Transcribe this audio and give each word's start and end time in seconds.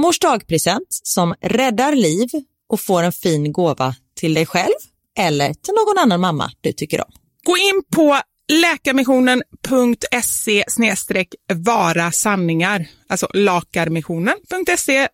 mors 0.00 0.18
dagpresent 0.18 0.86
som 0.90 1.34
räddar 1.40 1.94
liv 1.94 2.28
och 2.68 2.80
får 2.80 3.02
en 3.02 3.12
fin 3.12 3.52
gåva 3.52 3.94
till 4.16 4.34
dig 4.34 4.46
själv 4.46 4.74
eller 5.18 5.54
till 5.54 5.74
någon 5.74 5.98
annan 5.98 6.20
mamma 6.20 6.50
du 6.60 6.72
tycker 6.72 7.00
om. 7.00 7.12
Gå 7.44 7.56
in 7.56 7.82
på 7.94 8.20
läkarmissionen.se 8.52 10.64
vara 11.54 12.12
sanningar, 12.12 12.86
alltså 13.08 13.28
lakarmissionen.se 13.34 15.08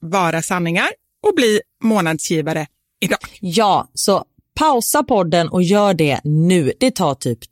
vara 0.00 0.42
sanningar 0.42 0.88
och 1.26 1.34
bli 1.34 1.60
månadsgivare 1.84 2.66
idag. 3.00 3.18
Ja, 3.40 3.90
så 3.94 4.24
pausa 4.54 5.02
podden 5.02 5.48
och 5.48 5.62
gör 5.62 5.94
det 5.94 6.20
nu. 6.24 6.72
Det 6.80 6.90
tar 6.90 7.14
typ 7.14 7.51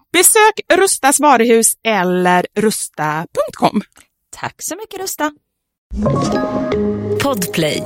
Besök 0.13 0.59
Rustas 0.73 1.19
varuhus 1.19 1.73
eller 1.83 2.45
rusta.com. 2.55 3.81
Tack 4.29 4.55
så 4.57 4.75
mycket 4.75 4.99
Rusta! 4.99 5.31
Podplay. 7.23 7.83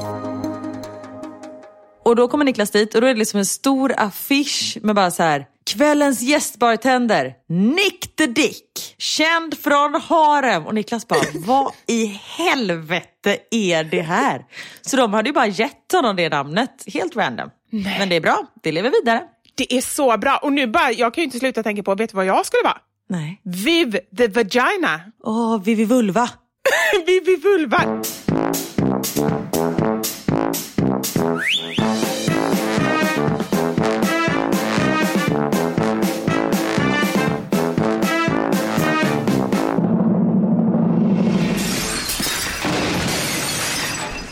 Och 2.03 2.15
då 2.15 2.27
kommer 2.27 2.45
Niklas 2.45 2.71
dit 2.71 2.95
och 2.95 3.01
då 3.01 3.07
är 3.07 3.13
det 3.13 3.19
liksom 3.19 3.37
en 3.37 3.45
stor 3.45 3.93
affisch 3.97 4.77
med 4.81 4.95
bara 4.95 5.11
så 5.11 5.23
här 5.23 5.45
Kvällens 5.65 6.21
gästbartender, 6.21 7.33
Nick 7.49 8.15
the 8.15 8.25
Dick, 8.27 8.95
känd 8.97 9.57
från 9.57 9.95
Harem. 9.95 10.65
Och 10.65 10.75
Niklas 10.75 11.07
bara, 11.07 11.19
vad 11.45 11.73
i 11.87 12.05
helvete 12.37 13.37
är 13.51 13.83
det 13.83 14.01
här? 14.01 14.45
Så 14.81 14.97
de 14.97 15.13
hade 15.13 15.29
ju 15.29 15.33
bara 15.33 15.47
gett 15.47 15.91
honom 15.91 16.15
det 16.15 16.29
namnet, 16.29 16.83
helt 16.93 17.15
random. 17.15 17.49
Men 17.69 18.09
det 18.09 18.15
är 18.15 18.21
bra, 18.21 18.45
det 18.63 18.71
lever 18.71 18.91
vidare. 18.91 19.23
Det 19.57 19.73
är 19.73 19.81
så 19.81 20.17
bra. 20.17 20.39
Och 20.41 20.53
nu 20.53 20.67
bara, 20.67 20.91
jag 20.91 21.13
kan 21.13 21.21
ju 21.21 21.25
inte 21.25 21.39
sluta 21.39 21.63
tänka 21.63 21.83
på, 21.83 21.95
vet 21.95 22.09
du 22.09 22.15
vad 22.15 22.25
jag 22.25 22.45
skulle 22.45 22.63
vara? 22.63 22.77
Nej. 23.09 23.41
Viv 23.43 23.99
the 24.17 24.27
Vagina. 24.27 25.01
Åh, 25.23 25.61
Vivi 25.63 25.85
Vulva. 25.85 26.29
Vivi 27.05 27.35
Vulva. 27.35 28.01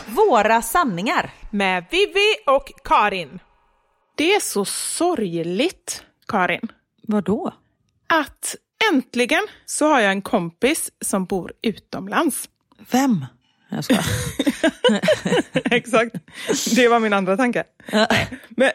Våra 0.07 0.61
sanningar. 0.61 1.29
Med 1.51 1.85
Vivi 1.91 2.35
och 2.45 2.71
Karin. 2.83 3.39
Det 4.15 4.33
är 4.35 4.39
så 4.39 4.65
sorgligt, 4.65 6.03
Karin, 6.27 6.71
Vadå? 7.07 7.53
att 8.07 8.55
äntligen 8.93 9.47
så 9.65 9.87
har 9.87 9.99
jag 9.99 10.11
en 10.11 10.21
kompis 10.21 10.91
som 11.01 11.25
bor 11.25 11.53
utomlands. 11.61 12.49
Vem? 12.91 13.25
Jag 13.75 13.83
ska. 13.83 13.95
Exakt. 15.75 16.15
Det 16.75 16.87
var 16.87 16.99
min 16.99 17.13
andra 17.13 17.37
tanke. 17.37 17.63
Men, 18.49 18.71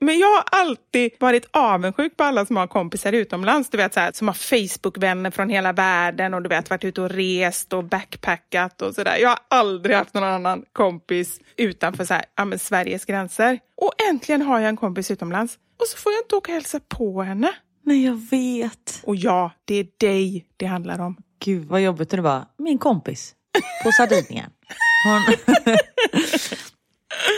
men 0.00 0.18
jag 0.18 0.28
har 0.28 0.44
alltid 0.52 1.10
varit 1.20 1.46
avundsjuk 1.50 2.16
på 2.16 2.24
alla 2.24 2.46
som 2.46 2.56
har 2.56 2.66
kompisar 2.66 3.12
utomlands. 3.12 3.70
Du 3.70 3.76
vet, 3.76 3.94
så 3.94 4.00
här, 4.00 4.12
som 4.14 4.28
har 4.28 4.34
Facebook-vänner 4.34 5.30
från 5.30 5.48
hela 5.48 5.72
världen 5.72 6.34
och 6.34 6.42
du 6.42 6.48
vet, 6.48 6.70
varit 6.70 6.84
ute 6.84 7.00
och 7.00 7.10
rest 7.10 7.72
och 7.72 7.84
backpackat 7.84 8.82
och 8.82 8.94
sådär. 8.94 9.16
Jag 9.20 9.28
har 9.28 9.38
aldrig 9.48 9.96
haft 9.96 10.14
någon 10.14 10.24
annan 10.24 10.64
kompis 10.72 11.40
utanför 11.56 12.04
så 12.04 12.14
här, 12.14 12.24
ja, 12.36 12.58
Sveriges 12.58 13.04
gränser. 13.04 13.58
Och 13.76 13.92
äntligen 14.10 14.42
har 14.42 14.60
jag 14.60 14.68
en 14.68 14.76
kompis 14.76 15.10
utomlands. 15.10 15.58
Och 15.80 15.86
så 15.86 15.96
får 15.96 16.12
jag 16.12 16.22
inte 16.22 16.36
åka 16.36 16.52
och 16.52 16.54
hälsa 16.54 16.80
på 16.88 17.22
henne. 17.22 17.52
Nej, 17.84 18.04
jag 18.04 18.28
vet. 18.30 19.00
Och 19.02 19.16
ja, 19.16 19.50
det 19.64 19.74
är 19.74 19.86
dig 19.98 20.46
det 20.56 20.66
handlar 20.66 20.98
om. 20.98 21.16
Gud 21.44 21.64
vad 21.64 21.80
jobbigt 21.80 22.10
det 22.10 22.20
var. 22.20 22.46
Min 22.58 22.78
kompis 22.78 23.34
på 23.84 23.92
Sardinien. 23.92 24.50
Hon... 25.04 25.22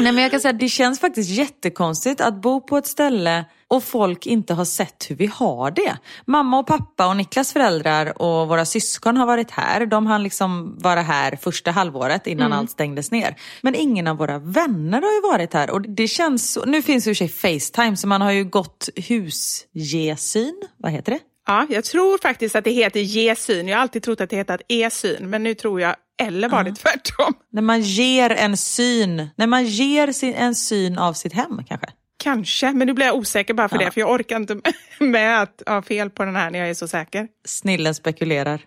Nej 0.00 0.12
men 0.12 0.22
jag 0.22 0.30
kan 0.30 0.40
säga 0.40 0.52
att 0.54 0.60
det 0.60 0.68
känns 0.68 1.00
faktiskt 1.00 1.30
jättekonstigt 1.30 2.20
att 2.20 2.42
bo 2.42 2.60
på 2.60 2.76
ett 2.76 2.86
ställe 2.86 3.44
och 3.68 3.84
folk 3.84 4.26
inte 4.26 4.54
har 4.54 4.64
sett 4.64 5.06
hur 5.08 5.16
vi 5.16 5.26
har 5.26 5.70
det. 5.70 5.96
Mamma 6.26 6.58
och 6.58 6.66
pappa 6.66 7.06
och 7.06 7.16
Niklas 7.16 7.52
föräldrar 7.52 8.22
och 8.22 8.48
våra 8.48 8.64
syskon 8.64 9.16
har 9.16 9.26
varit 9.26 9.50
här. 9.50 9.86
De 9.86 10.06
hann 10.06 10.22
liksom 10.22 10.78
vara 10.78 11.02
här 11.02 11.36
första 11.36 11.70
halvåret 11.70 12.26
innan 12.26 12.52
allt 12.52 12.70
stängdes 12.70 13.10
ner. 13.10 13.36
Men 13.62 13.74
ingen 13.74 14.06
av 14.06 14.16
våra 14.16 14.38
vänner 14.38 15.02
har 15.02 15.12
ju 15.12 15.20
varit 15.32 15.54
här 15.54 15.70
och 15.70 15.82
det 15.82 16.08
känns 16.08 16.52
så... 16.52 16.64
Nu 16.64 16.82
finns 16.82 17.06
ju 17.06 17.10
i 17.10 17.12
och 17.12 17.16
för 17.16 17.26
sig 17.26 17.60
Facetime 17.60 17.96
så 17.96 18.06
man 18.06 18.20
har 18.20 18.32
ju 18.32 18.44
gått 18.44 18.88
husgesyn. 18.96 20.62
Vad 20.76 20.92
heter 20.92 21.12
det? 21.12 21.18
Ja, 21.50 21.66
jag 21.70 21.84
tror 21.84 22.18
faktiskt 22.18 22.56
att 22.56 22.64
det 22.64 22.70
heter 22.70 23.00
G-syn. 23.00 23.68
Jag 23.68 23.76
har 23.76 23.82
alltid 23.82 24.02
trott 24.02 24.20
att 24.20 24.30
det 24.30 24.36
hetat 24.36 24.60
E-syn, 24.68 25.30
men 25.30 25.42
nu 25.42 25.54
tror 25.54 25.80
jag, 25.80 25.96
eller 26.22 26.48
var 26.48 26.64
det 26.64 26.74
tvärtom? 26.74 27.34
När 27.52 27.62
man 27.62 27.80
ger 27.80 28.30
en 28.30 28.56
syn, 28.56 29.28
när 29.36 29.46
man 29.46 29.64
ger 29.64 30.12
sin, 30.12 30.34
en 30.34 30.54
syn 30.54 30.98
av 30.98 31.12
sitt 31.12 31.32
hem 31.32 31.60
kanske. 31.68 31.86
Kanske, 32.22 32.72
men 32.72 32.86
nu 32.86 32.92
blir 32.92 33.06
jag 33.06 33.16
osäker 33.16 33.54
bara 33.54 33.68
för 33.68 33.76
Ja. 33.80 33.84
det, 33.84 33.90
för 33.90 34.00
jag 34.00 34.10
orkar 34.10 34.36
inte 34.36 34.60
med 35.00 35.42
att 35.42 35.62
ha 35.66 35.82
fel 35.82 36.10
på 36.10 36.24
den 36.24 36.36
här 36.36 36.50
när 36.50 36.58
jag 36.58 36.70
är 36.70 36.74
så 36.74 36.88
säker. 36.88 37.28
Snillen 37.46 37.94
spekulerar. 37.94 38.60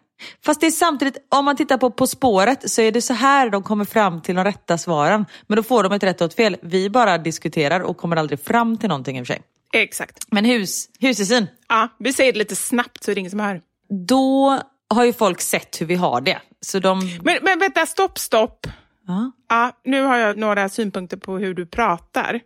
Fast 0.46 0.62
det 0.62 0.68
är 0.68 0.72
samtidigt, 0.72 1.18
om 1.36 1.46
man 1.46 1.56
tittar 1.56 1.78
på 1.78 1.92
På 1.92 2.08
spåret 2.08 2.72
så 2.72 2.82
är 2.82 2.92
det 2.92 3.02
så 3.02 3.14
här 3.14 3.50
de 3.50 3.64
kommer 3.64 3.86
fram 3.86 4.22
till 4.22 4.36
de 4.36 4.44
rätta 4.44 4.78
svaren. 4.78 5.26
Men 5.48 5.56
då 5.56 5.64
får 5.64 5.84
de 5.84 5.92
ett 5.92 6.04
rätt 6.04 6.22
och 6.22 6.26
ett 6.26 6.34
fel. 6.34 6.58
Vi 6.62 6.90
bara 6.90 7.18
diskuterar 7.18 7.80
och 7.80 7.98
kommer 7.98 8.16
aldrig 8.16 8.40
fram 8.40 8.78
till 8.78 8.90
någonting 8.90 9.18
i 9.18 9.22
och 9.22 9.28
för 9.28 9.34
sig. 9.34 9.42
Exakt. 9.74 10.18
Men 10.32 10.46
hus, 10.46 10.90
husesyn, 11.00 11.48
Ja, 11.70 11.90
vi 12.00 12.14
säger 12.14 12.34
det 12.34 12.40
lite 12.40 12.56
snabbt 12.56 13.04
så 13.04 13.12
är 13.12 13.16
det 13.16 13.20
ingen 13.20 13.32
som 13.32 13.40
hör. 13.40 13.62
då 14.08 14.60
har 14.90 15.06
ju 15.06 15.14
folk 15.14 15.42
sett 15.42 15.82
hur 15.82 15.86
vi 15.86 15.96
har 15.96 16.22
det. 16.22 16.42
Så 16.62 16.80
de... 16.80 17.00
Men, 17.24 17.38
men 17.42 17.60
vänta, 17.60 17.86
stopp, 17.86 18.20
stopp. 18.20 18.68
Ja. 19.08 19.32
Ja, 19.50 19.72
nu 19.84 20.02
har 20.02 20.18
jag 20.18 20.38
några 20.38 20.70
synpunkter 20.70 21.18
på 21.18 21.38
hur 21.38 21.54
du 21.54 21.66
pratar. 21.66 22.40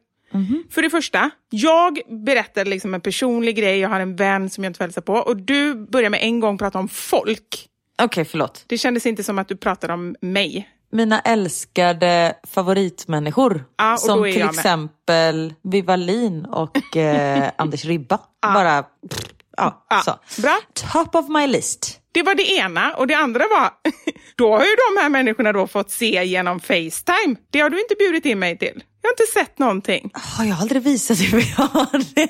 För 0.70 0.82
det 0.82 0.90
första, 0.90 1.30
jag 1.50 2.00
berättade 2.26 2.70
liksom 2.70 2.94
en 2.94 3.02
personlig 3.02 3.56
grej, 3.56 3.80
jag 3.80 3.90
har 3.90 4.00
en 4.00 4.16
vän 4.16 4.50
som 4.50 4.64
jag 4.64 4.70
inte 4.70 4.78
får 4.78 4.84
hälsa 4.84 5.02
på 5.02 5.14
och 5.14 5.38
du 5.38 5.76
börjar 5.76 6.10
med 6.10 6.20
en 6.24 6.40
gång 6.40 6.58
prata 6.58 6.80
om 6.80 6.88
folk. 6.88 7.68
Okej, 8.02 8.26
förlåt. 8.26 8.64
Det 8.68 8.78
kändes 8.78 9.06
inte 9.06 9.24
som 9.24 9.40
att 9.40 9.48
du 9.48 9.56
pratade 9.56 9.94
om 9.94 10.16
mig. 10.22 10.70
Mina 10.92 11.20
älskade 11.20 12.34
favoritmänniskor. 12.48 13.66
Och 13.94 14.00
som 14.00 14.24
till 14.24 14.42
exempel 14.42 15.54
Vivalin 15.64 16.46
och 16.46 16.98
eh, 16.98 17.52
Anders 17.56 17.86
Ribba. 17.86 18.20
Bara, 18.42 18.84
pff, 18.84 19.20
ja, 19.58 19.86
Ja, 19.90 20.02
så. 20.02 20.42
bra. 20.42 20.60
Top 20.92 21.16
of 21.16 21.30
my 21.30 21.48
list. 21.48 22.00
Det 22.12 22.24
var 22.24 22.36
det 22.36 22.52
ena. 22.52 22.94
Och 22.94 23.08
det 23.08 23.14
andra 23.14 23.44
var, 23.50 23.70
då 24.36 24.52
har 24.58 24.66
ju 24.66 24.76
de 24.96 25.02
här 25.02 25.10
människorna 25.10 25.52
då 25.54 25.68
fått 25.68 25.92
se 25.92 26.24
genom 26.26 26.60
Facetime. 26.60 27.36
Det 27.50 27.60
har 27.60 27.70
du 27.70 27.82
inte 27.82 27.96
bjudit 28.00 28.26
in 28.26 28.40
mig 28.40 28.58
till. 28.58 28.84
Jag 29.08 29.12
har 29.12 29.24
inte 29.24 29.34
sett 29.34 29.60
någonting. 29.60 30.12
Har 30.14 30.46
jag 30.46 30.58
aldrig 30.62 30.82
visat 30.82 31.20
hur 31.20 31.38
vi 31.38 31.54
har 31.56 32.16
det? 32.16 32.30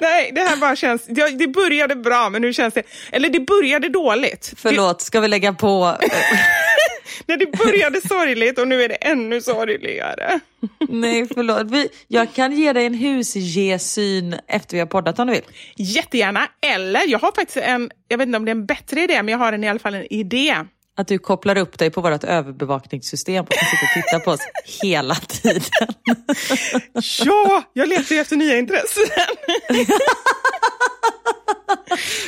Nej, 0.00 0.32
det 0.34 0.40
här 0.40 0.56
bara 0.56 0.76
känns... 0.76 1.06
Det 1.38 1.48
började 1.48 1.96
bra, 1.96 2.30
men 2.30 2.42
nu 2.42 2.52
känns 2.52 2.74
det... 2.74 2.82
Eller 3.12 3.28
det 3.28 3.40
började 3.40 3.88
dåligt. 3.88 4.52
Förlåt, 4.56 5.00
ska 5.00 5.20
vi 5.20 5.28
lägga 5.28 5.52
på? 5.52 5.96
När 7.26 7.36
det 7.36 7.46
började 7.46 8.00
sorgligt 8.00 8.58
och 8.58 8.68
nu 8.68 8.82
är 8.82 8.88
det 8.88 8.94
ännu 8.94 9.40
sorgligare. 9.40 10.40
Nej, 10.88 11.26
förlåt. 11.34 11.70
Vi, 11.70 11.88
jag 12.08 12.34
kan 12.34 12.52
ge 12.52 12.72
dig 12.72 12.86
en 12.86 12.94
husgesyn 12.94 14.36
efter 14.48 14.74
vi 14.76 14.80
har 14.80 14.86
poddat 14.86 15.18
om 15.18 15.26
du 15.26 15.32
vill. 15.32 15.44
Jättegärna. 15.76 16.48
Eller, 16.60 17.06
jag 17.06 17.18
har 17.18 17.32
faktiskt 17.32 17.56
en... 17.56 17.90
Jag 18.08 18.18
vet 18.18 18.26
inte 18.26 18.36
om 18.36 18.44
det 18.44 18.50
är 18.50 18.56
en 18.56 18.66
bättre 18.66 19.00
idé, 19.00 19.22
men 19.22 19.32
jag 19.32 19.38
har 19.38 19.52
en, 19.52 19.64
i 19.64 19.68
alla 19.68 19.78
fall 19.78 19.94
en 19.94 20.12
idé. 20.12 20.56
Att 21.00 21.08
du 21.08 21.18
kopplar 21.18 21.58
upp 21.58 21.78
dig 21.78 21.90
på 21.90 22.00
vårt 22.00 22.24
överbevakningssystem 22.24 23.44
och 23.44 23.50
kan 23.50 23.68
sitta 23.68 23.84
och 23.84 23.92
titta 23.94 24.18
på 24.24 24.30
oss 24.30 24.40
hela 24.82 25.14
tiden. 25.14 25.62
Ja, 27.24 27.62
jag 27.72 27.88
letar 27.88 28.14
ju 28.14 28.20
efter 28.20 28.36
nya 28.36 28.58
intressen. 28.58 29.04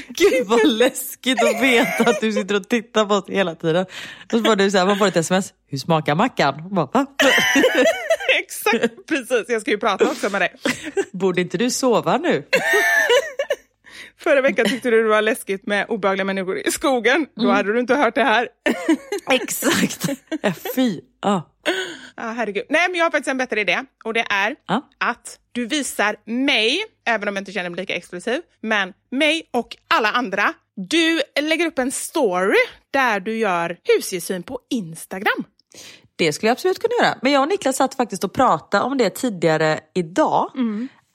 Gud 0.09 0.47
vad 0.47 0.67
läskigt 0.69 1.43
att 1.43 1.63
veta 1.63 2.11
att 2.11 2.21
du 2.21 2.33
sitter 2.33 2.55
och 2.55 2.69
tittar 2.69 3.05
på 3.05 3.15
oss 3.15 3.25
hela 3.29 3.55
tiden. 3.55 3.87
Och 4.33 4.39
så 4.39 4.45
får 4.45 4.57
du 4.57 4.71
så 4.71 4.79
här, 4.79 4.87
man 4.87 4.99
får 4.99 5.07
ett 5.07 5.17
sms. 5.17 5.53
Hur 5.69 5.79
smakar 5.79 6.15
mackan? 6.15 6.69
Bara? 6.75 6.87
Exakt, 8.39 9.07
precis. 9.09 9.45
Jag 9.49 9.61
ska 9.61 9.71
ju 9.71 9.79
prata 9.79 10.05
också 10.05 10.31
med 10.31 10.41
dig. 10.41 10.55
Borde 11.13 11.41
inte 11.41 11.59
du 11.59 11.71
sova 11.71 12.19
nu? 12.19 12.45
Förra 14.23 14.41
veckan 14.41 14.67
tyckte 14.67 14.91
du 14.91 15.03
det 15.03 15.09
var 15.09 15.23
läskigt 15.23 15.67
med 15.67 15.87
obehagliga 15.89 16.25
människor 16.25 16.59
i 16.59 16.71
skogen. 16.71 17.27
Då 17.37 17.49
hade 17.51 17.73
du 17.73 17.81
inte 17.81 17.95
hört 17.95 18.15
det 18.15 18.25
här. 18.25 18.49
Exakt. 19.31 20.07
Fy. 20.75 21.01
Ja. 21.23 21.49
Ah, 22.15 22.31
herregud. 22.33 22.65
Nej, 22.69 22.89
men 22.89 22.99
jag 22.99 23.05
har 23.05 23.11
faktiskt 23.11 23.29
en 23.31 23.39
bättre 23.39 23.61
idé. 23.61 23.81
Och 24.05 24.15
det 24.15 24.25
är 24.31 24.57
Ja. 24.69 24.89
att 24.99 25.39
du 25.53 25.67
visar 25.67 26.17
mig, 26.25 26.85
även 27.07 27.29
om 27.29 27.37
jag 27.37 27.41
inte 27.41 27.53
känner 27.53 27.71
mig 27.71 27.81
lika 27.81 27.95
exklusiv, 27.95 28.41
men 28.61 28.93
mig 29.11 29.49
och 29.51 29.77
alla 29.89 30.11
andra. 30.13 30.53
Du 30.77 31.21
lägger 31.41 31.67
upp 31.67 31.79
en 31.79 31.93
story 31.93 32.57
där 32.91 33.21
du 33.21 33.37
gör 33.39 33.77
husgesyn 33.85 34.43
på 34.43 34.59
Instagram. 34.71 35.45
Det 36.17 36.33
skulle 36.33 36.49
jag 36.49 36.53
absolut 36.55 36.79
kunna 36.79 36.95
göra. 37.07 37.19
Men 37.23 37.33
jag 37.33 37.43
och 37.43 37.49
Niklas 37.49 37.77
satt 37.77 37.95
faktiskt 37.95 38.25
och 38.25 38.33
pratade 38.33 38.85
om 38.85 38.99
det 38.99 39.11
tidigare 39.11 39.81
idag. 39.95 40.51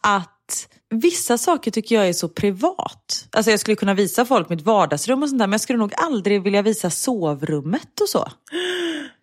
Att 0.04 0.68
vissa 0.90 1.38
saker 1.38 1.72
tycker 1.72 1.96
jag 1.96 2.08
är 2.08 2.14
så 2.14 2.30
privat. 2.30 3.28
Alltså 3.32 3.52
jag 3.52 3.60
skulle 3.60 3.76
kunna 3.76 3.94
visa 3.94 4.26
folk 4.26 4.50
mitt 4.50 4.62
vardagsrum 4.62 5.24
och 5.24 5.30
sånt 5.30 5.40
där. 5.40 5.48
Men 5.48 5.52
jag 5.52 5.62
skulle 5.62 5.80
nog 5.80 5.94
aldrig 5.98 6.44
vilja 6.44 6.62
visa 6.62 6.90
sovrummet 6.90 8.02
och 8.02 8.10
så. 8.10 8.32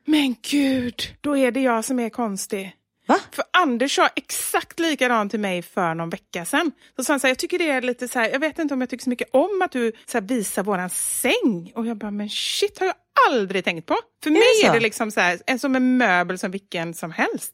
Men 0.07 0.37
gud, 0.51 1.03
då 1.21 1.37
är 1.37 1.51
det 1.51 1.61
jag 1.61 1.85
som 1.85 2.01
är 2.01 2.09
konstig. 2.09 2.77
Va? 3.07 3.19
För 3.33 3.45
Anders 3.51 3.97
sa 3.97 4.09
exakt 4.17 4.81
likadant 4.81 5.31
till 5.31 5.41
mig 5.41 5.63
för 5.63 5.95
någon 5.95 6.11
vecka 6.11 6.45
sedan. 6.45 6.73
Så 6.97 7.05
sa 7.05 7.13
han 7.13 7.21
så 7.21 7.27
här, 7.27 7.31
jag 7.31 7.39
tycker 7.39 7.59
det 7.59 7.71
är 7.71 7.83
lite 7.83 8.09
så 8.09 8.19
här, 8.19 8.31
jag 8.31 8.41
vet 8.41 8.59
inte 8.59 8.75
om 8.75 8.81
jag 8.81 8.91
tycker 8.91 9.05
så 9.05 9.11
mycket 9.11 9.29
om 9.33 9.63
att 9.65 9.73
du 9.73 9.93
så 10.07 10.19
här, 10.19 10.23
visar 10.23 10.63
våran 10.63 10.91
säng. 10.91 11.73
Och 11.75 11.87
jag 11.87 11.97
bara, 11.97 12.11
men 12.11 12.31
shit 12.31 12.79
har 12.79 12.87
jag 12.87 12.95
aldrig 13.31 13.65
tänkt 13.65 13.87
på. 13.87 13.97
För 14.23 14.31
mig 14.31 14.43
det 14.63 14.67
är 14.67 14.73
det 14.73 14.81
liksom 14.81 15.11
så 15.11 15.21
här, 15.21 15.59
som 15.59 15.77
en 15.77 15.97
möbel 15.97 16.39
som 16.39 16.51
vilken 16.51 16.95
som 16.95 17.11
helst. 17.11 17.53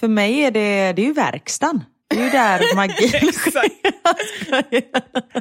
För 0.00 0.08
mig 0.08 0.40
är 0.40 0.50
det, 0.50 0.92
det 0.92 1.02
är 1.02 1.06
ju 1.06 1.12
verkstaden. 1.12 1.84
Det 2.14 2.20
är 2.20 2.24
ju 2.24 2.30
där 2.30 2.74
magin 2.76 3.28
Exakt. 3.28 3.74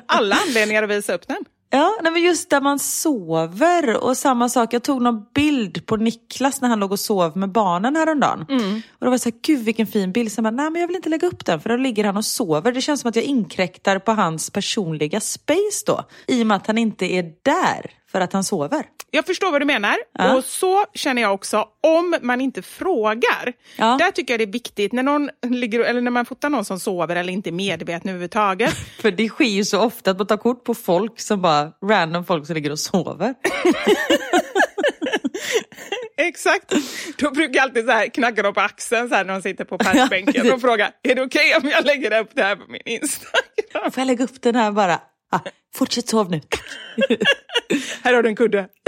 Alla 0.05 0.35
anledningar 0.47 0.83
att 0.83 0.89
visa 0.89 1.13
upp 1.13 1.27
den. 1.27 1.45
Ja, 1.73 1.99
nej 2.03 2.11
men 2.11 2.21
just 2.21 2.49
där 2.49 2.61
man 2.61 2.79
sover 2.79 4.03
och 4.03 4.17
samma 4.17 4.49
sak. 4.49 4.73
Jag 4.73 4.83
tog 4.83 5.01
någon 5.01 5.25
bild 5.35 5.85
på 5.85 5.95
Niklas 5.95 6.61
när 6.61 6.69
han 6.69 6.79
låg 6.79 6.91
och 6.91 6.99
sov 6.99 7.37
med 7.37 7.51
barnen 7.51 7.95
häromdagen. 7.95 8.41
Och 8.89 8.99
då 8.99 9.05
var 9.05 9.11
jag 9.13 9.21
så 9.21 9.29
här, 9.29 9.37
gud 9.41 9.59
vilken 9.59 9.87
fin 9.87 10.11
bild. 10.11 10.31
Jag 10.37 10.43
bara, 10.43 10.51
nej 10.51 10.69
men 10.69 10.81
jag 10.81 10.87
vill 10.87 10.95
inte 10.95 11.09
lägga 11.09 11.27
upp 11.27 11.45
den 11.45 11.59
för 11.59 11.69
då 11.69 11.75
ligger 11.75 12.03
han 12.03 12.17
och 12.17 12.25
sover. 12.25 12.71
Det 12.71 12.81
känns 12.81 13.01
som 13.01 13.09
att 13.09 13.15
jag 13.15 13.25
inkräktar 13.25 13.99
på 13.99 14.11
hans 14.11 14.49
personliga 14.49 15.19
space 15.19 15.83
då. 15.85 16.03
I 16.27 16.43
och 16.43 16.47
med 16.47 16.57
att 16.57 16.67
han 16.67 16.77
inte 16.77 17.05
är 17.05 17.23
där 17.23 17.91
för 18.11 18.21
att 18.21 18.33
han 18.33 18.43
sover. 18.43 18.85
Jag 19.11 19.25
förstår 19.25 19.51
vad 19.51 19.61
du 19.61 19.65
menar. 19.65 19.97
Ja. 20.13 20.35
Och 20.35 20.43
så 20.43 20.85
känner 20.93 21.21
jag 21.21 21.33
också 21.33 21.67
om 21.81 22.15
man 22.21 22.41
inte 22.41 22.61
frågar. 22.61 23.53
Ja. 23.75 23.97
Där 23.99 24.11
tycker 24.11 24.33
jag 24.33 24.39
det 24.39 24.43
är 24.43 24.51
viktigt 24.51 24.93
när, 24.93 25.03
någon 25.03 25.29
ligger, 25.41 25.79
eller 25.79 26.01
när 26.01 26.11
man 26.11 26.25
fotar 26.25 26.49
någon 26.49 26.65
som 26.65 26.79
sover 26.79 27.15
eller 27.15 27.33
inte 27.33 27.49
är 27.49 27.51
medveten 27.51 28.09
överhuvudtaget. 28.09 28.73
För 29.01 29.11
det 29.11 29.29
sker 29.29 29.45
ju 29.45 29.65
så 29.65 29.79
ofta 29.79 30.11
att 30.11 30.17
man 30.17 30.27
tar 30.27 30.37
kort 30.37 30.63
på 30.63 30.73
folk 30.73 31.19
som 31.19 31.41
bara, 31.41 31.71
random 31.85 32.25
folk 32.25 32.45
som 32.47 32.55
ligger 32.55 32.71
och 32.71 32.79
sover. 32.79 33.35
Exakt. 36.17 36.73
Då 37.17 37.31
brukar 37.31 37.55
jag 37.55 37.63
alltid 37.63 37.85
så 37.85 37.91
här 37.91 38.07
knacka 38.07 38.43
dem 38.43 38.53
på 38.53 38.61
axeln 38.61 39.09
så 39.09 39.15
här 39.15 39.25
när 39.25 39.33
de 39.33 39.41
sitter 39.41 39.65
på 39.65 39.77
parkbänken 39.77 40.51
och 40.53 40.61
fråga 40.61 40.91
är 41.03 41.15
det 41.15 41.21
okej 41.21 41.55
om 41.55 41.69
jag 41.69 41.85
lägger 41.85 42.19
upp 42.19 42.29
det 42.33 42.43
här 42.43 42.55
på 42.55 42.71
min 42.71 42.81
Instagram? 42.85 43.91
Får 43.91 44.01
jag 44.01 44.05
lägga 44.05 44.23
upp 44.23 44.41
den 44.41 44.55
här 44.55 44.71
bara? 44.71 44.99
Ah, 45.31 45.39
fortsätt 45.73 46.09
sov 46.09 46.31
nu. 46.31 46.41
Här 48.03 48.13
har 48.13 48.23
du 48.23 48.29
en 48.29 48.35
kudde. 48.35 48.67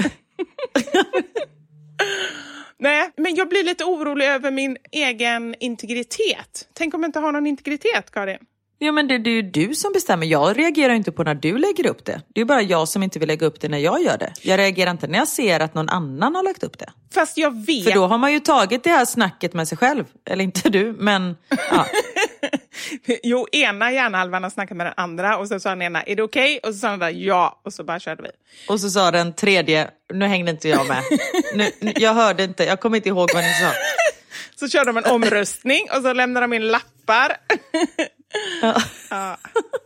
Nej, 2.80 3.12
men 3.18 3.36
jag 3.36 3.50
blir 3.50 3.64
lite 3.64 3.84
orolig 3.84 4.26
över 4.26 4.52
min 4.52 4.78
egen 4.92 5.56
integritet. 5.60 6.70
Tänk 6.74 6.94
om 6.94 7.04
jag 7.04 7.08
inte 7.08 7.20
har 7.20 7.32
någon 7.32 7.48
integritet, 7.48 8.12
Karin? 8.12 8.40
Ja 8.84 8.92
men 8.92 9.08
det, 9.08 9.18
det 9.18 9.30
är 9.30 9.34
ju 9.34 9.42
du 9.42 9.76
som 9.76 9.94
bestämmer. 9.94 10.26
Jag 10.26 10.60
reagerar 10.60 10.94
inte 10.94 11.12
på 11.12 11.24
när 11.24 11.36
du 11.36 11.58
lägger 11.58 11.88
upp 11.88 12.06
det. 12.06 12.22
Det 12.34 12.42
är 12.42 12.46
bara 12.46 12.62
jag 12.62 12.88
som 12.88 13.04
inte 13.04 13.20
vill 13.20 13.28
lägga 13.28 13.48
upp 13.48 13.62
det 13.62 13.70
när 13.70 13.78
jag 13.78 14.04
gör 14.04 14.18
det. 14.18 14.34
Jag 14.42 14.58
reagerar 14.60 14.92
inte 14.92 15.08
när 15.08 15.20
jag 15.20 15.28
ser 15.28 15.60
att 15.60 15.74
någon 15.74 15.90
annan 15.90 16.36
har 16.36 16.44
lagt 16.44 16.64
upp 16.64 16.80
det. 16.80 16.90
Fast 17.14 17.38
jag 17.38 17.66
vet... 17.66 17.84
För 17.84 17.92
då 17.92 18.08
har 18.08 18.18
man 18.18 18.34
ju 18.34 18.40
tagit 18.40 18.84
det 18.84 18.90
här 18.90 19.06
snacket 19.06 19.54
med 19.54 19.68
sig 19.68 19.78
själv. 19.78 20.06
Eller 20.26 20.44
inte 20.44 20.70
du, 20.70 20.96
men 21.00 21.36
ja. 21.50 21.86
Jo, 23.24 23.48
ena 23.52 23.92
hjärnhalvan 23.92 24.44
har 24.44 24.50
snackat 24.50 24.78
med 24.78 24.86
den 24.86 24.94
andra 24.98 25.38
och 25.38 25.48
så 25.48 25.60
sa 25.60 25.70
den 25.70 25.82
ena, 25.82 26.04
är 26.04 26.16
det 26.16 26.24
okej? 26.24 26.60
Och 26.64 26.74
så 26.74 26.80
sa 26.80 26.88
den 26.88 26.94
andra, 26.94 27.12
ja. 27.12 27.62
Och 27.66 27.74
så 27.74 27.84
bara 27.84 28.00
körde 28.00 28.24
vi. 28.24 28.30
Och 28.70 28.80
så 28.80 28.90
sa 28.90 29.12
den 29.12 29.34
tredje, 29.34 29.90
nu 30.14 30.26
hängde 30.26 30.52
inte 30.52 30.70
jag 30.70 30.88
med. 30.88 31.04
Nu, 31.56 31.72
nu, 31.80 31.94
jag 31.96 32.14
hörde 32.14 32.44
inte, 32.44 32.64
jag 32.64 32.80
kommer 32.80 32.98
inte 32.98 33.10
ihåg 33.10 33.30
vad 33.34 33.44
ni 33.44 33.54
sa. 33.54 33.72
Så 34.56 34.70
körde 34.70 34.86
de 34.86 34.98
en 34.98 35.06
omröstning 35.06 35.88
och 35.96 36.02
så 36.02 36.14
lämnade 36.14 36.44
de 36.44 36.54
in 36.54 36.68
lappar. 36.68 37.38
Ja. 39.10 39.38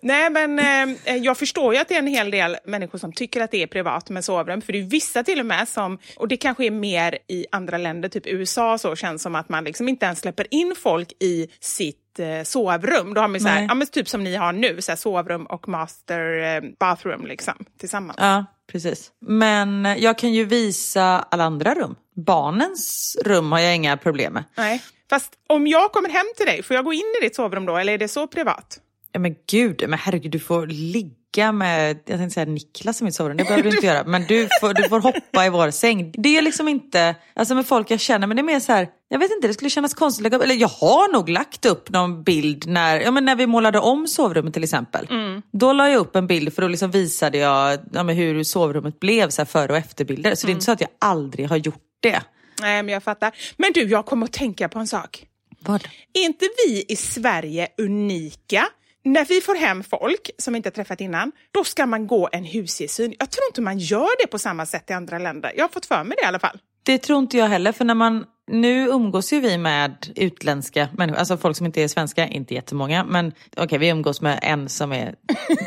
Nej, 0.02 0.30
men 0.30 0.60
eh, 0.60 1.16
jag 1.16 1.38
förstår 1.38 1.74
ju 1.74 1.80
att 1.80 1.88
det 1.88 1.96
är 1.96 2.00
en 2.00 2.08
hel 2.08 2.32
del 2.32 2.58
människor 2.66 3.00
som 3.00 3.14
tycker 3.14 3.42
att 3.42 3.52
det 3.52 3.64
är 3.64 3.68
privat 3.68 4.10
med 4.10 4.26
sovrum. 4.26 4.62
För 4.62 4.74
det 4.74 4.80
är 4.80 4.84
vissa 4.84 5.24
till 5.24 5.40
och 5.40 5.46
med 5.46 5.68
som, 5.68 6.00
och 6.18 6.28
det 6.28 6.38
kanske 6.38 6.66
är 6.66 6.72
mer 6.72 7.18
i 7.28 7.46
andra 7.52 7.78
länder, 7.78 8.10
typ 8.10 8.28
USA 8.28 8.78
så 8.78 8.96
känns 8.96 9.22
som 9.22 9.36
att 9.36 9.50
man 9.50 9.64
liksom 9.64 9.90
inte 9.90 10.06
ens 10.06 10.20
släpper 10.20 10.54
in 10.54 10.76
folk 10.78 11.12
i 11.20 11.48
sitt 11.60 12.20
eh, 12.20 12.44
sovrum. 12.44 13.14
Då 13.14 13.22
har 13.22 13.28
man 13.28 13.40
så 13.40 13.48
här, 13.48 13.62
ja, 13.62 13.74
men 13.74 13.88
typ 13.88 14.10
som 14.10 14.24
ni 14.24 14.36
har 14.36 14.54
nu, 14.54 14.82
så 14.82 14.92
här, 14.92 14.98
sovrum 14.98 15.46
och 15.46 15.68
master 15.68 16.56
eh, 16.56 16.62
bathroom 16.80 17.26
liksom, 17.26 17.66
tillsammans. 17.80 18.18
Ja, 18.22 18.46
precis. 18.72 19.12
Men 19.22 19.86
jag 19.98 20.18
kan 20.18 20.34
ju 20.34 20.46
visa 20.46 21.26
alla 21.32 21.44
andra 21.44 21.74
rum. 21.74 21.96
Barnens 22.16 23.18
rum 23.26 23.52
har 23.52 23.60
jag 23.60 23.76
inga 23.76 23.98
problem 23.98 24.34
med. 24.34 24.44
Nej. 24.56 24.82
Fast 25.10 25.34
om 25.48 25.68
jag 25.68 25.92
kommer 25.92 26.10
hem 26.10 26.26
till 26.38 26.46
dig, 26.46 26.64
får 26.64 26.76
jag 26.76 26.86
gå 26.86 26.94
in 26.94 27.14
i 27.22 27.26
ditt 27.26 27.36
sovrum 27.36 27.66
då, 27.66 27.78
eller 27.78 27.94
är 27.94 27.98
det 27.98 28.08
så 28.08 28.28
privat? 28.28 28.80
Ja, 29.12 29.20
men 29.20 29.36
gud, 29.50 29.84
men 29.88 30.00
herregud, 30.00 30.32
du 30.32 30.40
får 30.40 30.68
ligga 30.68 31.52
med, 31.52 32.00
jag 32.06 32.18
tänkte 32.18 32.30
säga 32.30 32.46
Niklas 32.46 33.02
i 33.02 33.04
mitt 33.04 33.16
sovrum, 33.16 33.38
det 33.38 33.44
behöver 33.44 33.64
du 33.64 33.70
inte 33.70 33.86
göra. 33.86 34.04
Men 34.04 34.24
du 34.24 34.48
får, 34.62 34.74
du 34.74 34.90
får 34.90 35.00
hoppa 35.00 35.46
i 35.46 35.50
vår 35.50 35.72
säng. 35.72 36.12
Det 36.18 36.38
är 36.38 36.42
liksom 36.42 36.68
inte, 36.68 37.16
alltså 37.34 37.56
med 37.56 37.66
folk 37.66 37.92
jag 37.92 38.00
känner, 38.00 38.28
men 38.28 38.38
det 38.38 38.42
är 38.42 38.44
mer 38.44 38.60
så 38.60 38.72
här, 38.72 38.88
jag 39.10 39.20
vet 39.20 39.32
inte, 39.32 39.48
det 39.48 39.54
skulle 39.54 39.70
kännas 39.70 39.94
konstigt 39.94 40.20
att 40.20 40.24
lägga 40.24 40.38
upp, 40.38 40.44
eller 40.44 40.56
jag 40.56 40.68
har 40.68 41.14
nog 41.14 41.30
lagt 41.30 41.66
upp 41.66 41.90
någon 41.90 42.24
bild 42.24 42.68
när, 42.68 43.00
ja, 43.00 43.12
men 43.12 43.26
när 43.26 43.36
vi 43.36 43.48
målade 43.48 43.80
om 43.80 44.08
sovrummet 44.08 44.54
till 44.54 44.64
exempel. 44.64 45.08
Då 45.52 45.74
la 45.74 45.90
jag 45.90 46.00
upp 46.00 46.16
en 46.16 46.28
bild 46.28 46.54
för 46.54 46.62
då 46.62 46.68
liksom 46.68 46.92
visade 46.92 47.38
jag 47.38 47.80
ja, 47.92 48.04
hur 48.04 48.44
sovrummet 48.44 49.00
blev, 49.00 49.30
så 49.30 49.42
här, 49.42 49.46
före 49.46 49.72
och 49.72 49.78
efterbilder. 49.78 50.36
Så 50.36 50.48
det 50.48 50.52
är 50.52 50.54
inte 50.54 50.66
så 50.66 50.72
att 50.72 50.82
jag 50.82 50.90
aldrig 51.00 51.50
har 51.50 51.58
gjort 51.58 51.84
det. 52.00 52.22
Nej, 52.62 52.84
men 52.84 52.94
jag 52.94 53.04
fattar. 53.04 53.32
Men 53.58 53.72
du, 53.74 53.84
jag 53.84 54.06
kommer 54.06 54.26
att 54.26 54.34
tänka 54.34 54.70
på 54.70 54.80
en 54.80 54.88
sak. 54.88 55.26
Vad? 55.60 55.88
Är 56.14 56.26
inte 56.26 56.46
vi 56.68 56.86
i 56.88 56.96
Sverige 56.96 57.68
unika? 57.78 58.68
När 59.04 59.26
vi 59.26 59.42
får 59.42 59.56
hem 59.56 59.84
folk 59.84 60.30
som 60.38 60.56
inte 60.56 60.68
har 60.70 60.72
träffat 60.72 61.02
innan, 61.02 61.32
då 61.52 61.64
ska 61.64 61.86
man 61.86 62.08
gå 62.08 62.30
en 62.32 62.44
husgesyn. 62.44 63.14
Jag 63.20 63.30
tror 63.32 63.44
inte 63.50 63.62
man 63.62 63.80
gör 63.80 64.22
det 64.22 64.28
på 64.28 64.40
samma 64.40 64.66
sätt 64.66 64.90
i 64.90 64.94
andra 64.94 65.20
länder. 65.20 65.52
Jag 65.56 65.64
har 65.64 65.70
fått 65.70 65.86
för 65.86 66.04
mig 66.04 66.16
det 66.18 66.24
i 66.24 66.28
alla 66.28 66.40
fall. 66.40 66.60
Det 66.84 66.98
tror 66.98 67.20
inte 67.20 67.38
jag 67.38 67.48
heller, 67.48 67.72
för 67.72 67.86
när 67.86 67.94
man, 67.96 68.26
nu 68.52 68.88
umgås 68.88 69.34
ju 69.34 69.40
vi 69.40 69.58
med 69.58 70.14
utländska 70.16 70.90
människor, 70.98 71.20
alltså 71.20 71.38
folk 71.38 71.58
som 71.58 71.66
inte 71.66 71.82
är 71.84 71.88
svenska, 71.88 72.28
inte 72.28 72.54
jättemånga, 72.54 73.04
men 73.04 73.34
okej 73.58 73.78
vi 73.80 73.90
umgås 73.90 74.22
med 74.22 74.40
en 74.42 74.70
som 74.70 74.92
är, 74.92 75.16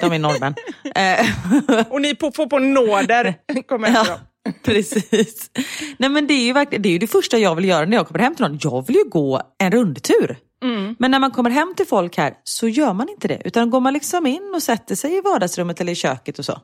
de 0.00 0.12
är 0.12 0.18
norrmän. 0.18 0.54
Eh, 0.94 1.26
Och 1.90 2.00
ni 2.00 2.14
på, 2.14 2.32
får 2.32 2.46
på 2.46 2.58
nåder 2.58 3.34
kommer 3.68 3.88
efter 3.88 4.04
dem. 4.04 4.18
Precis. 4.62 5.50
Nej 5.98 6.10
men 6.10 6.26
det 6.26 6.34
är 6.34 6.44
ju 6.44 6.52
verkligen, 6.52 6.82
det 6.82 6.88
är 6.88 6.92
ju 6.92 6.98
det 6.98 7.06
första 7.06 7.38
jag 7.38 7.54
vill 7.54 7.64
göra 7.64 7.86
när 7.86 7.96
jag 7.96 8.06
kommer 8.06 8.20
hem 8.20 8.34
till 8.34 8.44
någon. 8.44 8.58
Jag 8.62 8.86
vill 8.86 8.96
ju 8.96 9.04
gå 9.04 9.42
en 9.58 9.70
rundtur. 9.72 10.38
Men 10.98 11.10
när 11.10 11.18
man 11.18 11.30
kommer 11.30 11.50
hem 11.50 11.74
till 11.76 11.86
folk 11.86 12.16
här 12.16 12.34
så 12.44 12.68
gör 12.68 12.92
man 12.92 13.08
inte 13.08 13.28
det. 13.28 13.42
Utan 13.44 13.70
går 13.70 13.80
man 13.80 13.92
liksom 13.92 14.26
in 14.26 14.52
och 14.54 14.62
sätter 14.62 14.94
sig 14.94 15.16
i 15.16 15.20
vardagsrummet 15.20 15.80
eller 15.80 15.92
i 15.92 15.94
köket 15.94 16.38
och 16.38 16.44
så. 16.44 16.60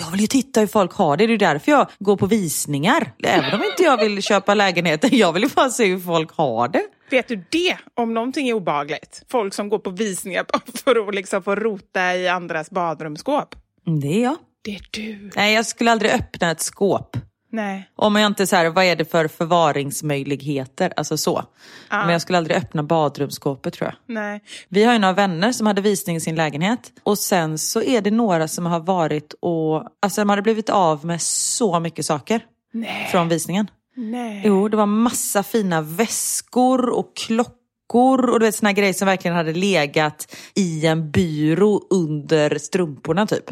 Jag 0.00 0.10
vill 0.10 0.20
ju 0.20 0.26
titta 0.26 0.60
hur 0.60 0.66
folk 0.66 0.92
har 0.92 1.16
det. 1.16 1.26
Det 1.26 1.28
är 1.28 1.32
ju 1.32 1.36
därför 1.36 1.72
jag 1.72 1.88
går 1.98 2.16
på 2.16 2.26
visningar. 2.26 3.12
Även 3.22 3.54
om 3.54 3.64
inte 3.64 3.82
jag 3.82 3.96
vill 3.96 4.22
köpa 4.22 4.54
lägenheter. 4.54 5.08
Jag 5.14 5.32
vill 5.32 5.42
ju 5.42 5.48
bara 5.48 5.70
se 5.70 5.84
hur 5.86 6.00
folk 6.00 6.32
har 6.32 6.68
det. 6.68 6.82
Vet 7.10 7.28
du 7.28 7.44
det, 7.50 7.78
om 7.94 8.14
någonting 8.14 8.48
är 8.48 8.52
obagligt? 8.52 9.22
Folk 9.28 9.54
som 9.54 9.68
går 9.68 9.78
på 9.78 9.90
visningar 9.90 10.46
för 10.84 11.08
att 11.08 11.14
liksom 11.14 11.42
få 11.42 11.54
rota 11.54 12.16
i 12.16 12.28
andras 12.28 12.70
badrumsskåp. 12.70 13.54
Mm, 13.86 14.00
Det 14.00 14.08
är 14.08 14.22
jag. 14.22 14.36
Det 14.64 14.74
är 14.74 14.82
du. 14.90 15.30
Nej, 15.36 15.54
jag 15.54 15.66
skulle 15.66 15.92
aldrig 15.92 16.12
öppna 16.12 16.50
ett 16.50 16.60
skåp. 16.60 17.16
Nej. 17.52 17.90
Om 17.96 18.16
jag 18.16 18.26
inte 18.26 18.46
så 18.46 18.56
här, 18.56 18.70
vad 18.70 18.84
är 18.84 18.96
det 18.96 19.04
för 19.04 19.28
förvaringsmöjligheter? 19.28 20.92
Alltså 20.96 21.16
så. 21.16 21.44
Men 21.90 22.08
jag 22.08 22.20
skulle 22.22 22.38
aldrig 22.38 22.56
öppna 22.56 22.82
badrumsskåpet 22.82 23.74
tror 23.74 23.90
jag. 23.90 24.14
Nej. 24.14 24.42
Vi 24.68 24.84
har 24.84 24.92
ju 24.92 24.98
några 24.98 25.14
vänner 25.14 25.52
som 25.52 25.66
hade 25.66 25.80
visning 25.80 26.16
i 26.16 26.20
sin 26.20 26.34
lägenhet. 26.36 26.92
Och 27.02 27.18
sen 27.18 27.58
så 27.58 27.82
är 27.82 28.00
det 28.00 28.10
några 28.10 28.48
som 28.48 28.66
har 28.66 28.80
varit 28.80 29.34
och, 29.40 29.88
alltså 30.02 30.20
de 30.20 30.28
hade 30.28 30.42
blivit 30.42 30.70
av 30.70 31.06
med 31.06 31.22
så 31.22 31.80
mycket 31.80 32.06
saker. 32.06 32.40
Nej. 32.72 33.08
Från 33.10 33.28
visningen. 33.28 33.70
Nej. 33.96 34.42
Jo, 34.44 34.68
det 34.68 34.76
var 34.76 34.86
massa 34.86 35.42
fina 35.42 35.80
väskor 35.80 36.88
och 36.88 37.16
klockor 37.16 38.30
och 38.30 38.40
du 38.40 38.46
vet 38.46 38.54
såna 38.54 38.72
grejer 38.72 38.92
som 38.92 39.06
verkligen 39.06 39.36
hade 39.36 39.52
legat 39.52 40.36
i 40.54 40.86
en 40.86 41.10
byrå 41.10 41.86
under 41.90 42.58
strumporna 42.58 43.26
typ. 43.26 43.50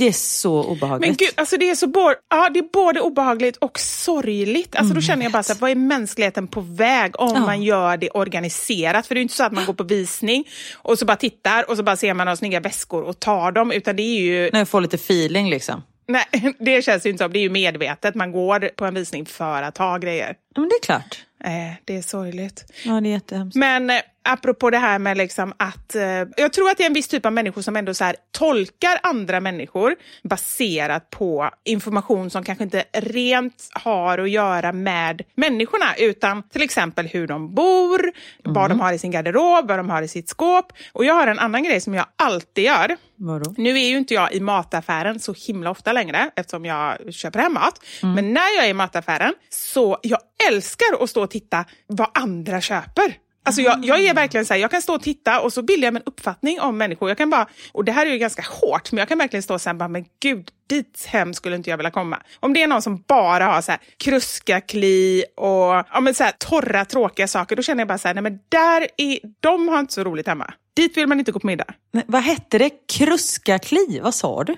Det 0.00 0.08
är 0.08 0.12
så 0.12 0.64
obehagligt. 0.64 1.08
Men 1.08 1.16
gud, 1.16 1.28
alltså 1.34 1.56
det 1.56 1.70
är 1.70 1.74
så 1.74 1.86
bo- 1.86 2.14
ja, 2.30 2.48
det 2.54 2.58
är 2.58 2.72
både 2.72 3.00
obehagligt 3.00 3.56
och 3.56 3.78
sorgligt. 3.80 4.76
Alltså 4.76 4.94
då 4.94 5.00
känner 5.00 5.22
jag 5.22 5.32
bara 5.32 5.42
så 5.42 5.52
här, 5.52 5.60
vad 5.60 5.70
är 5.70 5.74
mänskligheten 5.74 6.46
på 6.46 6.60
väg 6.60 7.20
om 7.20 7.28
Mm, 7.30 7.42
Ja. 7.42 7.46
man 7.46 7.62
gör 7.62 7.96
det 7.96 8.10
organiserat? 8.10 9.06
För 9.06 9.14
det 9.14 9.20
är 9.20 9.22
inte 9.22 9.34
så 9.34 9.44
att 9.44 9.52
man 9.52 9.66
går 9.66 9.72
på 9.74 9.84
visning 9.84 10.44
och 10.74 10.98
så 10.98 11.04
bara 11.04 11.16
tittar 11.16 11.70
och 11.70 11.76
så 11.76 11.82
bara 11.82 11.96
ser 11.96 12.14
man 12.14 12.24
några 12.24 12.36
snygga 12.36 12.60
väskor 12.60 13.02
och 13.02 13.20
tar 13.20 13.52
dem, 13.52 13.72
utan 13.72 13.96
det 13.96 14.02
är 14.02 14.20
ju, 14.20 14.50
När 14.52 14.58
jag 14.60 14.68
får 14.68 14.80
lite 14.80 14.96
feeling 14.96 15.50
liksom. 15.50 15.82
nej, 16.08 16.24
det 16.58 16.82
känns 16.82 17.06
ju 17.06 17.10
inte 17.10 17.24
som, 17.24 17.32
det 17.32 17.38
är 17.38 17.42
ju 17.42 17.50
medvetet. 17.50 18.14
Man 18.14 18.32
går 18.32 18.68
på 18.76 18.84
en 18.84 18.94
visning 18.94 19.26
för 19.26 19.62
att 19.62 19.74
ta 19.74 19.98
grejer. 19.98 20.34
Men 20.56 20.68
det 20.68 20.74
är 20.74 20.82
klart. 20.82 21.18
Eh, 21.44 21.50
det 21.84 21.96
är 21.96 22.02
sorgligt. 22.02 22.64
Ja, 22.84 23.00
det 23.00 23.08
är 23.08 23.12
jättehemskt. 23.12 23.56
Men 23.56 23.90
eh, 23.90 23.96
apropå 24.24 24.70
det 24.70 24.78
här 24.78 24.98
med 24.98 25.16
liksom 25.16 25.52
att... 25.56 25.94
Eh, 25.94 26.02
jag 26.36 26.52
tror 26.52 26.70
att 26.70 26.76
det 26.76 26.82
är 26.82 26.86
en 26.86 26.92
viss 26.92 27.08
typ 27.08 27.26
av 27.26 27.32
människor 27.32 27.62
som 27.62 27.76
ändå 27.76 27.94
så 27.94 28.04
här, 28.04 28.16
tolkar 28.30 29.00
andra 29.02 29.40
människor 29.40 29.96
baserat 30.22 31.10
på 31.10 31.50
information 31.64 32.30
som 32.30 32.44
kanske 32.44 32.64
inte 32.64 32.84
rent 32.92 33.68
har 33.72 34.18
att 34.18 34.30
göra 34.30 34.72
med 34.72 35.22
människorna 35.34 35.94
utan 35.98 36.42
till 36.42 36.62
exempel 36.62 37.06
hur 37.06 37.26
de 37.26 37.54
bor, 37.54 38.12
vad 38.44 38.70
de 38.70 38.80
har 38.80 38.92
i 38.92 38.98
sin 38.98 39.10
garderob, 39.10 39.68
vad 39.68 39.78
de 39.78 39.90
har 39.90 40.02
i 40.02 40.08
sitt 40.08 40.28
skåp. 40.28 40.72
Och 40.92 41.04
jag 41.04 41.14
har 41.14 41.26
en 41.26 41.38
annan 41.38 41.62
grej 41.62 41.80
som 41.80 41.94
jag 41.94 42.06
alltid 42.16 42.64
gör. 42.64 42.96
Vadå? 43.16 43.54
Nu 43.56 43.70
är 43.70 43.88
ju 43.88 43.96
inte 43.96 44.14
jag 44.14 44.32
i 44.32 44.40
mataffären 44.40 45.20
så 45.20 45.34
himla 45.46 45.70
ofta 45.70 45.92
längre 45.92 46.30
eftersom 46.36 46.64
jag 46.64 47.14
köper 47.14 47.38
hem 47.38 47.54
mat. 47.54 47.84
Men 48.02 48.32
när 48.32 48.56
jag 48.56 48.64
är 48.64 48.70
i 48.70 48.74
mataffären 48.74 49.34
så 49.48 49.98
jag 50.02 50.20
älskar 50.48 51.02
att 51.02 51.10
stå 51.10 51.22
och 51.22 51.30
titta 51.30 51.64
vad 51.86 52.08
andra 52.14 52.60
köper. 52.60 53.14
Alltså 53.42 53.62
jag, 53.62 53.84
jag 53.84 54.00
är 54.00 54.14
verkligen 54.14 54.46
så 54.46 54.54
här, 54.54 54.60
jag 54.60 54.70
kan 54.70 54.82
stå 54.82 54.94
och 54.94 55.02
titta 55.02 55.40
och 55.40 55.52
så 55.52 55.62
bildar 55.62 55.86
jag 55.86 55.94
mig 55.94 56.02
en 56.06 56.12
uppfattning 56.12 56.60
om 56.60 56.78
människor. 56.78 57.08
Jag 57.08 57.18
kan 57.18 57.30
bara, 57.30 57.48
och 57.72 57.84
det 57.84 57.92
här 57.92 58.06
är 58.06 58.10
ju 58.10 58.18
ganska 58.18 58.42
hårt, 58.42 58.92
men 58.92 58.98
jag 58.98 59.08
kan 59.08 59.18
verkligen 59.18 59.42
stå 59.42 59.54
och 59.54 59.60
säga, 59.60 59.88
men 59.88 60.04
gud, 60.22 60.48
dit 60.68 61.06
hem 61.06 61.34
skulle 61.34 61.56
inte 61.56 61.70
jag 61.70 61.76
vilja 61.76 61.90
komma. 61.90 62.22
Om 62.40 62.52
det 62.52 62.62
är 62.62 62.66
någon 62.66 62.82
som 62.82 63.04
bara 63.08 63.44
har 63.44 63.62
så 63.62 63.70
här, 63.70 63.80
kruskakli 63.96 65.24
och 65.36 65.84
ja, 65.92 66.00
men 66.00 66.14
så 66.14 66.24
här, 66.24 66.32
torra, 66.38 66.84
tråkiga 66.84 67.28
saker, 67.28 67.56
då 67.56 67.62
känner 67.62 67.80
jag 67.80 67.88
bara 67.88 67.98
så 67.98 68.08
här, 68.08 68.14
nej 68.14 68.22
men 68.22 68.38
där 68.48 68.86
är, 68.96 69.18
de 69.40 69.68
har 69.68 69.80
inte 69.80 69.92
så 69.92 70.04
roligt 70.04 70.26
hemma. 70.26 70.54
Dit 70.76 70.96
vill 70.96 71.06
man 71.06 71.18
inte 71.18 71.32
gå 71.32 71.40
på 71.40 71.46
middag. 71.46 71.74
Nej, 71.92 72.04
vad 72.06 72.22
hette 72.22 72.58
det? 72.58 72.70
Kruskakli? 72.92 74.00
Vad 74.02 74.14
sa 74.14 74.44
du? 74.44 74.56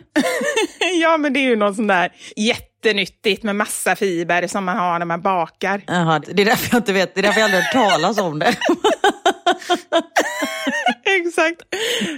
ja, 1.03 1.17
men 1.17 1.33
det 1.33 1.41
är 1.41 1.49
ju 1.49 1.57
något 1.57 1.77
sånt 1.77 1.89
där 1.89 2.13
jättenyttigt 2.83 3.43
med 3.43 3.57
massa 3.57 3.97
fiber 3.97 4.47
som 4.47 4.65
man 4.65 4.77
har 4.77 4.99
när 4.99 5.07
man 5.07 5.21
bakar. 5.21 5.83
Jaha, 5.87 6.19
det 6.19 6.43
är 6.43 6.47
därför 6.47 6.75
jag 6.75 6.81
inte 6.81 6.93
vet. 6.93 7.15
Det 7.15 7.21
är 7.21 7.23
därför 7.23 7.41
jag 7.41 7.45
aldrig 7.45 7.63
hört 7.63 7.73
talas 7.73 8.19
om 8.19 8.39
det. 8.39 8.47
Exakt. 11.05 11.63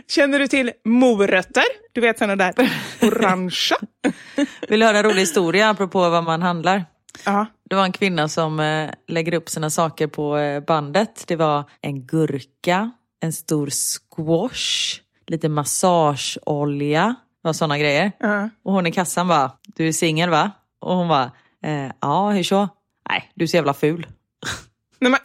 Känner 0.08 0.38
du 0.38 0.46
till 0.46 0.72
morötter? 0.84 1.64
Du 1.92 2.00
vet 2.00 2.18
såna 2.18 2.36
där 2.36 2.54
orangea. 3.02 3.76
Vill 4.68 4.80
du 4.80 4.86
höra 4.86 4.98
en 4.98 5.04
rolig 5.04 5.20
historia 5.20 5.70
apropå 5.70 5.98
vad 5.98 6.24
man 6.24 6.42
handlar? 6.42 6.84
Ja. 7.24 7.46
Det 7.70 7.76
var 7.76 7.84
en 7.84 7.92
kvinna 7.92 8.28
som 8.28 8.60
eh, 8.60 8.90
lägger 9.08 9.34
upp 9.34 9.48
sina 9.48 9.70
saker 9.70 10.06
på 10.06 10.38
eh, 10.38 10.60
bandet. 10.60 11.24
Det 11.26 11.36
var 11.36 11.64
en 11.80 12.06
gurka, 12.06 12.90
en 13.20 13.32
stor 13.32 13.70
squash, 13.70 15.00
lite 15.26 15.48
massageolja, 15.48 17.14
var 17.44 17.52
sådana 17.52 17.78
grejer. 17.78 18.12
Ja. 18.18 18.48
Och 18.64 18.72
hon 18.72 18.86
i 18.86 18.92
kassan 18.92 19.28
bara, 19.28 19.50
du 19.62 19.88
är 19.88 19.92
singel 19.92 20.30
va? 20.30 20.50
Och 20.80 20.96
hon 20.96 21.08
bara, 21.08 21.32
eh, 21.64 21.90
ja 22.00 22.30
hur 22.30 22.42
så? 22.42 22.68
Nej, 23.08 23.32
du 23.34 23.44
är 23.44 23.46
så 23.46 23.56
jävla 23.56 23.74
ful. 23.74 24.06
Nej, 24.98 25.10
men, 25.10 25.20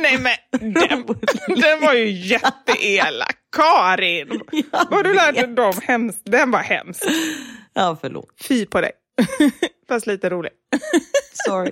nej, 0.02 0.18
men 0.18 0.72
den, 0.74 1.06
den 1.60 1.80
var 1.80 1.94
ju 1.94 2.10
jätteelak. 2.10 3.36
Karin! 3.56 4.40
Vad 4.90 5.04
du 5.04 5.14
lärt 5.14 5.34
dig 5.34 5.46
dem? 5.46 5.72
Hemskt. 5.82 6.20
Den 6.24 6.50
var 6.50 6.58
hemsk. 6.58 7.04
Ja, 7.74 7.96
förlåt. 8.00 8.28
Fy 8.48 8.66
på 8.66 8.80
dig. 8.80 8.92
Fast 9.88 10.06
lite 10.06 10.30
rolig. 10.30 10.52
Sorry. 11.46 11.70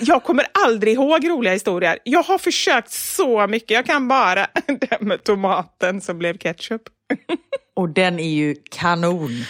Jag 0.00 0.22
kommer 0.24 0.46
aldrig 0.64 0.94
ihåg 0.94 1.28
roliga 1.28 1.52
historier. 1.52 1.98
Jag 2.04 2.22
har 2.22 2.38
försökt 2.38 2.90
så 2.90 3.46
mycket. 3.46 3.70
Jag 3.70 3.86
kan 3.86 4.08
bara 4.08 4.46
den 4.66 5.08
med 5.08 5.24
tomaten 5.24 6.00
som 6.00 6.18
blev 6.18 6.38
ketchup. 6.38 6.82
Och 7.76 7.88
den 7.88 8.20
är 8.20 8.34
ju 8.34 8.54
kanon. 8.70 9.30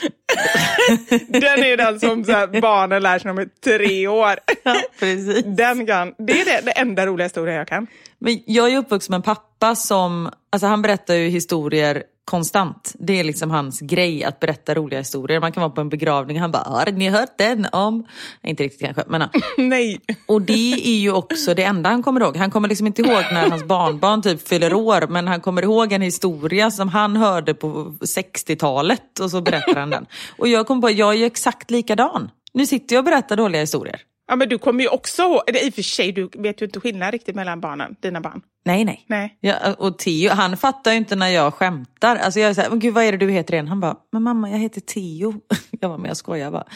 Den 1.29 1.65
är 1.65 1.77
den 1.77 2.01
som 2.01 2.25
här, 2.25 2.61
barnen 2.61 3.03
lär 3.03 3.19
sig 3.19 3.33
när 3.33 3.43
de 3.43 3.43
är 3.43 3.79
tre 3.79 4.09
år. 4.09 4.35
Ja, 4.63 4.77
precis. 4.99 5.45
Den 5.45 5.87
kan, 5.87 6.15
det 6.19 6.41
är 6.41 6.45
det, 6.45 6.61
det 6.65 6.71
enda 6.71 7.07
roliga 7.07 7.25
historien 7.25 7.57
jag 7.57 7.69
kan. 7.69 7.87
Men 8.19 8.43
jag 8.47 8.73
är 8.73 8.79
uppvuxen 8.79 9.13
med 9.13 9.19
en 9.19 9.23
pappa 9.23 9.75
som, 9.75 10.31
alltså 10.53 10.67
han 10.67 10.83
berättar 10.83 11.15
ju 11.15 11.29
historier 11.29 12.03
konstant. 12.27 12.95
Det 12.99 13.21
är 13.21 13.25
liksom 13.25 13.51
hans 13.51 13.81
grej 13.81 14.25
att 14.25 14.41
berätta 14.41 14.75
roliga 14.75 15.01
historier. 15.01 15.41
Man 15.41 15.53
kan 15.53 15.61
vara 15.61 15.71
på 15.71 15.81
en 15.81 15.89
begravning 15.89 16.37
och 16.37 16.41
han 16.41 16.51
bara, 16.51 16.63
har 16.63 16.93
ni 16.93 17.09
hört 17.09 17.39
den 17.39 17.67
om? 17.73 18.07
Inte 18.43 18.63
riktigt 18.63 18.81
kanske, 18.81 19.03
men 19.07 19.21
ja. 19.21 19.41
Nej. 19.59 20.01
Och 20.27 20.43
det 20.43 20.73
är 20.73 20.99
ju 20.99 21.13
också 21.13 21.55
det 21.55 21.63
enda 21.63 21.91
han 21.91 22.03
kommer 22.03 22.21
ihåg. 22.21 22.37
Han 22.37 22.51
kommer 22.51 22.69
liksom 22.69 22.87
inte 22.87 23.03
ihåg 23.03 23.25
när 23.33 23.51
hans 23.51 23.65
barnbarn 23.65 24.23
typ 24.23 24.49
fyller 24.49 24.75
år, 24.75 25.07
men 25.09 25.29
han 25.29 25.41
kommer 25.41 25.63
ihåg 25.63 25.93
en 25.93 26.03
historia 26.03 26.71
som 26.71 26.89
han 26.89 27.17
hörde 27.17 27.55
på 27.55 27.95
60-talet 28.01 29.21
och 29.21 29.31
så 29.31 29.41
berättar 29.41 29.81
han 29.81 29.91
den. 29.91 30.07
Och 30.39 30.49
jag 30.49 30.67
kom 30.67 30.81
på, 30.81 30.91
jag 30.91 31.15
är 31.15 31.19
ju 31.19 31.25
exakt 31.25 31.71
likadan. 31.71 32.31
Nu 32.53 32.67
sitter 32.67 32.97
jag 32.97 33.01
och 33.01 33.05
berättar 33.05 33.37
dåliga 33.37 33.61
historier. 33.61 34.01
Ja, 34.29 34.37
men 34.37 34.49
du 34.49 34.59
kommer 34.59 34.83
ju 34.85 34.89
också 34.89 35.23
ihåg, 35.23 35.43
i 35.65 35.71
och 35.71 35.75
för 35.75 35.83
sig, 35.83 36.13
du 36.13 36.29
vet 36.35 36.63
ju 36.63 36.67
inte 36.67 36.81
skillnad 36.81 37.13
riktigt 37.13 37.37
mellan 37.37 37.61
barnen, 37.61 37.97
dina 38.01 38.21
barn. 38.21 38.43
Nej, 38.65 38.85
nej. 38.85 39.05
Nej. 39.07 39.39
Ja, 39.41 39.75
och 39.79 39.99
Theo, 39.99 40.31
han 40.31 40.57
fattar 40.57 40.91
ju 40.93 40.97
inte 40.97 41.17
när 41.17 41.29
jag 41.29 41.55
skämtar. 41.55 42.17
Alltså 42.17 42.41
jag 42.41 42.59
är 42.59 42.71
men 42.71 42.79
gud 42.79 42.95
vad 42.95 43.05
är 43.05 43.13
det 43.13 43.19
du 43.19 43.31
heter 43.31 43.55
igen? 43.55 43.69
Han 43.69 43.81
bara, 43.81 43.97
men 44.13 44.23
mamma 44.23 44.51
jag 44.51 44.59
heter 44.59 44.81
Theo. 44.81 45.35
Jag 45.81 45.89
var 45.89 45.99
med 45.99 46.09
jag 46.09 46.17
skojar 46.17 46.51
bara. 46.51 46.67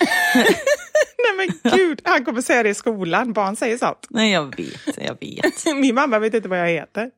Nej 1.37 1.49
men 1.63 1.73
gud, 1.73 2.01
han 2.05 2.25
kommer 2.25 2.41
säga 2.41 2.63
det 2.63 2.69
i 2.69 2.75
skolan. 2.75 3.33
Barn 3.33 3.57
säger 3.57 3.79
sånt. 3.79 4.07
Nej 4.11 4.33
jag 4.33 4.57
vet, 4.57 4.99
jag 5.07 5.17
vet. 5.21 5.77
Min 5.77 5.95
mamma 5.95 6.19
vet 6.19 6.35
inte 6.35 6.49
vad 6.49 6.59
jag 6.59 6.69
heter. 6.69 7.11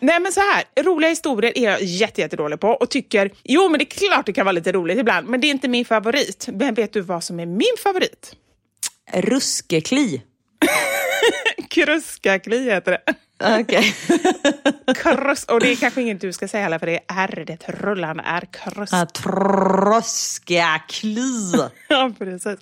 Nej 0.00 0.20
men 0.20 0.32
så 0.32 0.40
här, 0.40 0.82
roliga 0.82 1.10
historier 1.10 1.58
är 1.58 1.70
jag 1.70 1.82
jätte, 1.82 2.20
jättedålig 2.20 2.60
på 2.60 2.68
och 2.68 2.90
tycker, 2.90 3.30
jo 3.44 3.68
men 3.68 3.78
det 3.78 3.84
är 3.84 4.08
klart 4.08 4.26
det 4.26 4.32
kan 4.32 4.46
vara 4.46 4.52
lite 4.52 4.72
roligt 4.72 4.98
ibland, 4.98 5.28
men 5.28 5.40
det 5.40 5.46
är 5.46 5.50
inte 5.50 5.68
min 5.68 5.84
favorit. 5.84 6.48
Men 6.52 6.74
vet 6.74 6.92
du 6.92 7.00
vad 7.00 7.24
som 7.24 7.40
är 7.40 7.46
min 7.46 7.76
favorit? 7.82 8.36
Ruskekli. 9.12 10.22
Kruskakli 11.70 12.64
heter 12.70 12.90
det. 12.92 13.02
Okej. 13.60 13.94
Krus, 14.96 15.44
och 15.44 15.60
det 15.60 15.72
är 15.72 15.76
kanske 15.76 16.02
inget 16.02 16.20
du 16.20 16.32
ska 16.32 16.48
säga 16.48 16.62
heller 16.62 16.78
för 16.78 16.86
det 16.86 16.94
är 16.94 17.02
R, 17.08 17.44
det 17.46 17.52
är 17.52 17.54
ett 17.54 17.68
rullande 17.84 18.22
R. 18.26 18.48
Krus. 18.50 18.92
Ah, 18.92 19.06
Troskakli. 19.96 21.52
Ja, 21.88 22.12
precis. 22.18 22.58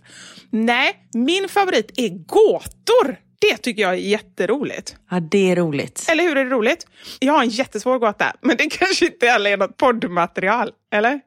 Nej, 0.51 1.09
min 1.15 1.49
favorit 1.49 1.91
är 1.97 2.09
gåtor. 2.09 3.17
Det 3.39 3.57
tycker 3.57 3.83
jag 3.83 3.93
är 3.93 3.97
jätteroligt. 3.97 4.97
Ja, 5.11 5.21
det 5.21 5.51
är 5.51 5.57
roligt. 5.57 6.07
Eller 6.11 6.25
hur 6.25 6.37
är 6.37 6.45
det 6.45 6.51
roligt? 6.51 6.87
Jag 7.19 7.33
har 7.33 7.43
en 7.43 7.49
jättesvår 7.49 7.99
gåta, 7.99 8.33
men 8.41 8.57
det 8.57 8.67
kanske 8.71 9.07
inte 9.07 9.27
heller 9.27 9.51
är 9.51 9.57
något 9.57 9.77
poddmaterial. 9.77 10.71
Eller? 10.93 11.21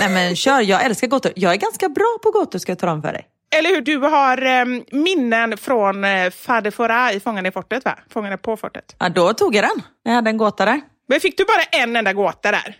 Nej 0.00 0.08
men 0.10 0.36
kör, 0.36 0.60
jag 0.60 0.84
älskar 0.84 1.06
gåtor. 1.06 1.32
Jag 1.36 1.52
är 1.52 1.56
ganska 1.56 1.88
bra 1.88 2.18
på 2.22 2.30
gåtor 2.30 2.58
ska 2.58 2.72
jag 2.72 2.78
tala 2.78 2.92
om 2.92 3.02
för 3.02 3.12
dig. 3.12 3.26
Eller 3.56 3.70
hur? 3.70 3.80
Du 3.80 3.96
har 3.98 4.42
eh, 4.44 4.64
minnen 4.92 5.56
från 5.56 6.04
eh, 6.04 6.30
Fader 6.30 6.70
Fora 6.70 7.12
i 7.12 7.20
Fångarna 7.20 7.48
i 7.48 7.52
fortet, 7.52 7.84
va? 7.84 7.98
Fångarna 8.10 8.36
på 8.36 8.56
fortet. 8.56 8.96
Ja, 8.98 9.08
då 9.08 9.32
tog 9.34 9.54
jag 9.56 9.64
den. 9.64 9.82
Jag 10.02 10.12
hade 10.12 10.30
en 10.30 10.36
gåta 10.36 10.64
där. 10.64 10.80
Men 11.08 11.20
fick 11.20 11.38
du 11.38 11.44
bara 11.44 11.82
en 11.82 11.96
enda 11.96 12.12
gåta 12.12 12.50
där? 12.50 12.76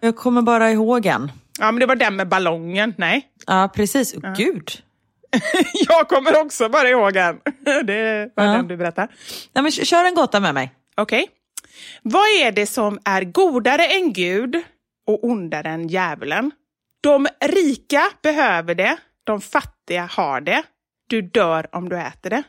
Jag 0.00 0.16
kommer 0.16 0.42
bara 0.42 0.70
ihåg 0.70 1.06
en. 1.06 1.32
Ja, 1.58 1.72
men 1.72 1.80
det 1.80 1.86
var 1.86 1.96
den 1.96 2.16
med 2.16 2.28
ballongen. 2.28 2.94
Nej. 2.98 3.28
Ja, 3.46 3.70
precis. 3.74 4.14
Gud. 4.36 4.70
Jag 5.88 6.08
kommer 6.08 6.40
också 6.40 6.68
bara 6.68 6.88
ihåg 6.88 7.16
en. 7.16 7.38
Det 7.84 8.30
var 8.36 8.44
Ja. 8.44 8.52
den 8.52 8.68
du 8.68 8.76
berättade. 8.76 9.08
Ja, 9.52 9.62
men 9.62 9.70
kör 9.72 10.04
en 10.04 10.14
gåta 10.14 10.40
med 10.40 10.54
mig. 10.54 10.72
Okej. 10.96 11.26
Vad 12.02 12.22
är 12.42 12.52
det 12.52 12.66
som 12.66 12.98
är 13.04 13.22
godare 13.24 13.86
än 13.86 14.12
Gud 14.12 14.62
och 15.06 15.24
ondare 15.24 15.68
än 15.68 15.88
djävulen? 15.88 16.50
De 17.04 17.28
rika 17.44 18.02
behöver 18.22 18.74
det, 18.74 18.96
de 19.24 19.40
fattiga 19.40 20.08
har 20.12 20.40
det. 20.40 20.62
Du 21.08 21.22
dör 21.22 21.66
om 21.72 21.88
du 21.88 21.98
äter 21.98 22.30
det. 22.30 22.42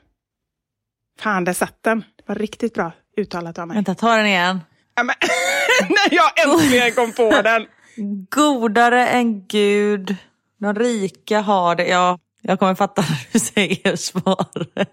Fan, 1.20 1.44
där 1.44 1.54
satt 1.54 1.84
den. 1.84 2.00
Det 2.00 2.24
var 2.26 2.36
riktigt 2.36 2.74
bra 2.74 2.92
uttalat 3.18 3.60
av 3.60 3.68
mig. 3.68 3.76
Vänta, 3.76 3.96
ta 3.96 4.16
den 4.16 4.26
igen. 4.26 4.60
Ja, 4.96 5.04
men, 5.04 5.16
när 5.90 6.14
jag 6.16 6.48
äntligen 6.48 6.92
kom 6.92 7.12
på 7.14 7.42
den. 7.44 7.66
Godare 8.30 9.08
än 9.08 9.48
Gud. 9.48 10.16
De 10.60 10.76
rika 10.76 11.42
har 11.42 11.76
det. 11.76 11.88
Ja, 11.88 12.20
jag 12.42 12.60
kommer 12.60 12.76
fatta 12.76 13.02
när 13.02 13.28
du 13.34 13.40
säger 13.54 13.96
svaret. 13.96 14.90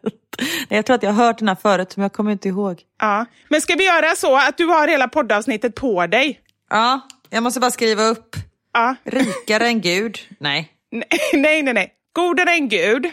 Jag 0.69 0.87
tror 0.87 0.95
att 0.97 1.03
jag 1.03 1.13
har 1.13 1.25
hört 1.27 1.39
den 1.39 1.49
här 1.49 1.55
förut, 1.55 1.97
men 1.97 2.03
jag 2.03 2.13
kommer 2.13 2.33
inte 2.33 2.49
ihåg. 2.49 2.83
Ja. 2.99 3.27
Men 3.49 3.61
ska 3.61 3.75
vi 3.75 3.85
göra 3.87 4.15
så 4.17 4.37
att 4.37 4.57
du 4.57 4.65
har 4.67 4.89
hela 4.89 5.09
poddavsnittet 5.09 5.75
på 5.75 6.07
dig? 6.07 6.41
Ja, 6.71 7.01
jag 7.31 7.43
måste 7.43 7.61
bara 7.61 7.71
skriva 7.71 8.03
upp. 8.03 8.37
Ja. 8.73 8.95
Rikare 9.05 9.67
än 9.67 9.81
Gud. 9.81 10.19
Nej. 10.39 10.73
Nej, 11.33 11.63
nej, 11.63 11.75
nej. 11.75 11.93
Godare 12.13 12.51
än 12.51 12.69
Gud, 12.69 13.11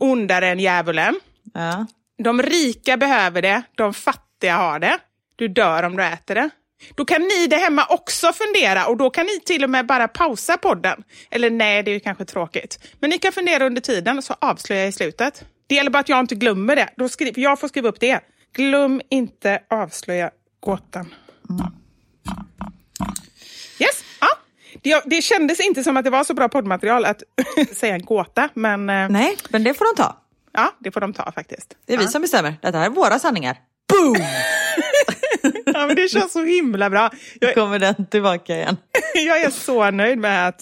ondare 0.00 0.48
än 0.48 0.60
djävulen. 0.60 1.20
Ja. 1.54 1.86
De 2.22 2.42
rika 2.42 2.96
behöver 2.96 3.42
det, 3.42 3.62
de 3.74 3.94
fattiga 3.94 4.56
har 4.56 4.78
det. 4.78 4.98
Du 5.36 5.48
dör 5.48 5.82
om 5.82 5.96
du 5.96 6.04
äter 6.04 6.34
det. 6.34 6.50
Då 6.94 7.04
kan 7.04 7.22
ni 7.22 7.46
där 7.46 7.58
hemma 7.58 7.86
också 7.88 8.32
fundera 8.32 8.86
och 8.86 8.96
då 8.96 9.10
kan 9.10 9.26
ni 9.26 9.40
till 9.40 9.64
och 9.64 9.70
med 9.70 9.86
bara 9.86 10.08
pausa 10.08 10.56
podden. 10.56 11.02
Eller 11.30 11.50
nej, 11.50 11.82
det 11.82 11.90
är 11.90 11.92
ju 11.92 12.00
kanske 12.00 12.24
tråkigt. 12.24 12.78
Men 13.00 13.10
ni 13.10 13.18
kan 13.18 13.32
fundera 13.32 13.66
under 13.66 13.80
tiden 13.80 14.18
och 14.18 14.24
så 14.24 14.34
avslöjar 14.38 14.82
jag 14.82 14.88
i 14.88 14.92
slutet. 14.92 15.44
Det 15.66 15.74
gäller 15.74 15.90
bara 15.90 15.98
att 15.98 16.08
jag 16.08 16.20
inte 16.20 16.34
glömmer 16.34 16.76
det. 16.76 16.88
Då 16.96 17.08
skriver, 17.08 17.42
jag 17.42 17.60
får 17.60 17.68
skriva 17.68 17.88
upp 17.88 18.00
det. 18.00 18.20
Glöm 18.56 19.00
inte 19.10 19.62
avslöja 19.70 20.30
gåtan. 20.60 21.14
Yes, 23.78 24.04
ja. 24.04 24.11
Det, 24.82 25.02
det 25.06 25.22
kändes 25.22 25.60
inte 25.60 25.84
som 25.84 25.96
att 25.96 26.04
det 26.04 26.10
var 26.10 26.24
så 26.24 26.34
bra 26.34 26.48
poddmaterial 26.48 27.04
att 27.04 27.22
säga 27.76 27.94
en 27.94 28.04
gåta, 28.04 28.48
men 28.54 28.90
eh, 28.90 29.08
Nej, 29.08 29.36
men 29.50 29.64
det 29.64 29.74
får 29.74 29.96
de 29.96 30.02
ta. 30.02 30.16
ja, 30.52 30.72
det 30.78 30.90
får 30.90 31.00
de 31.00 31.12
ta 31.12 31.32
faktiskt. 31.32 31.74
Det 31.86 31.94
är 31.94 31.98
vi 31.98 32.08
som 32.08 32.22
bestämmer. 32.22 32.54
Det 32.62 32.76
här 32.76 32.86
är 32.86 32.90
våra 32.90 33.18
sanningar. 33.18 33.56
Ja, 35.64 35.86
men 35.86 35.96
det 35.96 36.08
känns 36.08 36.32
så 36.32 36.44
himla 36.44 36.90
bra. 36.90 37.10
Jag, 37.40 37.54
kommer 37.54 37.78
den 37.78 38.06
tillbaka 38.06 38.54
igen. 38.56 38.76
jag 39.14 39.40
är 39.40 39.50
så 39.50 39.90
nöjd 39.90 40.18
med 40.18 40.48
att... 40.48 40.60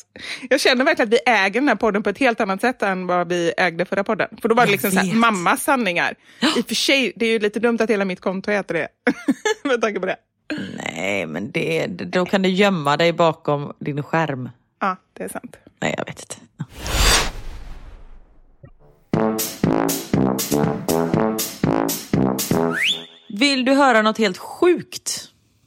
Jag 0.50 0.60
känner 0.60 0.84
verkligen 0.84 1.08
att 1.08 1.14
vi 1.14 1.18
äger 1.26 1.60
den 1.60 1.68
här 1.68 1.74
podden 1.74 2.02
på 2.02 2.10
ett 2.10 2.18
helt 2.18 2.40
annat 2.40 2.60
sätt 2.60 2.82
än 2.82 3.06
vad 3.06 3.28
vi 3.28 3.52
ägde 3.56 3.84
förra 3.84 4.04
podden. 4.04 4.28
För 4.42 4.48
då 4.48 4.54
var 4.54 4.66
det 4.66 4.72
liksom 4.72 4.90
så 4.90 4.98
här, 4.98 5.14
mammas 5.14 5.62
sanningar. 5.62 6.14
I 6.56 6.60
och 6.60 6.68
för 6.68 6.74
sig, 6.74 7.12
det 7.16 7.26
är 7.26 7.30
ju 7.30 7.38
lite 7.38 7.60
dumt 7.60 7.78
att 7.80 7.90
hela 7.90 8.04
mitt 8.04 8.20
konto 8.20 8.50
heter 8.50 8.74
det. 8.74 8.88
med 9.68 9.80
tanke 9.80 10.00
på 10.00 10.06
det. 10.06 10.16
Nej, 10.86 11.26
men 11.26 11.50
det, 11.50 11.86
då 11.86 12.26
kan 12.26 12.42
du 12.42 12.48
gömma 12.48 12.96
dig 12.96 13.12
bakom 13.12 13.72
din 13.78 14.02
skärm. 14.02 14.48
Ja, 14.80 14.96
det 15.12 15.24
är 15.24 15.28
sant. 15.28 15.56
Nej, 15.80 15.94
jag 15.98 16.04
vet 16.04 16.20
inte. 16.20 16.36
Vill 23.28 23.64
du 23.64 23.72
höra 23.72 24.02
något 24.02 24.18
helt 24.18 24.38
sjukt? 24.38 25.24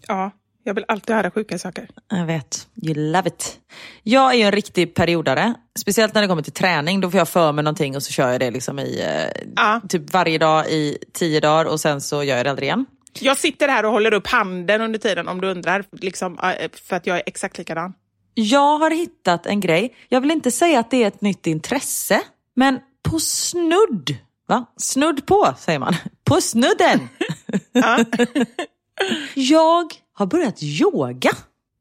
Ja, 0.07 0.31
jag 0.63 0.73
vill 0.73 0.85
alltid 0.87 1.15
höra 1.15 1.31
sjuka 1.31 1.57
saker. 1.59 1.87
Jag 2.09 2.25
vet. 2.25 2.67
You 2.75 2.95
love 2.95 3.27
it. 3.27 3.59
Jag 4.03 4.33
är 4.33 4.37
ju 4.37 4.43
en 4.43 4.51
riktig 4.51 4.93
periodare. 4.95 5.53
Speciellt 5.79 6.13
när 6.13 6.21
det 6.21 6.27
kommer 6.27 6.41
till 6.41 6.53
träning. 6.53 7.01
Då 7.01 7.11
får 7.11 7.17
jag 7.17 7.29
för 7.29 7.51
mig 7.51 7.63
någonting 7.63 7.95
och 7.95 8.03
så 8.03 8.11
kör 8.13 8.31
jag 8.31 8.39
det 8.39 8.51
liksom 8.51 8.79
i 8.79 9.01
eh, 9.01 9.41
Ja. 9.55 9.81
typ 9.89 10.13
varje 10.13 10.37
dag 10.37 10.67
i 10.69 10.97
tio 11.13 11.39
dagar 11.39 11.65
och 11.65 11.79
sen 11.79 12.01
så 12.01 12.23
gör 12.23 12.37
jag 12.37 12.45
det 12.45 12.49
aldrig 12.49 12.67
igen. 12.67 12.85
Jag 13.19 13.37
sitter 13.37 13.67
här 13.67 13.85
och 13.85 13.91
håller 13.91 14.13
upp 14.13 14.27
handen 14.27 14.81
under 14.81 14.99
tiden 14.99 15.27
om 15.27 15.41
du 15.41 15.47
undrar. 15.47 15.85
Liksom, 15.91 16.39
eh, 16.39 16.69
för 16.71 16.95
att 16.95 17.07
jag 17.07 17.17
är 17.17 17.23
exakt 17.25 17.57
likadan. 17.57 17.93
Jag 18.33 18.77
har 18.77 18.91
hittat 18.91 19.45
en 19.45 19.59
grej. 19.59 19.95
Jag 20.09 20.21
vill 20.21 20.31
inte 20.31 20.51
säga 20.51 20.79
att 20.79 20.91
det 20.91 21.03
är 21.03 21.07
ett 21.07 21.21
nytt 21.21 21.47
intresse, 21.47 22.21
men 22.55 22.79
på 23.09 23.19
snudd. 23.19 24.17
Va? 24.47 24.65
Snudd 24.77 25.25
på, 25.25 25.53
säger 25.57 25.79
man. 25.79 25.95
På 26.23 26.41
snudden. 26.41 26.99
jag 29.33 29.93
har 30.13 30.25
börjat 30.25 30.63
yoga. 30.63 31.31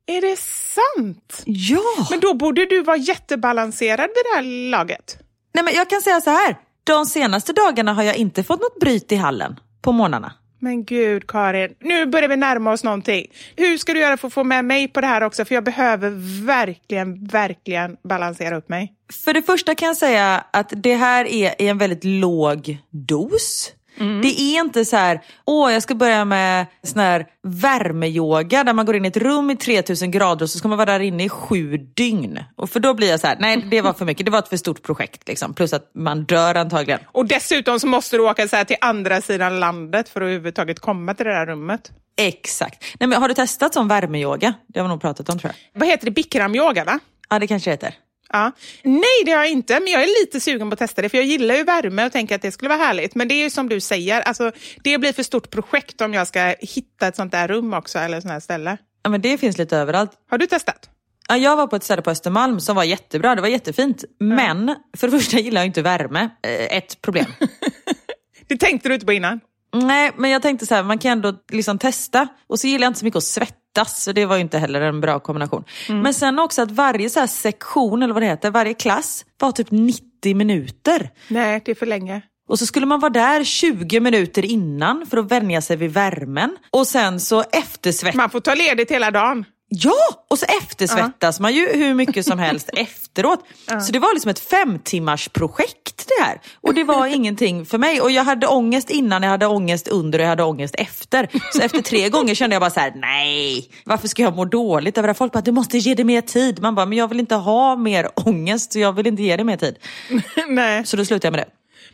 Är 0.06 0.20
det 0.20 0.38
sant? 0.38 1.42
Ja! 1.46 2.06
Men 2.10 2.20
då 2.20 2.34
borde 2.34 2.66
du 2.66 2.82
vara 2.82 2.96
jättebalanserad 2.96 4.08
vid 4.08 4.24
det 4.24 4.36
här 4.36 4.70
laget. 4.70 5.18
Nej, 5.54 5.64
men 5.64 5.74
jag 5.74 5.90
kan 5.90 6.02
säga 6.02 6.20
så 6.20 6.30
här. 6.30 6.56
De 6.84 7.06
senaste 7.06 7.52
dagarna 7.52 7.92
har 7.94 8.02
jag 8.02 8.16
inte 8.16 8.44
fått 8.44 8.60
något 8.60 8.80
bryt 8.80 9.12
i 9.12 9.16
hallen 9.16 9.60
på 9.82 9.92
morgnarna. 9.92 10.32
Men 10.62 10.84
gud 10.84 11.26
Karin, 11.26 11.74
nu 11.80 12.06
börjar 12.06 12.28
vi 12.28 12.36
närma 12.36 12.72
oss 12.72 12.84
någonting. 12.84 13.26
Hur 13.56 13.78
ska 13.78 13.92
du 13.94 14.00
göra 14.00 14.16
för 14.16 14.28
att 14.28 14.34
få 14.34 14.44
med 14.44 14.64
mig 14.64 14.88
på 14.88 15.00
det 15.00 15.06
här 15.06 15.22
också? 15.22 15.44
För 15.44 15.54
jag 15.54 15.64
behöver 15.64 16.10
verkligen, 16.46 17.24
verkligen 17.24 17.96
balansera 18.02 18.56
upp 18.56 18.68
mig. 18.68 18.92
För 19.24 19.34
det 19.34 19.42
första 19.42 19.74
kan 19.74 19.86
jag 19.86 19.96
säga 19.96 20.44
att 20.50 20.72
det 20.76 20.94
här 20.94 21.24
är 21.24 21.62
i 21.62 21.68
en 21.68 21.78
väldigt 21.78 22.04
låg 22.04 22.78
dos. 22.90 23.72
Det 23.98 24.40
är 24.40 24.60
inte 24.60 24.84
så 24.84 24.96
här, 24.96 25.20
åh 25.44 25.72
jag 25.72 25.82
ska 25.82 25.94
börja 25.94 26.24
med 26.24 26.66
sån 26.82 27.00
här 27.00 27.26
värmeyoga 27.42 28.64
där 28.64 28.72
man 28.72 28.86
går 28.86 28.96
in 28.96 29.04
i 29.04 29.08
ett 29.08 29.16
rum 29.16 29.50
i 29.50 29.56
3000 29.56 30.10
grader 30.10 30.44
och 30.44 30.50
så 30.50 30.58
ska 30.58 30.68
man 30.68 30.78
vara 30.78 30.92
där 30.92 31.00
inne 31.00 31.24
i 31.24 31.28
sju 31.28 31.76
dygn. 31.76 32.38
Och 32.56 32.70
för 32.70 32.80
då 32.80 32.94
blir 32.94 33.10
jag 33.10 33.20
så 33.20 33.26
här, 33.26 33.36
nej 33.40 33.66
det 33.70 33.80
var 33.80 33.92
för 33.92 34.04
mycket, 34.04 34.24
det 34.26 34.30
var 34.32 34.38
ett 34.38 34.48
för 34.48 34.56
stort 34.56 34.82
projekt 34.82 35.28
liksom. 35.28 35.54
Plus 35.54 35.72
att 35.72 35.90
man 35.94 36.24
dör 36.24 36.54
antagligen. 36.54 37.00
Och 37.06 37.26
dessutom 37.26 37.80
så 37.80 37.86
måste 37.86 38.16
du 38.16 38.22
åka 38.22 38.48
så 38.48 38.56
här 38.56 38.64
till 38.64 38.76
andra 38.80 39.20
sidan 39.20 39.60
landet 39.60 40.08
för 40.08 40.20
att 40.20 40.24
överhuvudtaget 40.24 40.80
komma 40.80 41.14
till 41.14 41.26
det 41.26 41.32
där 41.32 41.46
rummet. 41.46 41.90
Exakt. 42.16 42.84
Nej, 43.00 43.08
men 43.08 43.20
har 43.20 43.28
du 43.28 43.34
testat 43.34 43.74
sån 43.74 43.88
värmeyoga? 43.88 44.54
Det 44.66 44.80
har 44.80 44.84
vi 44.84 44.88
nog 44.88 45.00
pratat 45.00 45.28
om 45.28 45.38
tror 45.38 45.52
jag. 45.72 45.80
Vad 45.80 45.88
heter 45.88 46.04
det? 46.04 46.10
Bikramyoga 46.10 46.84
va? 46.84 46.98
Ja 47.30 47.38
det 47.38 47.46
kanske 47.46 47.70
heter. 47.70 47.94
Ja. 48.32 48.52
Nej, 48.82 49.02
det 49.24 49.30
har 49.30 49.38
jag 49.38 49.50
inte, 49.50 49.80
men 49.80 49.92
jag 49.92 50.02
är 50.02 50.24
lite 50.24 50.40
sugen 50.40 50.70
på 50.70 50.72
att 50.72 50.78
testa 50.78 51.02
det, 51.02 51.08
för 51.08 51.18
jag 51.18 51.26
gillar 51.26 51.54
ju 51.54 51.64
värme 51.64 52.06
och 52.06 52.12
tänker 52.12 52.34
att 52.34 52.42
det 52.42 52.52
skulle 52.52 52.68
vara 52.68 52.78
härligt. 52.78 53.14
Men 53.14 53.28
det 53.28 53.34
är 53.34 53.42
ju 53.42 53.50
som 53.50 53.68
du 53.68 53.80
säger, 53.80 54.20
alltså, 54.20 54.52
det 54.84 54.98
blir 54.98 55.12
för 55.12 55.22
stort 55.22 55.50
projekt 55.50 56.00
om 56.00 56.14
jag 56.14 56.26
ska 56.26 56.54
hitta 56.60 57.06
ett 57.06 57.16
sånt 57.16 57.32
där 57.32 57.48
rum 57.48 57.74
också, 57.74 57.98
eller 57.98 58.20
sånt 58.20 58.32
här 58.32 58.40
ställe. 58.40 58.76
Ja 59.02 59.10
men 59.10 59.20
det 59.20 59.38
finns 59.38 59.58
lite 59.58 59.76
överallt. 59.76 60.10
Har 60.30 60.38
du 60.38 60.46
testat? 60.46 60.88
Ja, 61.28 61.36
jag 61.36 61.56
var 61.56 61.66
på 61.66 61.76
ett 61.76 61.84
ställe 61.84 62.02
på 62.02 62.10
Östermalm 62.10 62.60
som 62.60 62.76
var 62.76 62.84
jättebra, 62.84 63.34
det 63.34 63.40
var 63.40 63.48
jättefint. 63.48 64.04
Men 64.20 64.76
för 64.96 65.08
det 65.08 65.18
första 65.18 65.38
gillar 65.38 65.60
jag 65.60 65.66
inte 65.66 65.82
värme. 65.82 66.30
Eh, 66.42 66.76
Ett 66.76 67.02
problem. 67.02 67.26
Det 68.48 68.56
tänkte 68.56 68.88
du 68.88 68.94
inte 68.94 69.06
på 69.06 69.12
innan? 69.12 69.40
Nej, 69.74 70.10
men 70.16 70.30
jag 70.30 70.42
tänkte 70.42 70.66
så 70.66 70.74
här, 70.74 70.82
man 70.82 70.98
kan 70.98 71.12
ändå 71.12 71.34
liksom 71.52 71.78
testa. 71.78 72.28
Och 72.46 72.60
så 72.60 72.66
gillar 72.66 72.84
jag 72.84 72.90
inte 72.90 72.98
så 72.98 73.04
mycket 73.04 73.16
att 73.18 73.24
svettas, 73.24 73.56
så 73.86 74.12
det 74.12 74.26
var 74.26 74.36
ju 74.36 74.42
inte 74.42 74.58
heller 74.58 74.80
en 74.80 75.00
bra 75.00 75.20
kombination. 75.20 75.64
Men 75.88 76.14
sen 76.14 76.38
också 76.38 76.62
att 76.62 76.70
varje 76.70 77.10
så 77.10 77.20
här 77.20 77.26
sektion, 77.26 78.02
eller 78.02 78.14
vad 78.14 78.22
det 78.22 78.26
heter, 78.26 78.50
varje 78.50 78.74
klass 78.74 79.24
var 79.40 79.52
typ 79.52 79.70
90 79.70 80.36
minuter. 80.36 81.10
Nej, 81.28 81.62
det 81.64 81.70
är 81.70 81.74
för 81.74 81.86
länge. 81.86 82.22
Och 82.48 82.58
så 82.58 82.66
skulle 82.66 82.86
man 82.86 83.00
vara 83.00 83.12
där 83.12 83.44
20 83.44 84.00
minuter 84.00 84.44
innan 84.44 85.06
för 85.06 85.16
att 85.16 85.30
vänja 85.30 85.60
sig 85.60 85.76
vid 85.76 85.92
värmen. 85.92 86.56
Och 86.70 86.86
sen 86.86 87.20
så 87.20 87.44
eftersvettas 87.52 88.16
Man 88.16 88.30
får 88.30 88.40
ta 88.40 88.54
ledigt 88.54 88.90
hela 88.90 89.10
dagen. 89.10 89.44
Ja! 89.74 90.24
Och 90.30 90.38
så 90.38 90.46
eftersvettas 90.62 91.40
man 91.40 91.54
ju 91.54 91.68
hur 91.68 91.94
mycket 91.94 92.26
som 92.26 92.38
helst 92.38 92.70
efteråt. 92.76 93.44
Så 93.86 93.92
det 93.92 93.98
var 93.98 94.14
liksom 94.14 94.30
ett 94.30 94.38
fem 94.38 94.78
timmars 94.78 95.28
projekt 95.28 96.08
det 96.18 96.24
här. 96.24 96.40
Och 96.60 96.74
det 96.74 96.84
var 96.84 97.06
ingenting 97.14 97.66
för 97.66 97.78
mig. 97.78 98.00
Och 98.00 98.10
jag 98.10 98.24
hade 98.24 98.46
ångest 98.46 98.90
innan, 98.90 99.22
jag 99.22 99.30
hade 99.30 99.46
ångest 99.46 99.88
under 99.88 100.18
och 100.18 100.22
jag 100.22 100.28
hade 100.28 100.42
ångest 100.42 100.74
efter. 100.78 101.28
Så 101.52 101.62
efter 101.62 101.82
tre 101.82 102.08
gånger 102.08 102.34
kände 102.34 102.54
jag 102.54 102.60
bara 102.60 102.70
så 102.70 102.80
här: 102.80 102.92
nej, 102.96 103.70
varför 103.84 104.08
ska 104.08 104.22
jag 104.22 104.36
må 104.36 104.44
dåligt 104.44 104.98
över 104.98 105.08
det? 105.08 105.14
Folk 105.14 105.32
bara, 105.32 105.40
du 105.40 105.52
måste 105.52 105.78
ge 105.78 105.94
det 105.94 106.04
mer 106.04 106.20
tid. 106.20 106.62
Man 106.62 106.74
bara, 106.74 106.86
men 106.86 106.98
jag 106.98 107.08
vill 107.08 107.20
inte 107.20 107.34
ha 107.34 107.76
mer 107.76 108.08
ångest 108.14 108.72
så 108.72 108.78
jag 108.78 108.92
vill 108.92 109.06
inte 109.06 109.22
ge 109.22 109.36
det 109.36 109.44
mer 109.44 109.56
tid. 109.56 109.78
Nej. 110.48 110.86
Så 110.86 110.96
då 110.96 111.04
slutade 111.04 111.26
jag 111.26 111.32
med 111.32 111.40
det. 111.40 111.48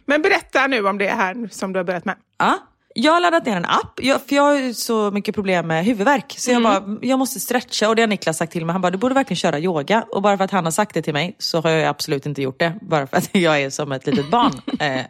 Men 0.06 0.22
berätta 0.22 0.66
nu 0.66 0.86
om 0.86 0.98
det 0.98 1.08
här 1.08 1.48
som 1.50 1.72
du 1.72 1.78
har 1.78 1.84
börjat 1.84 2.04
med. 2.04 2.16
Ja. 2.38 2.58
Jag 2.94 3.12
har 3.12 3.20
laddat 3.20 3.46
ner 3.46 3.56
en 3.56 3.64
app, 3.64 4.00
jag, 4.02 4.20
för 4.22 4.36
jag 4.36 4.42
har 4.42 4.54
ju 4.54 4.74
så 4.74 5.10
mycket 5.10 5.34
problem 5.34 5.66
med 5.66 5.84
huvudvärk. 5.84 6.34
Så 6.38 6.50
jag 6.50 6.62
bara, 6.62 6.98
jag 7.02 7.18
måste 7.18 7.40
stretcha 7.40 7.88
och 7.88 7.96
det 7.96 8.02
har 8.02 8.06
Niklas 8.06 8.36
sagt 8.38 8.52
till 8.52 8.66
mig. 8.66 8.72
Han 8.72 8.80
bara, 8.80 8.90
du 8.90 8.98
borde 8.98 9.14
verkligen 9.14 9.36
köra 9.36 9.58
yoga. 9.58 10.04
Och 10.12 10.22
bara 10.22 10.36
för 10.36 10.44
att 10.44 10.50
han 10.50 10.64
har 10.64 10.70
sagt 10.70 10.94
det 10.94 11.02
till 11.02 11.12
mig 11.12 11.36
så 11.38 11.60
har 11.60 11.70
jag 11.70 11.88
absolut 11.88 12.26
inte 12.26 12.42
gjort 12.42 12.58
det. 12.58 12.74
Bara 12.80 13.06
för 13.06 13.16
att 13.16 13.28
jag 13.32 13.62
är 13.62 13.70
som 13.70 13.92
ett 13.92 14.06
litet 14.06 14.30
barn. 14.30 14.52
eh, 14.80 15.04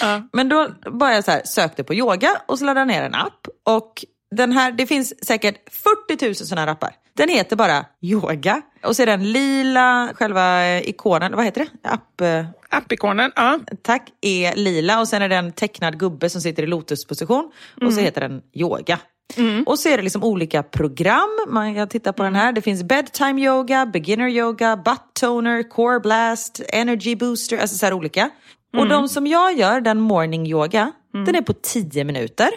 ja. 0.00 0.22
Men 0.32 0.48
då 0.48 0.68
bara 0.90 1.14
jag 1.14 1.24
så 1.24 1.30
här, 1.30 1.42
sökte 1.44 1.84
på 1.84 1.94
yoga 1.94 2.42
och 2.46 2.58
så 2.58 2.64
laddade 2.64 2.80
jag 2.80 2.88
ner 2.88 3.02
en 3.02 3.14
app. 3.14 3.46
Och 3.64 4.04
den 4.36 4.52
här, 4.52 4.72
det 4.72 4.86
finns 4.86 5.26
säkert 5.26 5.56
40 6.08 6.26
000 6.26 6.34
sådana 6.34 6.60
här 6.60 6.68
appar. 6.68 6.94
Den 7.20 7.28
heter 7.28 7.56
bara 7.56 7.84
yoga. 8.02 8.62
Och 8.84 8.96
så 8.96 9.02
är 9.02 9.06
den 9.06 9.32
lila, 9.32 10.12
själva 10.14 10.66
eh, 10.66 10.88
ikonen, 10.88 11.36
vad 11.36 11.44
heter 11.44 11.60
det? 11.82 11.88
App... 11.88 12.20
eh, 12.20 12.44
Appikonen, 12.68 13.32
ja. 13.36 13.58
tack, 13.82 14.08
är 14.20 14.54
lila 14.56 15.00
och 15.00 15.08
sen 15.08 15.22
är 15.22 15.28
det 15.28 15.36
en 15.36 15.52
tecknad 15.52 15.98
gubbe 15.98 16.30
som 16.30 16.40
sitter 16.40 16.62
i 16.62 16.66
lotusposition 16.66 17.50
och 17.86 17.92
så 17.92 18.00
heter 18.00 18.20
den 18.20 18.42
yoga. 18.54 18.98
Och 19.66 19.78
så 19.78 19.88
är 19.88 19.96
det 19.96 20.02
liksom 20.02 20.24
olika 20.24 20.62
program. 20.62 21.28
Man 21.48 21.74
kan 21.74 21.88
titta 21.88 22.12
på 22.12 22.22
den 22.22 22.34
här. 22.34 22.52
Det 22.52 22.62
finns 22.62 22.82
bedtime 22.82 23.42
yoga, 23.42 23.86
beginner 23.86 24.28
yoga, 24.28 24.76
butt 24.76 25.14
toner, 25.20 25.62
core 25.62 26.00
blast, 26.00 26.60
energy 26.68 27.16
booster. 27.16 27.58
Alltså 27.58 27.76
så 27.76 27.86
här 27.86 27.92
olika. 27.92 28.30
Och 28.76 28.88
de 28.88 29.08
som 29.08 29.26
jag 29.26 29.58
gör, 29.58 29.80
den 29.80 30.00
morning 30.00 30.46
yoga, 30.46 30.92
den 31.26 31.34
är 31.34 31.42
på 31.42 31.52
10 31.52 32.04
minuter. 32.04 32.48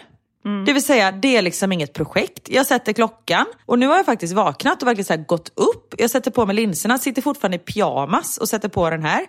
Det 0.66 0.72
vill 0.72 0.84
säga, 0.84 1.12
det 1.12 1.36
är 1.36 1.42
liksom 1.42 1.72
inget 1.72 1.92
projekt. 1.92 2.48
Jag 2.48 2.66
sätter 2.66 2.92
klockan 2.92 3.46
och 3.66 3.78
nu 3.78 3.86
har 3.86 3.96
jag 3.96 4.06
faktiskt 4.06 4.32
vaknat 4.34 4.82
och 4.82 4.88
verkligen 4.88 5.04
så 5.04 5.12
här 5.12 5.24
gått 5.24 5.52
upp. 5.54 5.94
Jag 5.98 6.10
sätter 6.10 6.30
på 6.30 6.46
mig 6.46 6.56
linserna, 6.56 6.98
sitter 6.98 7.22
fortfarande 7.22 7.56
i 7.56 7.58
pyjamas 7.58 8.38
och 8.38 8.48
sätter 8.48 8.68
på 8.68 8.90
den 8.90 9.02
här 9.02 9.26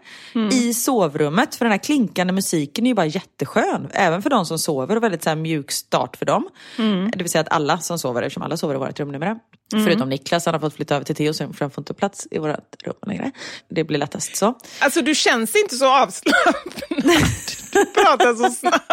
i 0.52 0.74
sovrummet. 0.74 1.56
För 1.56 1.66
den 1.66 1.72
här 1.72 1.78
klinkande 1.80 2.34
musiken 2.34 2.86
är 2.86 2.90
ju 2.90 2.94
bara 2.96 3.06
jätteskön. 3.06 3.88
Även 3.94 4.22
för 4.22 4.30
de 4.30 4.46
som 4.46 4.60
sover 4.60 4.96
och 4.96 5.04
väldigt 5.04 5.24
så 5.24 5.30
här 5.30 5.36
mjuk 5.36 5.72
start 5.72 6.18
för 6.18 6.26
dem. 6.26 6.50
Det 7.12 7.18
vill 7.24 7.30
säga 7.32 7.42
att 7.42 7.52
alla 7.52 7.78
som 7.78 8.00
sover, 8.00 8.22
eftersom 8.22 8.44
alla 8.44 8.58
sover 8.58 8.76
i 8.76 8.78
vårt 8.78 9.00
rum 9.00 9.12
numera. 9.12 9.40
Förutom 9.72 10.10
Niklas, 10.10 10.46
han 10.46 10.54
har 10.56 10.60
fått 10.60 10.76
flytta 10.76 10.96
över 10.96 11.06
till 11.06 11.16
Theo 11.16 11.34
för 11.34 11.60
han 11.60 11.72
får 11.72 11.82
inte 11.82 11.94
plats 11.94 12.28
i 12.32 12.38
vårt 12.40 12.84
rum 12.86 12.96
längre. 13.08 13.32
Det 13.70 13.84
blir 13.84 13.98
lättast 13.98 14.36
så. 14.36 14.54
Alltså 14.80 15.02
du 15.02 15.16
känns 15.16 15.56
inte 15.56 15.76
så 15.76 15.96
avslappnad. 15.96 16.56
Du 17.72 17.86
pratar 17.86 18.34
så 18.36 18.50
snabbt. 18.50 18.92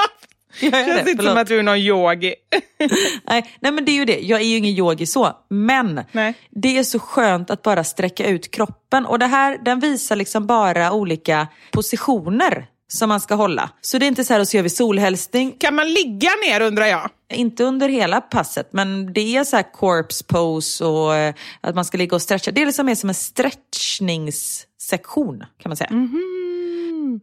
Jag 0.62 0.86
känns 0.86 1.04
det, 1.04 1.10
inte 1.10 1.24
som 1.24 1.36
att 1.36 1.46
du 1.46 1.58
är 1.58 1.62
någon 1.62 1.78
yogi. 1.78 2.34
nej, 3.24 3.56
nej 3.60 3.72
men 3.72 3.84
det 3.84 3.92
är 3.92 3.96
ju 3.96 4.04
det, 4.04 4.20
jag 4.20 4.40
är 4.40 4.44
ju 4.44 4.56
ingen 4.56 4.74
yogi 4.74 5.06
så. 5.06 5.36
Men 5.48 6.00
Nej. 6.12 6.34
det 6.50 6.78
är 6.78 6.82
så 6.82 6.98
skönt 6.98 7.50
att 7.50 7.62
bara 7.62 7.84
sträcka 7.84 8.26
ut 8.26 8.50
kroppen. 8.50 9.06
Och 9.06 9.18
det 9.18 9.26
här, 9.26 9.58
den 9.64 9.80
visar 9.80 10.16
liksom 10.16 10.46
bara 10.46 10.92
olika 10.92 11.48
positioner 11.70 12.68
som 12.92 13.08
man 13.08 13.20
ska 13.20 13.34
hålla. 13.34 13.70
Så 13.80 13.98
det 13.98 14.06
är 14.06 14.08
inte 14.08 14.24
så 14.24 14.32
här, 14.32 14.40
och 14.40 14.48
så 14.48 14.56
gör 14.56 14.62
vi 14.62 14.70
solhälsning. 14.70 15.56
Kan 15.58 15.74
man 15.74 15.92
ligga 15.92 16.30
ner 16.46 16.60
undrar 16.60 16.86
jag? 16.86 17.10
Inte 17.32 17.64
under 17.64 17.88
hela 17.88 18.20
passet, 18.20 18.68
men 18.72 19.12
det 19.12 19.36
är 19.36 19.44
så 19.44 19.56
här 19.56 19.72
corpse 19.72 20.24
pose 20.24 20.84
och 20.84 21.14
eh, 21.14 21.34
att 21.60 21.74
man 21.74 21.84
ska 21.84 21.98
ligga 21.98 22.14
och 22.14 22.22
stretcha. 22.22 22.50
Det 22.50 22.62
är 22.62 22.66
liksom 22.66 22.86
mer 22.86 22.94
som 22.94 23.08
en 23.08 23.14
stretchningssektion 23.14 25.38
kan 25.38 25.70
man 25.70 25.76
säga. 25.76 25.90
Mm, 25.90 27.20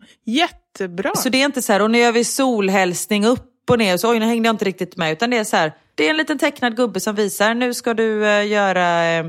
jättebra. 0.80 1.12
Så 1.16 1.30
det 1.30 1.42
är 1.42 1.46
inte 1.46 1.62
så 1.62 1.74
här, 1.74 1.82
och 1.82 1.92
nu 1.92 1.98
gör 1.98 2.12
vi 2.12 2.24
solhälsning 2.24 3.26
upp 3.26 3.70
och 3.70 3.78
ner, 3.78 3.98
så 3.98 4.12
oj 4.12 4.20
nu 4.20 4.26
hängde 4.26 4.48
jag 4.48 4.54
inte 4.54 4.66
riktigt 4.66 4.98
med. 4.98 5.12
Utan 5.12 5.30
det 5.30 5.38
är 5.38 5.44
så 5.44 5.56
här, 5.58 5.74
det 5.96 6.06
är 6.06 6.10
en 6.10 6.18
liten 6.18 6.38
tecknad 6.38 6.76
gubbe 6.76 7.00
som 7.00 7.16
visar, 7.16 7.54
nu 7.54 7.74
ska 7.74 7.94
du 7.94 8.26
eh, 8.28 8.48
göra, 8.48 9.06
eh, 9.06 9.26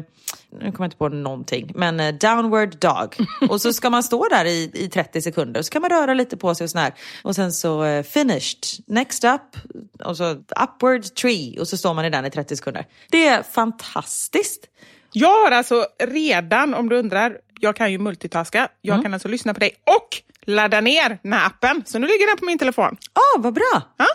nu 0.53 0.59
kommer 0.59 0.73
jag 0.79 0.87
inte 0.87 0.97
på 0.97 1.09
någonting, 1.09 1.73
men 1.75 2.01
eh, 2.01 2.15
downward 2.15 2.77
dog. 2.79 3.17
Och 3.51 3.61
så 3.61 3.73
ska 3.73 3.91
man 3.91 4.03
stå 4.03 4.29
där 4.29 4.45
i, 4.45 4.71
i 4.75 4.89
30 4.89 5.23
sekunder, 5.23 5.63
så 5.63 5.71
kan 5.71 5.83
man 5.83 5.91
röra 5.91 6.15
lite 6.15 6.37
på 6.37 6.55
sig 6.55 6.65
och 6.65 6.71
sådär. 6.71 6.95
Och 7.23 7.35
sen 7.35 7.53
så 7.53 7.85
eh, 7.85 8.03
finished, 8.03 8.59
next 8.87 9.25
up, 9.25 9.41
och 10.05 10.17
så 10.17 10.31
upward 10.63 11.03
tree, 11.15 11.61
och 11.61 11.69
så 11.69 11.77
står 11.77 11.95
man 11.95 12.05
i 12.05 12.11
den 12.11 12.27
i 12.27 12.31
30 12.31 12.57
sekunder. 12.57 12.87
Det 13.11 13.27
är 13.27 13.43
fantastiskt. 13.43 14.67
Jag 15.13 15.45
har 15.45 15.51
alltså 15.51 15.87
redan, 16.03 16.75
om 16.75 16.89
du 16.89 16.97
undrar, 16.97 17.37
jag 17.61 17.77
kan 17.77 17.93
ju 17.93 17.99
multitaska. 17.99 18.69
Jag 18.81 18.95
Mm. 18.95 19.03
kan 19.05 19.15
alltså 19.15 19.29
lyssna 19.29 19.55
på 19.55 19.61
dig 19.61 19.75
och 19.87 20.23
ladda 20.47 20.81
ner 20.81 21.19
den 21.23 21.33
här 21.33 21.47
appen. 21.47 21.83
Så 21.87 21.99
nu 21.99 22.07
ligger 22.07 22.27
den 22.27 22.37
på 22.37 22.45
min 22.45 22.59
telefon. 22.59 22.97
Ah, 23.13 23.39
vad 23.39 23.55
bra! 23.55 23.83
Ja? 23.99 24.07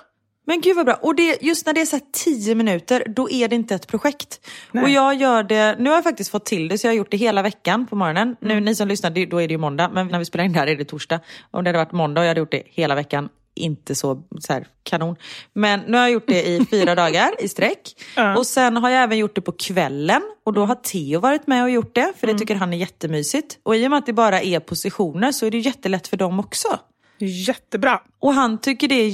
Men 0.48 0.62
gud 0.62 0.76
vad 0.76 0.86
bra. 0.86 0.96
Och 0.96 1.16
det, 1.16 1.38
just 1.42 1.66
när 1.66 1.74
det 1.74 1.82
är 1.82 1.86
så 1.86 2.00
10 2.14 2.56
minuter, 2.56 3.04
då 3.08 3.30
är 3.30 3.48
det 3.48 3.56
inte 3.56 3.76
ett 3.76 3.88
projekt. 3.88 4.40
Nej. 4.72 4.84
Och 4.84 4.90
jag 4.90 5.16
gör 5.16 5.44
det, 5.44 5.76
nu 5.80 5.90
har 5.90 5.98
jag 5.98 6.04
faktiskt 6.04 6.32
fått 6.32 6.46
till 6.46 6.68
det, 6.68 6.78
så 6.78 6.88
jag 6.88 6.92
har 6.92 6.98
gjort 6.98 7.12
det 7.12 7.18
hela 7.18 7.42
veckan 7.42 7.88
på 7.88 7.96
morgonen. 7.96 8.36
Nu 8.42 8.60
ni 8.60 8.76
som 8.76 8.88
lyssnar, 8.88 9.26
då 9.26 9.42
är 9.42 9.48
det 9.48 9.52
ju 9.52 9.58
måndag, 9.58 9.90
men 9.94 10.08
när 10.08 10.20
vi 10.20 10.26
spelar 10.26 10.46
in 10.46 10.54
det 10.54 10.60
här 10.60 10.68
är 10.68 10.76
det 10.76 10.86
torsdag. 10.86 11.20
Om 11.52 11.64
det 11.64 11.70
hade 11.70 11.78
varit 11.78 11.92
måndag 11.92 12.22
och 12.22 12.26
jag 12.26 12.30
hade 12.30 12.40
gjort 12.40 12.52
det 12.52 12.64
hela 12.66 12.96
veckan, 12.96 13.30
inte 13.56 13.96
så, 13.96 14.24
så 14.40 14.54
här, 14.54 14.68
kanon. 14.84 15.16
Men 15.54 15.80
nu 15.80 15.92
har 15.98 16.04
jag 16.04 16.12
gjort 16.12 16.28
det 16.28 16.44
i 16.48 16.66
fyra 16.72 16.96
dagar 16.96 17.32
i 17.40 17.48
sträck. 17.48 17.94
Ja. 18.16 18.38
Och 18.38 18.46
sen 18.46 18.78
har 18.78 18.90
jag 18.90 19.04
även 19.04 19.18
gjort 19.18 19.36
det 19.36 19.42
på 19.42 19.52
kvällen. 19.52 20.22
Och 20.46 20.54
då 20.54 20.66
har 20.66 20.76
Theo 20.76 21.20
varit 21.20 21.48
med 21.48 21.64
och 21.64 21.70
gjort 21.70 21.96
det, 21.96 22.14
för 22.20 22.28
det 22.28 22.34
tycker 22.38 22.56
han 22.56 22.74
är 22.74 22.78
jättemysigt. 22.78 23.58
Och 23.64 23.76
i 23.76 23.86
och 23.88 23.90
med 23.92 24.00
att 24.00 24.06
det 24.06 24.14
bara 24.14 24.42
är 24.42 24.60
positioner 24.60 25.32
så 25.32 25.46
är 25.46 25.52
det 25.52 25.58
jättelätt 25.58 26.08
för 26.08 26.18
dem 26.18 26.40
också. 26.40 26.80
Jättebra. 27.20 28.02
Och 28.22 28.34
han 28.34 28.58
tycker 28.62 28.88
det 28.88 28.96
är 28.96 29.10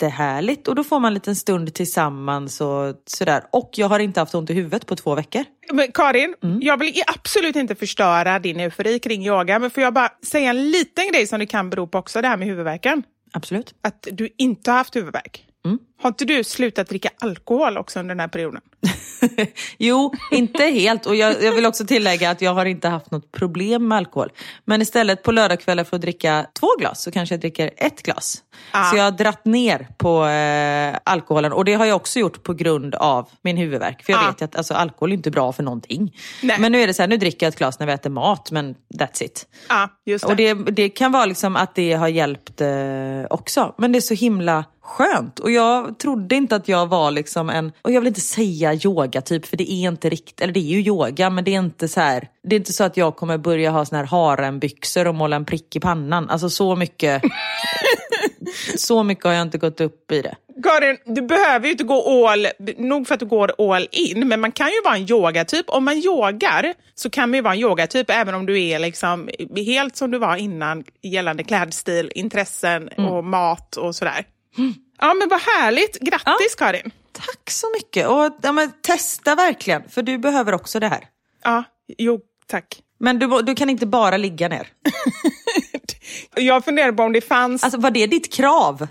jättehärligt 0.00 0.68
och 0.68 0.74
då 0.74 0.84
får 0.84 1.00
man 1.00 1.08
en 1.08 1.14
liten 1.14 1.36
stund 1.36 1.74
tillsammans 1.74 2.60
och 2.60 2.94
sådär. 3.06 3.42
Och 3.52 3.70
jag 3.76 3.88
har 3.88 3.98
inte 3.98 4.20
haft 4.20 4.34
ont 4.34 4.50
i 4.50 4.54
huvudet 4.54 4.86
på 4.86 4.96
två 4.96 5.14
veckor. 5.14 5.44
Men 5.72 5.92
Karin, 5.92 6.34
Mm. 6.42 6.58
jag 6.62 6.76
vill 6.80 7.02
absolut 7.06 7.56
inte 7.56 7.74
förstöra 7.74 8.38
din 8.38 8.60
eufori 8.60 8.98
kring 8.98 9.26
yoga, 9.26 9.58
men 9.58 9.70
får 9.70 9.82
jag 9.82 9.94
bara 9.94 10.08
säga 10.26 10.50
en 10.50 10.70
liten 10.70 11.08
grej 11.08 11.26
som 11.26 11.38
det 11.38 11.46
kan 11.46 11.70
bero 11.70 11.86
på 11.86 11.98
också, 11.98 12.22
det 12.22 12.28
här 12.28 12.36
med 12.36 12.48
huvudvärken? 12.48 13.02
Absolut. 13.36 13.74
Att 13.82 14.08
du 14.12 14.28
inte 14.38 14.70
har 14.70 14.78
haft 14.78 14.96
huvudvärk. 14.96 15.46
Mm. 15.64 15.78
Har 16.02 16.08
inte 16.08 16.24
du 16.24 16.44
slutat 16.44 16.88
dricka 16.88 17.10
alkohol 17.18 17.78
också 17.78 18.00
under 18.00 18.14
den 18.14 18.20
här 18.20 18.28
perioden? 18.28 18.60
jo, 19.78 20.14
inte 20.30 20.62
helt. 20.64 21.06
Och 21.06 21.16
jag, 21.16 21.42
jag 21.42 21.52
vill 21.52 21.66
också 21.66 21.86
tillägga 21.86 22.30
att 22.30 22.42
jag 22.42 22.54
har 22.54 22.64
inte 22.64 22.88
haft 22.88 23.10
något 23.10 23.32
problem 23.32 23.88
med 23.88 23.98
alkohol. 23.98 24.32
Men 24.64 24.82
istället 24.82 25.22
på 25.22 25.32
lördagskvällar 25.32 25.84
för 25.84 25.96
att 25.96 26.02
dricka 26.02 26.46
två 26.60 26.66
glas 26.78 27.02
så 27.02 27.10
kanske 27.10 27.32
jag 27.34 27.40
dricker 27.40 27.70
ett 27.76 28.02
glas. 28.02 28.42
Ah. 28.70 28.90
Så 28.90 28.96
jag 28.96 29.04
har 29.04 29.10
dratt 29.10 29.44
ner 29.44 29.88
på 29.96 30.26
eh, 30.26 30.98
alkoholen. 31.04 31.52
Och 31.52 31.64
det 31.64 31.74
har 31.74 31.84
jag 31.84 31.96
också 31.96 32.18
gjort 32.18 32.42
på 32.42 32.52
grund 32.54 32.94
av 32.94 33.28
min 33.42 33.56
huvudvärk. 33.56 34.04
För 34.04 34.12
jag 34.12 34.22
Ah. 34.22 34.26
vet 34.26 34.42
att 34.42 34.56
alltså, 34.56 34.74
alkohol 34.74 35.10
är 35.12 35.16
inte 35.16 35.30
bra 35.30 35.52
för 35.52 35.62
någonting. 35.62 36.16
Nej. 36.42 36.60
Men 36.60 36.72
nu 36.72 36.80
är 36.82 36.86
det 36.86 36.94
så 36.94 37.02
här, 37.02 37.08
nu 37.08 37.16
dricker 37.16 37.46
jag 37.46 37.52
ett 37.52 37.58
glas 37.58 37.78
när 37.78 37.86
vi 37.86 37.92
äter 37.92 38.10
mat, 38.10 38.50
men 38.50 38.74
that's 38.94 39.22
it. 39.22 39.46
Ja, 39.68 39.88
just 40.06 40.24
det. 40.26 40.30
Och 40.30 40.36
det, 40.36 40.54
det 40.54 40.88
kan 40.88 41.12
vara 41.12 41.26
liksom 41.26 41.56
att 41.56 41.74
det 41.74 41.92
har 41.92 42.08
hjälpt 42.08 42.60
eh, 42.60 42.68
också. 43.30 43.74
Men 43.78 43.92
det 43.92 43.98
är 43.98 44.00
så 44.00 44.14
himla 44.14 44.64
skönt. 44.80 45.38
Och 45.38 45.50
jag 45.50 45.85
trodde 45.94 46.34
inte 46.34 46.56
att 46.56 46.68
jag 46.68 46.86
var 46.86 47.10
liksom 47.10 47.50
en, 47.50 47.72
och 47.82 47.90
jag 47.92 48.00
vill 48.00 48.08
inte 48.08 48.20
säga 48.20 48.74
yoga 48.74 49.20
typ, 49.20 49.46
för 49.46 49.56
det 49.56 49.72
är 49.72 49.88
inte 49.88 50.08
riktigt, 50.08 50.40
eller 50.40 50.52
det 50.52 50.60
är 50.60 50.72
ju 50.76 50.80
yoga, 50.80 51.30
men 51.30 51.44
det 51.44 51.54
är 51.54 51.58
inte 51.58 51.88
så 51.88 52.00
här, 52.00 52.28
det 52.42 52.56
är 52.56 52.60
inte 52.60 52.72
så 52.72 52.84
att 52.84 52.96
jag 52.96 53.16
kommer 53.16 53.38
börja 53.38 53.70
ha 53.70 53.84
såna 53.84 53.98
här 53.98 54.06
harembyxor 54.06 55.06
och 55.06 55.14
måla 55.14 55.36
en 55.36 55.44
prick 55.44 55.76
i 55.76 55.80
pannan. 55.80 56.30
Alltså 56.30 56.50
så 56.50 56.76
mycket, 56.76 57.22
så 58.76 59.02
mycket 59.02 59.24
har 59.24 59.32
jag 59.32 59.42
inte 59.42 59.58
gått 59.58 59.80
upp 59.80 60.12
i 60.12 60.22
det. 60.22 60.36
Karin, 60.62 60.96
du 61.04 61.22
behöver 61.22 61.66
ju 61.66 61.72
inte 61.72 61.84
gå 61.84 62.28
all, 62.28 62.46
nog 62.78 63.06
för 63.06 63.14
att 63.14 63.20
du 63.20 63.26
går 63.26 63.74
all 63.74 63.88
in, 63.90 64.28
men 64.28 64.40
man 64.40 64.52
kan 64.52 64.66
ju 64.66 64.82
vara 64.84 64.96
en 64.96 65.10
yogatyp. 65.10 65.64
Om 65.68 65.84
man 65.84 65.96
yogar 65.96 66.74
så 66.94 67.10
kan 67.10 67.30
man 67.30 67.36
ju 67.36 67.42
vara 67.42 67.54
en 67.54 67.60
yogatyp 67.60 68.10
även 68.10 68.34
om 68.34 68.46
du 68.46 68.62
är 68.62 68.78
liksom 68.78 69.28
helt 69.56 69.96
som 69.96 70.10
du 70.10 70.18
var 70.18 70.36
innan 70.36 70.84
gällande 71.02 71.44
klädstil, 71.44 72.12
intressen 72.14 72.88
Mm. 72.96 73.10
och 73.10 73.24
mat 73.24 73.76
och 73.76 73.94
sådär. 73.94 74.24
Ja 74.98 75.14
men 75.14 75.28
vad 75.28 75.40
härligt, 75.40 75.98
grattis 76.00 76.54
Karin! 76.58 76.90
Tack 77.12 77.50
så 77.50 77.66
mycket. 77.74 78.06
Och 78.06 78.38
ja, 78.42 78.52
men, 78.52 78.72
testa 78.82 79.34
verkligen, 79.34 79.88
för 79.88 80.02
du 80.02 80.18
behöver 80.18 80.54
också 80.54 80.80
det 80.80 80.88
här. 80.88 81.04
Ja, 81.44 81.64
jo 81.98 82.20
tack. 82.46 82.82
Men 82.98 83.18
du, 83.18 83.42
du 83.42 83.54
kan 83.54 83.70
inte 83.70 83.86
bara 83.86 84.16
ligga 84.16 84.48
ner. 84.48 84.68
Jag 86.34 86.64
funderar 86.64 86.92
på 86.92 87.02
om 87.02 87.12
det 87.12 87.20
fanns... 87.20 87.64
Alltså 87.64 87.80
var 87.80 87.90
det 87.90 88.06
ditt 88.06 88.32
krav? 88.32 88.88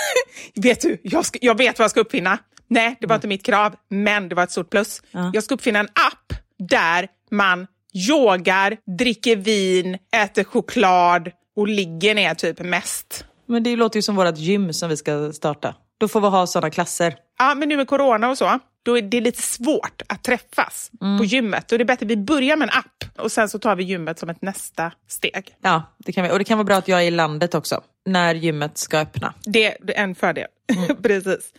Vet 0.54 0.80
du, 0.80 1.00
jag, 1.02 1.26
ska, 1.26 1.38
jag 1.42 1.58
vet 1.58 1.78
vad 1.78 1.84
jag 1.84 1.90
ska 1.90 2.00
uppfinna. 2.00 2.38
Nej, 2.68 2.96
det 3.00 3.06
var 3.06 3.14
inte 3.14 3.28
mitt 3.28 3.42
krav, 3.42 3.74
men 3.88 4.28
det 4.28 4.34
var 4.34 4.42
ett 4.42 4.50
stort 4.50 4.70
plus. 4.70 5.02
Ja. 5.10 5.30
Jag 5.34 5.44
ska 5.44 5.54
uppfinna 5.54 5.78
en 5.78 5.88
app 5.88 6.32
där 6.68 7.08
man 7.30 7.66
yogar, 8.08 8.76
dricker 8.98 9.36
vin, 9.36 9.98
äter 10.16 10.44
choklad 10.44 11.30
och 11.56 11.68
ligger 11.68 12.14
ner 12.14 12.34
typ 12.34 12.60
mest. 12.60 13.24
Men 13.46 13.62
det 13.62 13.76
låter 13.76 13.98
ju 13.98 14.02
som 14.02 14.16
vårt 14.16 14.38
gym 14.38 14.72
som 14.72 14.88
vi 14.88 14.96
ska 14.96 15.32
starta. 15.32 15.74
Då 15.98 16.08
får 16.08 16.20
vi 16.20 16.26
ha 16.26 16.46
sådana 16.46 16.70
klasser. 16.70 17.14
Ja, 17.38 17.54
men 17.54 17.68
nu 17.68 17.76
med 17.76 17.88
corona 17.88 18.30
och 18.30 18.38
så, 18.38 18.58
då 18.84 18.98
är 18.98 19.02
det 19.02 19.20
lite 19.20 19.42
svårt 19.42 20.02
att 20.08 20.22
träffas 20.22 20.90
på 21.18 21.24
gymmet. 21.24 21.68
Det 21.68 21.74
är 21.74 21.84
bättre 21.84 22.04
att 22.04 22.10
vi 22.10 22.16
börjar 22.16 22.56
med 22.56 22.68
en 22.68 22.78
app 22.78 23.18
och 23.18 23.32
sen 23.32 23.48
så 23.48 23.58
tar 23.58 23.76
vi 23.76 23.84
gymmet 23.84 24.18
som 24.18 24.30
ett 24.30 24.42
nästa 24.42 24.92
steg. 25.08 25.56
Ja, 25.62 25.82
det 25.98 26.12
kan 26.12 26.24
vi. 26.24 26.30
Och 26.30 26.38
det 26.38 26.44
kan 26.44 26.58
vara 26.58 26.64
bra 26.64 26.76
att 26.76 26.88
jag 26.88 27.02
är 27.02 27.06
i 27.06 27.10
landet 27.10 27.54
också. 27.54 27.80
När 28.06 28.34
gymmet 28.34 28.78
ska 28.78 28.98
öppna. 28.98 29.34
Det 29.44 29.76
det 29.82 29.98
är 29.98 30.02
en 30.04 30.14
fördel. 30.14 30.46
Precis. 31.02 31.52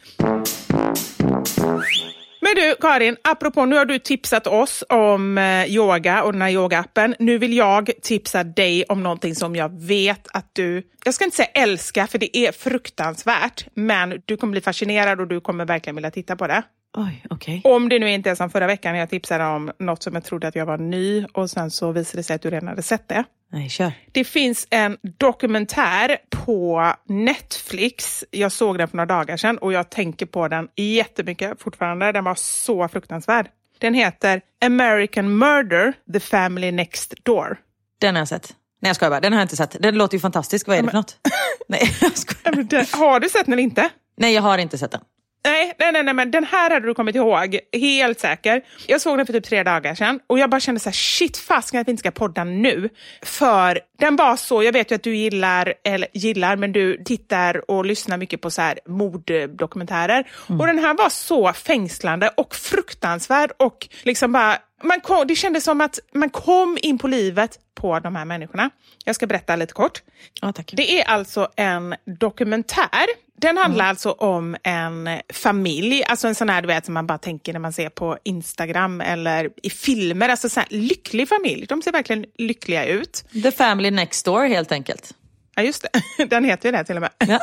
Men 2.45 2.55
du 2.55 2.75
Karin, 2.81 3.17
apropå 3.23 3.65
nu 3.65 3.75
har 3.75 3.85
du 3.85 3.99
tipsat 3.99 4.47
oss 4.47 4.83
om 4.89 5.37
eh, 5.37 5.65
yoga 5.65 6.23
och 6.23 6.31
den 6.31 6.41
här 6.41 6.49
yogaappen. 6.49 7.15
Nu 7.19 7.37
vill 7.37 7.53
jag 7.53 7.91
tipsa 8.01 8.43
dig 8.43 8.83
om 8.83 9.03
någonting 9.03 9.35
som 9.35 9.55
jag 9.55 9.81
vet 9.81 10.27
att 10.33 10.49
du, 10.53 10.83
jag 11.05 11.13
ska 11.13 11.25
inte 11.25 11.37
säga 11.37 11.47
älska 11.53 12.07
för 12.07 12.17
det 12.17 12.37
är 12.37 12.51
fruktansvärt, 12.51 13.67
men 13.73 14.21
du 14.25 14.37
kommer 14.37 14.51
bli 14.51 14.61
fascinerad 14.61 15.19
och 15.19 15.27
du 15.27 15.41
kommer 15.41 15.65
verkligen 15.65 15.95
vilja 15.95 16.11
titta 16.11 16.35
på 16.35 16.47
det. 16.47 16.63
Oj, 16.97 17.25
okej. 17.29 17.61
Om 17.63 17.89
det 17.89 17.99
nu 17.99 18.11
inte 18.11 18.29
är 18.29 18.35
som 18.35 18.49
förra 18.49 18.67
veckan 18.67 18.93
när 18.93 18.99
jag 18.99 19.09
tipsade 19.09 19.45
om 19.45 19.71
något 19.79 20.03
som 20.03 20.13
jag 20.13 20.23
trodde 20.23 20.47
att 20.47 20.55
jag 20.55 20.65
var 20.65 20.77
ny 20.77 21.25
och 21.33 21.49
sen 21.49 21.71
så 21.71 21.91
visade 21.91 22.19
det 22.19 22.23
sig 22.23 22.35
att 22.35 22.41
du 22.41 22.49
redan 22.49 22.67
hade 22.67 22.81
sett 22.81 23.07
det. 23.07 23.23
Nej, 23.55 23.69
kör. 23.69 23.91
Det 24.11 24.23
finns 24.23 24.67
en 24.69 24.97
dokumentär 25.17 26.17
på 26.29 26.93
Netflix. 27.07 28.23
Jag 28.31 28.51
såg 28.51 28.77
den 28.77 28.87
för 28.87 28.97
några 28.97 29.05
dagar 29.05 29.37
sedan 29.37 29.57
och 29.57 29.73
jag 29.73 29.89
tänker 29.89 30.25
på 30.25 30.47
den 30.47 30.67
jättemycket 30.75 31.61
fortfarande. 31.61 32.11
Den 32.11 32.23
var 32.23 32.35
så 32.35 32.87
fruktansvärd. 32.87 33.47
Den 33.79 33.93
heter 33.93 34.41
American 34.65 35.37
Murder, 35.37 35.93
The 36.13 36.19
Family 36.19 36.71
Next 36.71 37.13
Door. 37.23 37.57
Den 38.01 38.15
har 38.15 38.21
jag 38.21 38.27
sett. 38.27 38.53
Nej, 38.81 38.89
jag 38.89 38.95
skojar 38.95 39.09
bara. 39.09 39.19
Den 39.19 39.33
har 39.33 39.39
jag 39.39 39.45
inte 39.45 39.55
sett. 39.55 39.75
Den 39.79 39.95
låter 39.97 40.17
ju 40.17 40.21
fantastisk. 40.21 40.67
Vad 40.67 40.77
är 40.77 40.81
det 40.81 40.89
för 40.89 40.97
något? 40.97 41.17
Nej, 41.67 41.91
jag 42.01 42.17
skojar. 42.17 42.97
Har 42.97 43.19
du 43.19 43.29
sett 43.29 43.45
den 43.45 43.53
eller 43.53 43.63
inte? 43.63 43.89
Nej, 44.17 44.33
jag 44.33 44.41
har 44.41 44.57
inte 44.57 44.77
sett 44.77 44.91
den. 44.91 45.01
Nej, 45.45 45.73
nej, 45.79 45.91
nej, 45.91 46.03
nej, 46.03 46.13
men 46.13 46.31
den 46.31 46.43
här 46.43 46.69
hade 46.69 46.87
du 46.87 46.93
kommit 46.93 47.15
ihåg, 47.15 47.59
helt 47.73 48.19
säker. 48.19 48.61
Jag 48.87 49.01
såg 49.01 49.17
den 49.17 49.25
för 49.25 49.33
typ 49.33 49.43
tre 49.43 49.63
dagar 49.63 49.95
sedan 49.95 50.19
och 50.27 50.39
jag 50.39 50.49
bara 50.49 50.59
kände 50.59 50.79
så 50.79 50.89
här, 50.89 50.93
shit 50.93 51.37
fasken 51.37 51.81
att 51.81 51.87
vi 51.87 51.91
inte 51.91 52.01
ska 52.01 52.11
podda 52.11 52.43
nu. 52.43 52.89
För 53.21 53.79
den 53.99 54.15
var 54.15 54.35
så, 54.35 54.63
jag 54.63 54.73
vet 54.73 54.91
ju 54.91 54.95
att 54.95 55.03
du 55.03 55.15
gillar, 55.15 55.73
eller 55.83 56.07
gillar, 56.13 56.55
men 56.55 56.71
du 56.71 57.03
tittar 57.03 57.71
och 57.71 57.85
lyssnar 57.85 58.17
mycket 58.17 58.41
på 58.41 58.51
så 58.51 58.61
här 58.61 58.79
morddokumentärer. 58.87 60.27
Mm. 60.49 60.61
Och 60.61 60.67
den 60.67 60.79
här 60.79 60.93
var 60.93 61.09
så 61.09 61.53
fängslande 61.53 62.29
och 62.37 62.55
fruktansvärd 62.55 63.51
och 63.57 63.87
liksom 64.03 64.31
bara 64.31 64.57
man 64.83 65.01
kom, 65.01 65.27
det 65.27 65.35
kändes 65.35 65.63
som 65.63 65.81
att 65.81 65.99
man 66.13 66.29
kom 66.29 66.77
in 66.81 66.97
på 66.97 67.07
livet 67.07 67.59
på 67.75 67.99
de 67.99 68.15
här 68.15 68.25
människorna. 68.25 68.69
Jag 69.05 69.15
ska 69.15 69.27
berätta 69.27 69.55
lite 69.55 69.73
kort. 69.73 70.01
Ja, 70.41 70.53
tack. 70.53 70.73
Det 70.75 71.01
är 71.01 71.05
alltså 71.05 71.49
en 71.55 71.95
dokumentär. 72.19 73.05
Den 73.37 73.57
handlar 73.57 73.85
mm. 73.85 73.89
alltså 73.89 74.11
om 74.11 74.57
en 74.63 75.09
familj, 75.33 76.03
alltså 76.03 76.27
en 76.27 76.35
sån 76.35 76.49
här 76.49 76.61
du 76.61 76.67
vet 76.67 76.85
som 76.85 76.93
man 76.93 77.07
bara 77.07 77.17
tänker 77.17 77.53
när 77.53 77.59
man 77.59 77.73
ser 77.73 77.89
på 77.89 78.17
Instagram 78.23 79.01
eller 79.01 79.49
i 79.63 79.69
filmer. 79.69 80.29
Alltså 80.29 80.49
sån 80.49 80.63
här 80.69 80.77
lycklig 80.77 81.29
familj. 81.29 81.65
De 81.65 81.81
ser 81.81 81.91
verkligen 81.91 82.25
lyckliga 82.37 82.85
ut. 82.85 83.25
The 83.43 83.51
family 83.51 83.91
next 83.91 84.25
door 84.25 84.45
helt 84.45 84.71
enkelt. 84.71 85.13
Ja, 85.55 85.63
just 85.63 85.85
det. 86.17 86.25
Den 86.25 86.45
heter 86.45 86.69
ju 86.69 86.77
det 86.77 86.83
till 86.83 86.95
och 86.95 87.01
med. 87.01 87.11
Ja. 87.27 87.39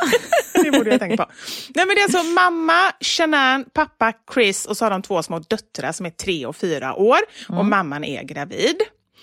det 0.62 0.70
borde 0.70 0.90
jag 0.90 1.00
tänka 1.00 1.24
på. 1.24 1.32
Nej, 1.74 1.86
men 1.86 1.96
det 1.96 2.00
är 2.00 2.02
alltså 2.02 2.22
mamma, 2.22 2.92
Shanann, 3.00 3.64
pappa 3.72 4.12
Chris 4.34 4.66
och 4.66 4.76
så 4.76 4.84
har 4.84 4.90
de 4.90 5.02
två 5.02 5.22
små 5.22 5.38
döttrar 5.38 5.92
som 5.92 6.06
är 6.06 6.10
tre 6.10 6.46
och 6.46 6.56
fyra 6.56 6.94
år. 6.94 7.18
Mm. 7.48 7.58
Och 7.58 7.64
mamman 7.64 8.04
är 8.04 8.22
gravid. 8.22 8.76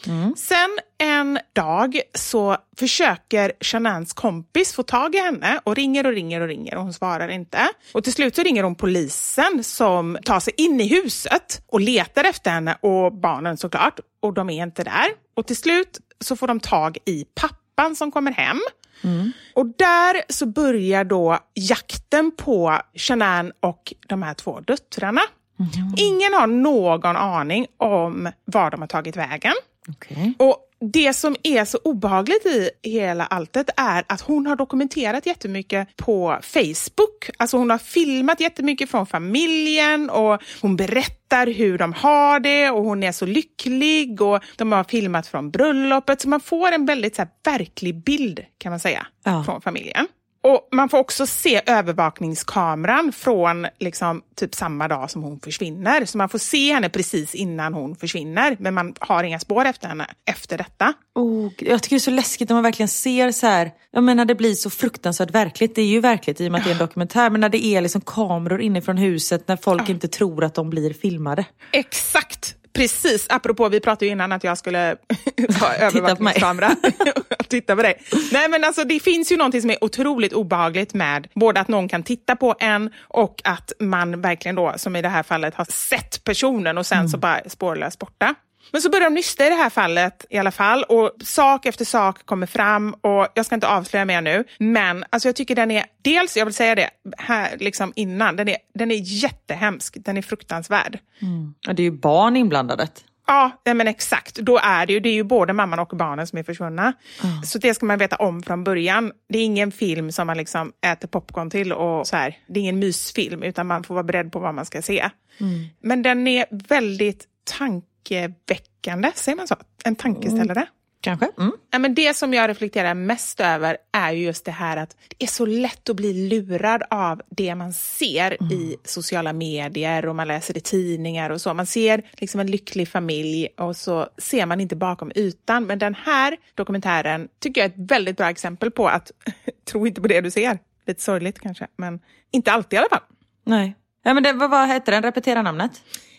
Mm. 0.07 0.35
Sen 0.37 0.79
en 0.97 1.39
dag 1.53 2.01
så 2.13 2.57
försöker 2.77 3.51
Shanans 3.61 4.13
kompis 4.13 4.73
få 4.73 4.83
tag 4.83 5.15
i 5.15 5.19
henne 5.19 5.59
och 5.63 5.75
ringer 5.75 6.05
och 6.05 6.13
ringer 6.13 6.41
och 6.41 6.47
ringer 6.47 6.75
och 6.75 6.83
hon 6.83 6.93
svarar 6.93 7.27
inte. 7.27 7.69
Och 7.93 8.03
till 8.03 8.13
slut 8.13 8.35
så 8.35 8.41
ringer 8.41 8.63
hon 8.63 8.75
polisen 8.75 9.63
som 9.63 10.17
tar 10.25 10.39
sig 10.39 10.53
in 10.57 10.81
i 10.81 10.87
huset 10.87 11.61
och 11.67 11.81
letar 11.81 12.23
efter 12.23 12.51
henne 12.51 12.77
och 12.81 13.13
barnen 13.13 13.57
såklart. 13.57 13.99
Och 14.19 14.33
de 14.33 14.49
är 14.49 14.63
inte 14.63 14.83
där. 14.83 15.07
Och 15.35 15.47
till 15.47 15.57
slut 15.57 15.99
så 16.19 16.35
får 16.35 16.47
de 16.47 16.59
tag 16.59 16.97
i 17.05 17.25
pappan 17.35 17.95
som 17.95 18.11
kommer 18.11 18.31
hem. 18.31 18.59
Mm. 19.03 19.31
Och 19.53 19.65
där 19.65 20.21
så 20.29 20.45
börjar 20.45 21.03
då 21.03 21.39
jakten 21.53 22.31
på 22.37 22.79
Shanann 22.95 23.51
och 23.59 23.93
de 24.07 24.23
här 24.23 24.33
två 24.33 24.59
döttrarna. 24.59 25.21
Mm. 25.59 25.93
Ingen 25.97 26.33
har 26.33 26.47
någon 26.47 27.15
aning 27.15 27.67
om 27.77 28.31
var 28.45 28.71
de 28.71 28.81
har 28.81 28.87
tagit 28.87 29.17
vägen. 29.17 29.53
Okay. 29.89 30.33
Och 30.37 30.65
det 30.81 31.13
som 31.13 31.35
är 31.43 31.65
så 31.65 31.79
obehagligt 31.83 32.45
i 32.45 32.69
hela 32.83 33.25
alltet 33.25 33.69
är 33.77 34.03
att 34.07 34.21
hon 34.21 34.47
har 34.47 34.55
dokumenterat 34.55 35.25
jättemycket 35.25 35.95
på 35.95 36.39
Facebook. 36.41 37.29
Alltså 37.37 37.57
hon 37.57 37.69
har 37.69 37.77
filmat 37.77 38.39
jättemycket 38.39 38.89
från 38.89 39.05
familjen 39.05 40.09
och 40.09 40.41
hon 40.61 40.75
berättar 40.75 41.47
hur 41.47 41.77
de 41.77 41.93
har 41.93 42.39
det 42.39 42.69
och 42.69 42.83
hon 42.83 43.03
är 43.03 43.11
så 43.11 43.25
lycklig 43.25 44.21
och 44.21 44.43
de 44.55 44.71
har 44.71 44.83
filmat 44.83 45.27
från 45.27 45.51
bröllopet. 45.51 46.21
Så 46.21 46.29
man 46.29 46.39
får 46.39 46.71
en 46.71 46.85
väldigt 46.85 47.15
så 47.15 47.21
här, 47.21 47.29
verklig 47.43 48.03
bild 48.03 48.39
kan 48.57 48.71
man 48.71 48.79
säga 48.79 49.07
ja. 49.23 49.43
från 49.43 49.61
familjen. 49.61 50.07
Och 50.41 50.69
Man 50.71 50.89
får 50.89 50.97
också 50.97 51.27
se 51.27 51.61
övervakningskameran 51.65 53.11
från 53.11 53.67
liksom, 53.79 54.21
typ 54.35 54.55
samma 54.55 54.87
dag 54.87 55.11
som 55.11 55.23
hon 55.23 55.39
försvinner. 55.39 56.05
Så 56.05 56.17
man 56.17 56.29
får 56.29 56.39
se 56.39 56.73
henne 56.73 56.89
precis 56.89 57.35
innan 57.35 57.73
hon 57.73 57.95
försvinner, 57.95 58.57
men 58.59 58.73
man 58.73 58.93
har 58.99 59.23
inga 59.23 59.39
spår 59.39 59.65
efter 59.65 59.87
henne 59.87 60.07
efter 60.25 60.57
detta. 60.57 60.93
Oh, 61.15 61.51
jag 61.57 61.83
tycker 61.83 61.95
det 61.95 61.97
är 61.97 61.99
så 61.99 62.11
läskigt 62.11 62.49
när 62.49 62.55
man 62.55 62.63
verkligen 62.63 62.87
ser 62.87 63.31
så 63.31 63.47
här, 63.47 63.71
jag 63.91 64.03
menar 64.03 64.25
det 64.25 64.35
blir 64.35 64.53
så 64.53 64.69
fruktansvärt 64.69 65.31
verkligt. 65.31 65.75
Det 65.75 65.81
är 65.81 65.85
ju 65.85 65.99
verkligt 65.99 66.41
i 66.41 66.47
och 66.47 66.51
med 66.51 66.59
att 66.59 66.65
det 66.65 66.69
är 66.69 66.73
en 66.73 66.79
dokumentär, 66.79 67.29
men 67.29 67.41
när 67.41 67.49
det 67.49 67.65
är 67.65 67.81
liksom 67.81 68.01
kameror 68.01 68.61
inifrån 68.61 68.97
huset, 68.97 69.47
när 69.47 69.57
folk 69.57 69.81
ja. 69.81 69.91
inte 69.91 70.07
tror 70.07 70.43
att 70.43 70.55
de 70.55 70.69
blir 70.69 70.93
filmade. 70.93 71.45
Exakt! 71.71 72.55
Precis, 72.73 73.25
apropå 73.29 73.69
vi 73.69 73.79
pratade 73.79 74.05
ju 74.05 74.11
innan 74.11 74.31
att 74.31 74.43
jag 74.43 74.57
skulle 74.57 74.95
ha 75.59 75.73
övervakningskamera 75.73 76.75
titta 77.47 77.75
på 77.75 77.81
dig. 77.81 78.01
Nej 78.31 78.49
men 78.49 78.63
alltså 78.63 78.83
det 78.83 78.99
finns 78.99 79.31
ju 79.31 79.37
någonting 79.37 79.61
som 79.61 79.69
är 79.69 79.83
otroligt 79.83 80.33
obehagligt 80.33 80.93
med 80.93 81.27
både 81.35 81.59
att 81.59 81.67
någon 81.67 81.87
kan 81.87 82.03
titta 82.03 82.35
på 82.35 82.55
en 82.59 82.89
och 83.01 83.41
att 83.43 83.71
man 83.79 84.21
verkligen 84.21 84.55
då, 84.55 84.73
som 84.77 84.95
i 84.95 85.01
det 85.01 85.09
här 85.09 85.23
fallet, 85.23 85.55
har 85.55 85.65
sett 85.65 86.23
personen 86.23 86.77
och 86.77 86.85
sen 86.85 86.97
mm. 86.97 87.09
så 87.09 87.17
bara 87.17 87.49
spårlöst 87.49 87.99
borta. 87.99 88.35
Men 88.71 88.81
så 88.81 88.89
börjar 88.89 89.09
de 89.09 89.13
nysta 89.13 89.45
i 89.45 89.49
det 89.49 89.55
här 89.55 89.69
fallet 89.69 90.25
i 90.29 90.37
alla 90.37 90.51
fall 90.51 90.83
och 90.83 91.11
sak 91.23 91.65
efter 91.65 91.85
sak 91.85 92.25
kommer 92.25 92.47
fram 92.47 92.93
och 92.93 93.27
jag 93.33 93.45
ska 93.45 93.55
inte 93.55 93.67
avslöja 93.67 94.05
mer 94.05 94.21
nu. 94.21 94.43
Men 94.57 95.05
alltså 95.09 95.27
jag 95.27 95.35
tycker 95.35 95.55
den 95.55 95.71
är, 95.71 95.85
dels, 96.01 96.37
jag 96.37 96.45
vill 96.45 96.53
säga 96.53 96.75
det 96.75 96.89
här 97.17 97.57
liksom 97.59 97.93
innan, 97.95 98.35
den 98.35 98.47
är, 98.47 98.57
den 98.73 98.91
är 98.91 98.95
jättehemsk, 98.95 99.97
den 99.99 100.17
är 100.17 100.21
fruktansvärd. 100.21 100.99
Mm. 101.21 101.53
Och 101.67 101.75
det 101.75 101.81
är 101.81 101.85
ju 101.85 101.91
barn 101.91 102.35
inblandade. 102.35 102.87
Ja, 103.29 103.51
men 103.65 103.87
exakt. 103.87 104.35
Då 104.35 104.59
är 104.63 104.85
det 104.85 104.93
ju, 104.93 104.99
det 104.99 105.09
är 105.09 105.13
ju 105.13 105.23
både 105.23 105.53
mamman 105.53 105.79
och 105.79 105.87
barnen 105.87 106.27
som 106.27 106.39
är 106.39 106.43
försvunna. 106.43 106.93
Mm. 107.23 107.43
Så 107.43 107.57
det 107.57 107.73
ska 107.73 107.85
man 107.85 107.99
veta 107.99 108.15
om 108.15 108.43
från 108.43 108.63
början. 108.63 109.11
Det 109.29 109.39
är 109.39 109.43
ingen 109.43 109.71
film 109.71 110.11
som 110.11 110.27
man 110.27 110.37
liksom 110.37 110.73
äter 110.85 111.07
popcorn 111.07 111.49
till 111.49 111.73
och 111.73 112.07
så 112.07 112.15
här. 112.15 112.37
Det 112.47 112.59
är 112.59 112.63
ingen 112.63 112.79
mysfilm 112.79 113.43
utan 113.43 113.67
man 113.67 113.83
får 113.83 113.93
vara 113.93 114.03
beredd 114.03 114.31
på 114.31 114.39
vad 114.39 114.55
man 114.55 114.65
ska 114.65 114.81
se. 114.81 115.09
Mm. 115.39 115.65
Men 115.81 116.01
den 116.01 116.27
är 116.27 116.45
väldigt 116.51 117.25
tank 117.57 117.85
tankeväckande, 118.09 119.11
säger 119.15 119.35
man 119.35 119.47
så? 119.47 119.55
En 119.83 119.95
tankeställare? 119.95 120.59
Mm. 120.59 120.67
Kanske. 121.01 121.27
Mm. 121.37 121.51
Ja, 121.71 121.79
men 121.79 121.95
det 121.95 122.15
som 122.15 122.33
jag 122.33 122.49
reflekterar 122.49 122.93
mest 122.93 123.39
över 123.39 123.77
är 123.91 124.11
ju 124.11 124.23
just 124.23 124.45
det 124.45 124.51
här 124.51 124.77
att 124.77 124.97
det 125.07 125.25
är 125.25 125.27
så 125.27 125.45
lätt 125.45 125.89
att 125.89 125.95
bli 125.95 126.29
lurad 126.29 126.83
av 126.89 127.21
det 127.29 127.55
man 127.55 127.73
ser 127.73 128.37
mm. 128.39 128.53
i 128.53 128.77
sociala 128.83 129.33
medier 129.33 130.05
och 130.05 130.15
man 130.15 130.27
läser 130.27 130.57
i 130.57 130.61
tidningar 130.61 131.29
och 131.29 131.41
så. 131.41 131.53
Man 131.53 131.65
ser 131.65 132.01
liksom 132.13 132.39
en 132.39 132.47
lycklig 132.47 132.87
familj 132.87 133.47
och 133.57 133.75
så 133.75 134.07
ser 134.17 134.45
man 134.45 134.61
inte 134.61 134.75
bakom 134.75 135.11
ytan. 135.15 135.65
Men 135.65 135.79
den 135.79 135.95
här 135.95 136.37
dokumentären 136.55 137.27
tycker 137.39 137.61
jag 137.61 137.65
är 137.65 137.73
ett 137.73 137.91
väldigt 137.91 138.17
bra 138.17 138.29
exempel 138.29 138.71
på 138.71 138.87
att 138.87 139.11
tro 139.71 139.87
inte 139.87 140.01
på 140.01 140.07
det 140.07 140.21
du 140.21 140.31
ser. 140.31 140.59
Lite 140.87 141.01
sorgligt 141.01 141.39
kanske, 141.39 141.67
men 141.77 141.99
inte 142.31 142.51
alltid 142.51 142.77
i 142.77 142.79
alla 142.79 142.89
fall. 142.89 143.03
Nej. 143.45 143.75
Ja, 144.03 144.13
men 144.13 144.23
det, 144.23 144.33
vad, 144.33 144.49
vad 144.49 144.67
heter 144.67 144.91
den? 144.91 145.03
Repetera 145.03 145.41
namnet. 145.41 145.71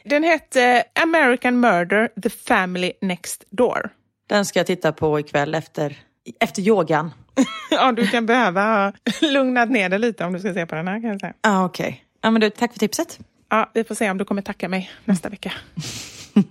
Den 0.05 0.25
hette 0.25 0.85
American 1.03 1.61
Murder, 1.61 2.09
The 2.23 2.31
Family 2.31 2.93
Next 3.01 3.45
Door. 3.51 3.91
Den 4.29 4.45
ska 4.45 4.59
jag 4.59 4.67
titta 4.67 4.93
på 4.93 5.21
ikväll 5.21 5.55
efter, 5.55 5.99
efter 6.41 6.63
yogan. 6.63 7.11
ja, 7.71 7.93
du 7.93 8.07
kan 8.07 8.27
behöva 8.27 8.93
lugna 9.21 9.65
ner 9.65 9.89
dig 9.89 9.99
lite 9.99 10.25
om 10.25 10.33
du 10.33 10.41
ska 10.41 10.55
se 10.55 10.67
på 10.67 10.75
den 10.75 10.89
här 10.89 11.01
kan 11.01 11.11
jag 11.11 11.21
säga. 11.21 11.35
Ah, 11.41 11.65
Okej. 11.65 11.89
Okay. 11.89 12.01
Ja, 12.21 12.31
men 12.31 12.41
du, 12.41 12.51
tack 12.51 12.73
för 12.73 12.79
tipset. 12.79 13.19
Ja, 13.49 13.71
vi 13.75 13.85
får 13.85 13.95
se 13.95 14.11
om 14.11 14.19
du 14.19 14.25
kommer 14.25 14.43
tacka 14.43 14.69
mig 14.69 14.91
nästa 15.05 15.29
vecka. 15.29 15.53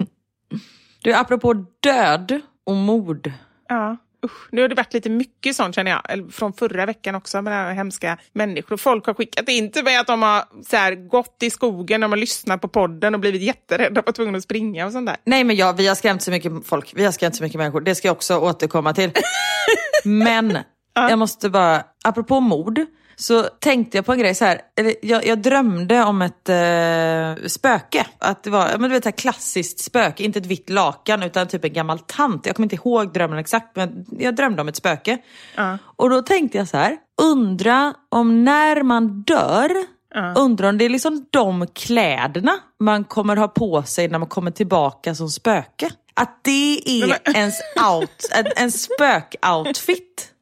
du, 1.03 1.13
apropå 1.13 1.65
död 1.79 2.41
och 2.63 2.75
mord. 2.75 3.31
Ja. 3.69 3.97
Usch, 4.25 4.47
nu 4.51 4.61
har 4.61 4.69
det 4.69 4.75
varit 4.75 4.93
lite 4.93 5.09
mycket 5.09 5.55
sånt 5.55 5.75
känner 5.75 5.91
jag, 5.91 6.33
från 6.33 6.53
förra 6.53 6.85
veckan 6.85 7.15
också 7.15 7.41
med 7.41 7.53
här 7.53 7.73
hemska 7.73 8.17
människor. 8.33 8.77
Folk 8.77 9.05
har 9.05 9.13
skickat 9.13 9.49
in 9.49 9.71
till 9.71 9.83
mig 9.83 9.97
att 9.97 10.07
de 10.07 10.21
har 10.21 10.43
så 10.69 10.75
här, 10.75 10.95
gått 10.95 11.43
i 11.43 11.49
skogen, 11.49 12.01
de 12.01 12.11
har 12.11 12.17
lyssnat 12.17 12.61
på 12.61 12.67
podden 12.67 13.13
och 13.13 13.19
blivit 13.19 13.41
jätterädda 13.41 13.99
och 13.99 14.05
var 14.05 14.13
tvungna 14.13 14.37
att 14.37 14.43
springa 14.43 14.85
och 14.85 14.91
sånt 14.91 15.07
där. 15.07 15.17
Nej 15.23 15.43
men 15.43 15.55
ja, 15.55 15.71
vi 15.71 15.87
har 15.87 15.95
skrämt 15.95 16.21
så 16.21 16.31
mycket 16.31 16.51
folk, 16.65 16.93
vi 16.95 17.05
har 17.05 17.11
skrämt 17.11 17.35
så 17.35 17.43
mycket 17.43 17.57
människor, 17.57 17.81
det 17.81 17.95
ska 17.95 18.07
jag 18.07 18.15
också 18.15 18.37
återkomma 18.37 18.93
till. 18.93 19.11
men 20.03 20.57
jag 20.93 21.19
måste 21.19 21.49
bara, 21.49 21.83
apropå 22.03 22.39
mord, 22.39 22.85
så 23.19 23.43
tänkte 23.43 23.97
jag 23.97 24.05
på 24.05 24.13
en 24.13 24.19
grej 24.19 24.35
så 24.35 24.45
här, 24.45 24.61
eller 24.75 24.95
jag, 25.01 25.25
jag 25.25 25.41
drömde 25.41 26.03
om 26.03 26.21
ett 26.21 26.49
eh, 26.49 27.47
spöke. 27.47 28.07
Att 28.19 28.43
det 28.43 28.49
var 28.49 28.77
men 28.77 28.81
du 28.81 28.95
vet, 28.95 29.05
ett 29.05 29.19
klassiskt 29.19 29.79
spöke, 29.79 30.23
inte 30.23 30.39
ett 30.39 30.45
vitt 30.45 30.69
lakan 30.69 31.23
utan 31.23 31.47
typ 31.47 31.65
en 31.65 31.73
gammal 31.73 31.99
tant. 31.99 32.45
Jag 32.45 32.55
kommer 32.55 32.65
inte 32.65 32.75
ihåg 32.75 33.13
drömmen 33.13 33.39
exakt 33.39 33.75
men 33.75 34.05
jag 34.19 34.35
drömde 34.35 34.61
om 34.61 34.67
ett 34.67 34.75
spöke. 34.75 35.17
Uh. 35.59 35.75
Och 35.81 36.09
då 36.09 36.21
tänkte 36.21 36.57
jag 36.57 36.67
så 36.67 36.77
här, 36.77 36.97
undra 37.21 37.93
om 38.09 38.43
när 38.43 38.83
man 38.83 39.21
dör 39.21 39.69
Uh. 40.15 40.33
Undrar 40.35 40.69
om 40.69 40.77
det 40.77 40.85
är 40.85 40.89
liksom 40.89 41.25
de 41.29 41.67
kläderna 41.67 42.51
man 42.79 43.03
kommer 43.03 43.35
ha 43.35 43.47
på 43.47 43.83
sig 43.83 44.07
när 44.07 44.19
man 44.19 44.27
kommer 44.27 44.51
tillbaka 44.51 45.15
som 45.15 45.29
spöke. 45.29 45.89
Att 46.13 46.39
det 46.43 46.81
är 46.85 47.35
ens 47.35 47.55
out, 47.91 48.29
en, 48.31 48.45
en 48.55 48.71
spök-outfit. 48.71 50.33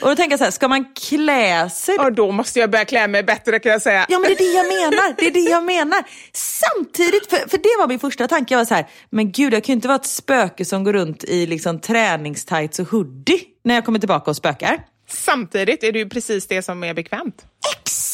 Och 0.00 0.08
då 0.08 0.16
tänker 0.16 0.32
jag 0.32 0.38
så 0.38 0.44
här, 0.44 0.50
ska 0.50 0.68
man 0.68 0.84
klä 1.08 1.70
sig? 1.70 1.94
Ja, 1.98 2.10
då 2.10 2.30
måste 2.32 2.60
jag 2.60 2.70
börja 2.70 2.84
klä 2.84 3.08
mig 3.08 3.22
bättre 3.22 3.58
kan 3.58 3.72
jag 3.72 3.82
säga. 3.82 4.06
Ja, 4.08 4.18
men 4.18 4.28
det 4.28 4.34
är 4.34 4.38
det 4.38 4.56
jag 4.56 4.66
menar. 4.66 5.14
Det 5.16 5.26
är 5.26 5.30
det 5.30 5.50
jag 5.50 5.64
menar. 5.64 6.04
Samtidigt, 6.32 7.30
för, 7.30 7.36
för 7.36 7.58
det 7.58 7.76
var 7.78 7.88
min 7.88 7.98
första 7.98 8.28
tanke, 8.28 8.54
jag 8.54 8.58
var 8.58 8.64
så 8.64 8.74
här, 8.74 8.86
men 9.10 9.32
gud, 9.32 9.54
jag 9.54 9.64
kan 9.64 9.72
ju 9.72 9.76
inte 9.76 9.88
vara 9.88 9.98
ett 9.98 10.06
spöke 10.06 10.64
som 10.64 10.84
går 10.84 10.92
runt 10.92 11.24
i 11.24 11.46
liksom 11.46 11.80
träningstights 11.80 12.78
och 12.78 12.88
hoodie 12.88 13.40
när 13.64 13.74
jag 13.74 13.84
kommer 13.84 13.98
tillbaka 13.98 14.30
och 14.30 14.36
spökar. 14.36 14.78
Samtidigt 15.08 15.84
är 15.84 15.92
det 15.92 15.98
ju 15.98 16.08
precis 16.08 16.46
det 16.46 16.62
som 16.62 16.84
är 16.84 16.94
bekvämt. 16.94 17.44
Exakt! 17.76 18.09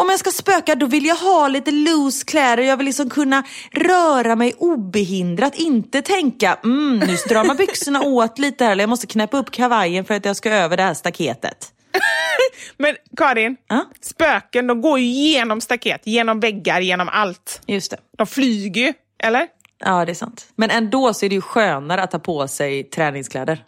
Om 0.00 0.08
jag 0.10 0.18
ska 0.18 0.30
spöka 0.30 0.74
då 0.74 0.86
vill 0.86 1.06
jag 1.06 1.16
ha 1.16 1.48
lite 1.48 1.70
loose 1.70 2.24
kläder. 2.24 2.62
Jag 2.62 2.76
vill 2.76 2.86
liksom 2.86 3.10
kunna 3.10 3.42
röra 3.72 4.36
mig 4.36 4.54
obehindrat. 4.58 5.54
Inte 5.54 6.02
tänka, 6.02 6.58
mm, 6.64 6.98
nu 6.98 7.16
stramar 7.16 7.54
byxorna 7.54 8.02
åt 8.04 8.38
lite 8.38 8.64
här. 8.64 8.72
Eller 8.72 8.82
jag 8.82 8.88
måste 8.88 9.06
knäppa 9.06 9.38
upp 9.38 9.50
kavajen 9.50 10.04
för 10.04 10.14
att 10.14 10.24
jag 10.24 10.36
ska 10.36 10.50
över 10.50 10.76
det 10.76 10.82
här 10.82 10.94
staketet. 10.94 11.72
Men 12.76 12.96
Karin, 13.16 13.56
Ja. 13.68 13.84
spöken 14.00 14.66
de 14.66 14.80
går 14.82 14.98
ju 14.98 15.04
genom 15.06 15.60
staket, 15.60 16.00
genom 16.04 16.40
väggar, 16.40 16.80
genom 16.80 17.08
allt. 17.08 17.60
Just 17.66 17.90
det. 17.90 17.96
De 18.18 18.26
flyger 18.26 18.82
ju, 18.82 18.92
eller? 19.22 19.46
Ja, 19.84 20.04
det 20.04 20.12
är 20.12 20.14
sant. 20.14 20.46
Men 20.56 20.70
ändå 20.70 21.14
så 21.14 21.24
är 21.26 21.28
det 21.28 21.34
ju 21.34 21.40
skönare 21.40 22.02
att 22.02 22.10
ta 22.10 22.18
på 22.18 22.48
sig 22.48 22.84
träningskläder. 22.84 23.64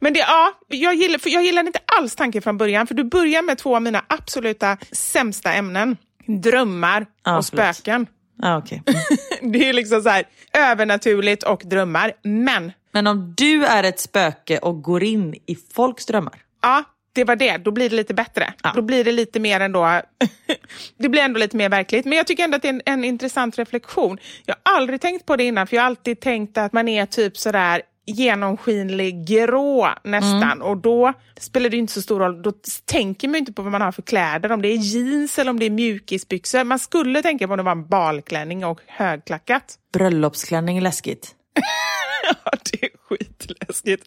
Men 0.00 0.12
det, 0.12 0.18
ja, 0.18 0.52
jag, 0.68 0.94
gillar, 0.94 1.18
för 1.18 1.30
jag 1.30 1.44
gillade 1.44 1.66
inte 1.66 1.78
alls 1.98 2.16
tanken 2.16 2.42
från 2.42 2.58
början, 2.58 2.86
för 2.86 2.94
du 2.94 3.04
börjar 3.04 3.42
med 3.42 3.58
två 3.58 3.76
av 3.76 3.82
mina 3.82 4.04
absoluta 4.08 4.76
sämsta 4.92 5.52
ämnen. 5.52 5.96
Drömmar 6.26 7.06
Ja, 7.24 7.36
och 7.36 7.44
spöken. 7.44 8.06
Ja, 8.42 8.58
okej. 8.58 8.82
Det 9.42 9.68
är 9.68 9.72
liksom 9.72 10.02
så 10.02 10.08
här, 10.08 10.24
övernaturligt 10.52 11.42
och 11.42 11.62
drömmar. 11.64 12.12
Men, 12.22 12.72
Men 12.92 13.06
om 13.06 13.34
du 13.36 13.64
är 13.64 13.84
ett 13.84 14.00
spöke 14.00 14.58
och 14.58 14.82
går 14.82 15.02
in 15.02 15.34
i 15.46 15.56
folks 15.74 16.06
drömmar. 16.06 16.34
ja, 16.62 16.84
det 17.20 17.24
var 17.24 17.36
det. 17.36 17.56
Då 17.56 17.70
blir 17.70 17.90
det 17.90 17.96
lite 17.96 18.14
bättre. 18.14 18.52
Ja. 18.62 18.72
Då 18.74 18.82
blir 18.82 19.04
det 19.04 19.12
lite 19.12 19.40
mer 19.40 19.60
ändå... 19.60 20.00
det 20.98 21.08
blir 21.08 21.22
ändå 21.22 21.38
lite 21.40 21.56
mer 21.56 21.68
verkligt. 21.68 22.04
Men 22.04 22.18
jag 22.18 22.26
tycker 22.26 22.44
ändå 22.44 22.56
att 22.56 22.62
det 22.62 22.68
är 22.68 22.72
en, 22.72 22.82
en 22.84 23.04
intressant 23.04 23.58
reflektion. 23.58 24.18
Jag 24.46 24.56
har 24.62 24.76
aldrig 24.76 25.00
tänkt 25.00 25.26
på 25.26 25.36
det 25.36 25.44
innan, 25.44 25.66
för 25.66 25.76
jag 25.76 25.82
har 25.82 25.86
alltid 25.86 26.20
tänkt 26.20 26.58
att 26.58 26.72
man 26.72 26.88
är 26.88 27.06
typ 27.06 27.36
sådär 27.36 27.82
genomskinlig 28.06 29.26
grå 29.26 29.88
nästan 30.04 30.62
och 30.62 30.76
då 30.76 31.12
spelar 31.40 31.70
det 31.70 31.76
inte 31.76 31.92
så 31.92 32.02
stor 32.02 32.20
roll. 32.20 32.42
Då 32.42 32.52
tänker 32.84 33.28
man 33.28 33.34
ju 33.34 33.38
inte 33.38 33.52
på 33.52 33.62
vad 33.62 33.72
man 33.72 33.80
har 33.80 33.92
för 33.92 34.02
kläder, 34.02 34.52
om 34.52 34.62
det 34.62 34.68
är 34.68 34.76
jeans 34.76 35.38
eller 35.38 35.50
om 35.50 35.58
det 35.58 35.66
är 35.66 35.70
mjukisbyxor. 35.70 36.64
Man 36.64 36.78
skulle 36.78 37.22
tänka 37.22 37.46
på 37.46 37.52
om 37.52 37.56
det 37.56 37.62
var 37.62 37.72
en 37.72 37.88
balklänning 37.88 38.64
och 38.64 38.80
högklackat. 38.86 39.74
Bröllopsklänning 39.92 40.76
är 40.76 40.82
läskigt. 40.82 41.34
Ja, 42.44 42.52
det 42.70 42.84
är 42.84 42.90
skitläskigt. 43.08 44.04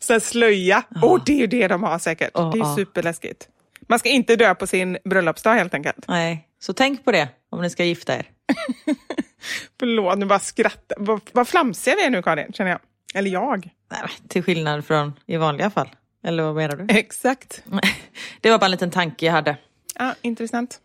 Sen 0.00 0.20
slöja. 0.20 0.82
Åh, 1.02 1.22
det 1.26 1.32
är 1.32 1.36
ju 1.36 1.46
det 1.46 1.68
de 1.68 1.82
har 1.82 1.98
säkert. 1.98 2.30
Ja, 2.34 2.50
det 2.54 2.58
är 2.58 2.64
ja. 2.64 2.76
superläskigt. 2.76 3.48
Man 3.88 3.98
ska 3.98 4.08
inte 4.08 4.36
dö 4.36 4.54
på 4.54 4.66
sin 4.66 4.98
bröllopsdag 5.04 5.54
helt 5.54 5.74
enkelt. 5.74 6.04
Nej, 6.08 6.48
så 6.60 6.72
tänk 6.72 7.04
på 7.04 7.12
det 7.12 7.28
om 7.50 7.62
ni 7.62 7.70
ska 7.70 7.84
gifta 7.84 8.16
er. 8.16 8.26
Förlåt, 9.78 10.18
nu 10.18 10.26
bara 10.26 10.38
skrattar. 10.38 10.96
Vad, 11.00 11.20
vad 11.32 11.48
flamsiga 11.48 11.96
vi 11.96 12.04
är 12.04 12.10
nu 12.10 12.22
Karin, 12.22 12.52
känner 12.52 12.70
jag. 12.70 12.80
Eller 13.14 13.30
jag. 13.30 13.70
Nej, 13.90 14.00
till 14.28 14.42
skillnad 14.42 14.84
från 14.84 15.12
i 15.26 15.36
vanliga 15.36 15.70
fall. 15.70 15.88
Eller 16.24 16.42
vad 16.42 16.54
menar 16.54 16.76
du? 16.76 16.94
Exakt. 16.94 17.62
Det 18.40 18.50
var 18.50 18.58
bara 18.58 18.64
en 18.64 18.70
liten 18.70 18.90
tanke 18.90 19.26
jag 19.26 19.32
hade. 19.32 19.56
Ja, 19.98 20.14
intressant. 20.22 20.80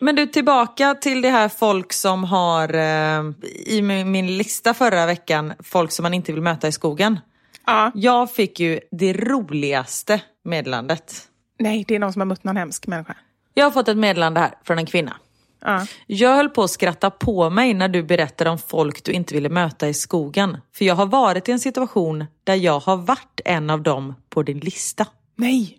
Men 0.00 0.16
du, 0.16 0.26
tillbaka 0.26 0.94
till 0.94 1.22
det 1.22 1.30
här 1.30 1.48
folk 1.48 1.92
som 1.92 2.24
har, 2.24 2.74
eh, 2.74 3.22
i 3.66 3.82
min 3.82 4.38
lista 4.38 4.74
förra 4.74 5.06
veckan, 5.06 5.52
folk 5.62 5.92
som 5.92 6.02
man 6.02 6.14
inte 6.14 6.32
vill 6.32 6.42
möta 6.42 6.68
i 6.68 6.72
skogen. 6.72 7.20
Ja. 7.66 7.92
Jag 7.94 8.32
fick 8.32 8.60
ju 8.60 8.80
det 8.90 9.12
roligaste 9.12 10.20
meddelandet. 10.44 11.14
Nej, 11.58 11.84
det 11.88 11.94
är 11.94 11.98
någon 11.98 12.12
som 12.12 12.20
har 12.20 12.26
mött 12.26 12.44
någon 12.44 12.56
hemsk 12.56 12.86
människa. 12.86 13.16
Jag 13.54 13.64
har 13.64 13.70
fått 13.70 13.88
ett 13.88 13.96
meddelande 13.96 14.40
här 14.40 14.54
från 14.64 14.78
en 14.78 14.86
kvinna. 14.86 15.16
Ja. 15.60 15.86
Jag 16.06 16.36
höll 16.36 16.48
på 16.48 16.62
att 16.62 16.70
skratta 16.70 17.10
på 17.10 17.50
mig 17.50 17.74
när 17.74 17.88
du 17.88 18.02
berättade 18.02 18.50
om 18.50 18.58
folk 18.58 19.04
du 19.04 19.12
inte 19.12 19.34
ville 19.34 19.48
möta 19.48 19.88
i 19.88 19.94
skogen. 19.94 20.56
För 20.74 20.84
jag 20.84 20.94
har 20.94 21.06
varit 21.06 21.48
i 21.48 21.52
en 21.52 21.60
situation 21.60 22.24
där 22.44 22.54
jag 22.54 22.80
har 22.80 22.96
varit 22.96 23.40
en 23.44 23.70
av 23.70 23.82
dem 23.82 24.14
på 24.28 24.42
din 24.42 24.58
lista. 24.58 25.06
Nej, 25.36 25.78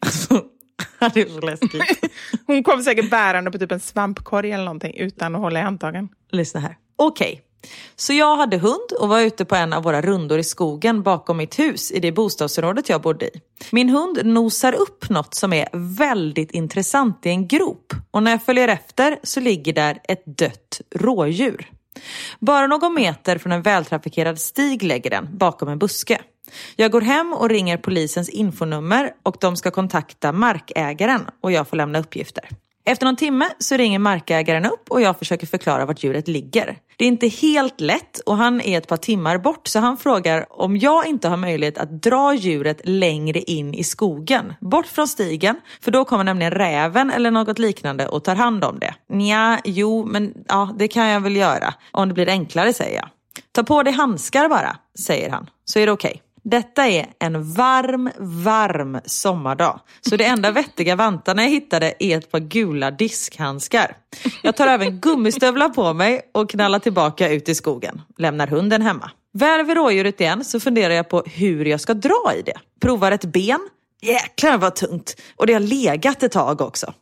det 1.13 1.21
är 1.21 1.29
så 1.29 1.45
läskigt. 1.45 2.11
hon 2.47 2.63
kom 2.63 2.83
säkert 2.83 3.09
bärande 3.09 3.51
på 3.51 3.57
typ 3.57 3.71
en 3.71 3.79
svampkorg 3.79 4.51
eller 4.51 4.65
någonting 4.65 4.95
utan 4.97 5.35
att 5.35 5.41
hålla 5.41 5.59
i 5.59 5.63
handtagen. 5.63 6.09
Lyssna 6.31 6.59
här. 6.59 6.77
Okej. 6.95 7.41
Så 7.95 8.13
jag 8.13 8.35
hade 8.35 8.57
hund 8.57 8.91
och 8.99 9.09
var 9.09 9.21
ute 9.21 9.45
på 9.45 9.55
en 9.55 9.73
av 9.73 9.83
våra 9.83 10.01
rundor 10.01 10.39
i 10.39 10.43
skogen 10.43 11.03
bakom 11.03 11.37
mitt 11.37 11.59
hus 11.59 11.91
i 11.91 11.99
det 11.99 12.11
bostadsområdet 12.11 12.89
jag 12.89 13.01
bodde 13.01 13.25
i. 13.25 13.41
Min 13.71 13.89
hund 13.89 14.19
nosar 14.23 14.73
upp 14.73 15.09
något 15.09 15.33
som 15.33 15.53
är 15.53 15.67
väldigt 15.73 16.51
intressant 16.51 17.25
i 17.25 17.29
en 17.29 17.47
grop 17.47 17.93
och 18.11 18.23
när 18.23 18.31
jag 18.31 18.43
följer 18.43 18.67
efter 18.67 19.19
så 19.23 19.39
ligger 19.39 19.73
där 19.73 19.99
ett 20.03 20.23
dött 20.25 20.81
rådjur. 20.95 21.71
Bara 22.39 22.67
någon 22.67 22.93
meter 22.93 23.37
från 23.37 23.51
en 23.51 23.61
vältrafikerad 23.61 24.39
stig 24.39 24.83
lägger 24.83 25.09
den 25.09 25.37
bakom 25.37 25.69
en 25.69 25.79
buske. 25.79 26.21
Jag 26.75 26.91
går 26.91 27.01
hem 27.01 27.33
och 27.33 27.49
ringer 27.49 27.77
polisens 27.77 28.29
infonummer 28.29 29.11
och 29.23 29.37
de 29.39 29.55
ska 29.55 29.71
kontakta 29.71 30.31
markägaren 30.31 31.21
och 31.41 31.51
jag 31.51 31.67
får 31.67 31.77
lämna 31.77 31.99
uppgifter. 31.99 32.49
Efter 32.85 33.05
någon 33.05 33.15
timme 33.15 33.49
så 33.59 33.77
ringer 33.77 33.99
markägaren 33.99 34.65
upp 34.65 34.89
och 34.89 35.01
jag 35.01 35.19
försöker 35.19 35.47
förklara 35.47 35.85
vart 35.85 36.03
djuret 36.03 36.27
ligger. 36.27 36.77
Det 36.97 37.05
är 37.05 37.07
inte 37.07 37.27
helt 37.27 37.81
lätt 37.81 38.19
och 38.19 38.37
han 38.37 38.61
är 38.61 38.77
ett 38.77 38.87
par 38.87 38.97
timmar 38.97 39.37
bort 39.37 39.67
så 39.67 39.79
han 39.79 39.97
frågar 39.97 40.45
om 40.49 40.77
jag 40.77 41.07
inte 41.07 41.27
har 41.27 41.37
möjlighet 41.37 41.77
att 41.77 42.03
dra 42.03 42.33
djuret 42.33 42.81
längre 42.83 43.39
in 43.39 43.73
i 43.73 43.83
skogen. 43.83 44.53
Bort 44.61 44.87
från 44.87 45.07
stigen, 45.07 45.55
för 45.81 45.91
då 45.91 46.05
kommer 46.05 46.23
nämligen 46.23 46.51
räven 46.51 47.11
eller 47.11 47.31
något 47.31 47.59
liknande 47.59 48.07
och 48.07 48.23
tar 48.23 48.35
hand 48.35 48.63
om 48.63 48.79
det. 48.79 48.93
Nja, 49.09 49.59
jo, 49.63 50.05
men 50.05 50.33
ja, 50.47 50.75
det 50.79 50.87
kan 50.87 51.07
jag 51.07 51.21
väl 51.21 51.35
göra. 51.35 51.73
Om 51.91 52.07
det 52.07 52.13
blir 52.13 52.29
enklare 52.29 52.73
säger 52.73 52.95
jag. 52.95 53.09
Ta 53.51 53.63
på 53.63 53.83
dig 53.83 53.93
handskar 53.93 54.49
bara, 54.49 54.77
säger 54.99 55.29
han, 55.29 55.49
så 55.65 55.79
är 55.79 55.85
det 55.85 55.91
okej. 55.91 56.21
Detta 56.43 56.87
är 56.87 57.05
en 57.19 57.53
varm, 57.53 58.09
varm 58.19 58.99
sommardag. 59.05 59.79
Så 60.01 60.15
det 60.15 60.25
enda 60.25 60.51
vettiga 60.51 60.95
vantarna 60.95 61.43
jag 61.43 61.49
hittade 61.49 61.93
är 61.99 62.17
ett 62.17 62.31
par 62.31 62.39
gula 62.39 62.91
diskhandskar. 62.91 63.97
Jag 64.41 64.55
tar 64.55 64.67
även 64.67 64.99
gummistövlar 64.99 65.69
på 65.69 65.93
mig 65.93 66.21
och 66.31 66.49
knallar 66.49 66.79
tillbaka 66.79 67.29
ut 67.29 67.49
i 67.49 67.55
skogen. 67.55 68.01
Lämnar 68.17 68.47
hunden 68.47 68.81
hemma. 68.81 69.11
Väl 69.33 69.65
vid 69.65 69.75
rådjuret 69.75 70.21
igen 70.21 70.43
så 70.43 70.59
funderar 70.59 70.93
jag 70.93 71.09
på 71.09 71.23
hur 71.25 71.65
jag 71.65 71.81
ska 71.81 71.93
dra 71.93 72.33
i 72.39 72.41
det. 72.41 72.57
Provar 72.81 73.11
ett 73.11 73.25
ben. 73.25 73.69
Jäklar 74.01 74.57
vad 74.57 74.75
tungt. 74.75 75.21
Och 75.35 75.47
det 75.47 75.53
har 75.53 75.59
legat 75.59 76.23
ett 76.23 76.31
tag 76.31 76.61
också 76.61 76.93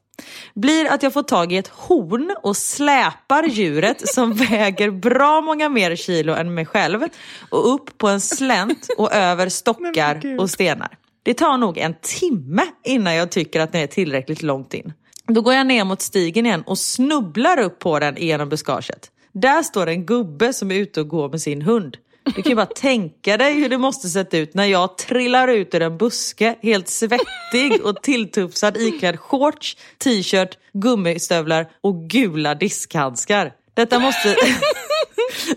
blir 0.54 0.92
att 0.92 1.04
jag 1.04 1.14
får 1.14 1.24
tag 1.24 1.52
i 1.52 1.58
ett 1.58 1.68
horn 1.68 2.36
och 2.44 2.58
släpar 2.58 3.44
djuret 3.44 4.08
som 4.08 4.34
väger 4.50 4.92
bra 4.92 5.42
många 5.42 5.70
mer 5.70 5.96
kilo 5.96 6.34
än 6.34 6.54
mig 6.54 6.66
själv 6.66 7.04
och 7.50 7.74
upp 7.74 7.98
på 7.98 8.08
en 8.08 8.22
slänt 8.22 8.88
och 8.98 9.14
över 9.16 9.50
stockar 9.50 10.40
och 10.40 10.50
stenar. 10.50 10.98
Det 11.24 11.34
tar 11.34 11.58
nog 11.58 11.78
en 11.78 11.96
timme 12.02 12.62
innan 12.84 13.16
jag 13.16 13.32
tycker 13.32 13.60
att 13.60 13.72
den 13.72 13.82
är 13.82 13.88
tillräckligt 13.88 14.44
långt 14.44 14.74
in. 14.74 14.94
Då 15.28 15.42
går 15.42 15.54
jag 15.54 15.68
ner 15.68 15.86
mot 15.86 16.02
stigen 16.02 16.46
igen 16.46 16.64
och 16.66 16.78
snubblar 16.78 17.60
upp 17.60 17.80
på 17.80 18.00
den 18.00 18.16
genom 18.18 18.50
buskaget. 18.50 19.12
Där 19.32 19.64
står 19.64 19.88
en 19.88 20.06
gubbe 20.06 20.54
som 20.54 20.72
är 20.72 20.76
ute 20.76 21.02
och 21.02 21.08
går 21.08 21.30
med 21.30 21.42
sin 21.42 21.62
hund. 21.62 21.98
Du 22.36 22.42
kan 22.42 22.50
ju 22.50 22.56
bara 22.56 22.66
tänka 22.66 23.38
dig 23.38 23.54
hur 23.54 23.70
det 23.70 23.78
måste 23.78 24.10
sett 24.10 24.34
ut 24.34 24.54
när 24.54 24.66
jag 24.66 24.98
trillar 24.98 25.48
ut 25.48 25.76
ur 25.76 25.82
en 25.82 25.98
buske 25.98 26.56
helt 26.62 26.88
svettig 26.88 27.86
och 27.86 28.02
tilltufsad 28.02 28.78
iklädd 28.78 29.20
shorts, 29.20 29.78
t-shirt, 29.98 30.58
gummistövlar 30.74 31.70
och 31.82 31.96
gula 32.10 32.56
diskhandskar. 32.56 33.52
Detta 33.74 34.00
måste... 34.00 34.36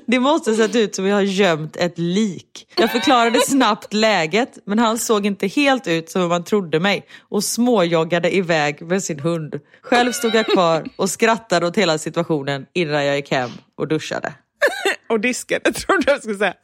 Det 0.06 0.20
måste 0.20 0.54
sett 0.54 0.76
ut 0.76 0.94
som 0.94 1.06
jag 1.06 1.16
har 1.16 1.22
gömt 1.22 1.76
ett 1.76 1.98
lik. 1.98 2.66
Jag 2.76 2.92
förklarade 2.92 3.40
snabbt 3.40 3.92
läget 3.92 4.58
men 4.64 4.78
han 4.78 4.98
såg 4.98 5.26
inte 5.26 5.46
helt 5.46 5.88
ut 5.88 6.10
som 6.10 6.28
man 6.28 6.44
trodde 6.44 6.80
mig 6.80 7.06
och 7.28 7.44
småjoggade 7.44 8.36
iväg 8.36 8.82
med 8.82 9.04
sin 9.04 9.20
hund. 9.20 9.60
Själv 9.82 10.12
stod 10.12 10.34
jag 10.34 10.46
kvar 10.46 10.84
och 10.96 11.10
skrattade 11.10 11.66
åt 11.66 11.76
hela 11.76 11.98
situationen 11.98 12.66
innan 12.72 13.04
jag 13.04 13.16
gick 13.16 13.30
hem 13.30 13.50
och 13.76 13.88
duschade. 13.88 14.32
Och 15.08 15.20
disken, 15.20 15.60
jag 15.64 15.74
trodde 15.74 16.04
jag 16.06 16.18
skulle 16.22 16.38
säga. 16.38 16.54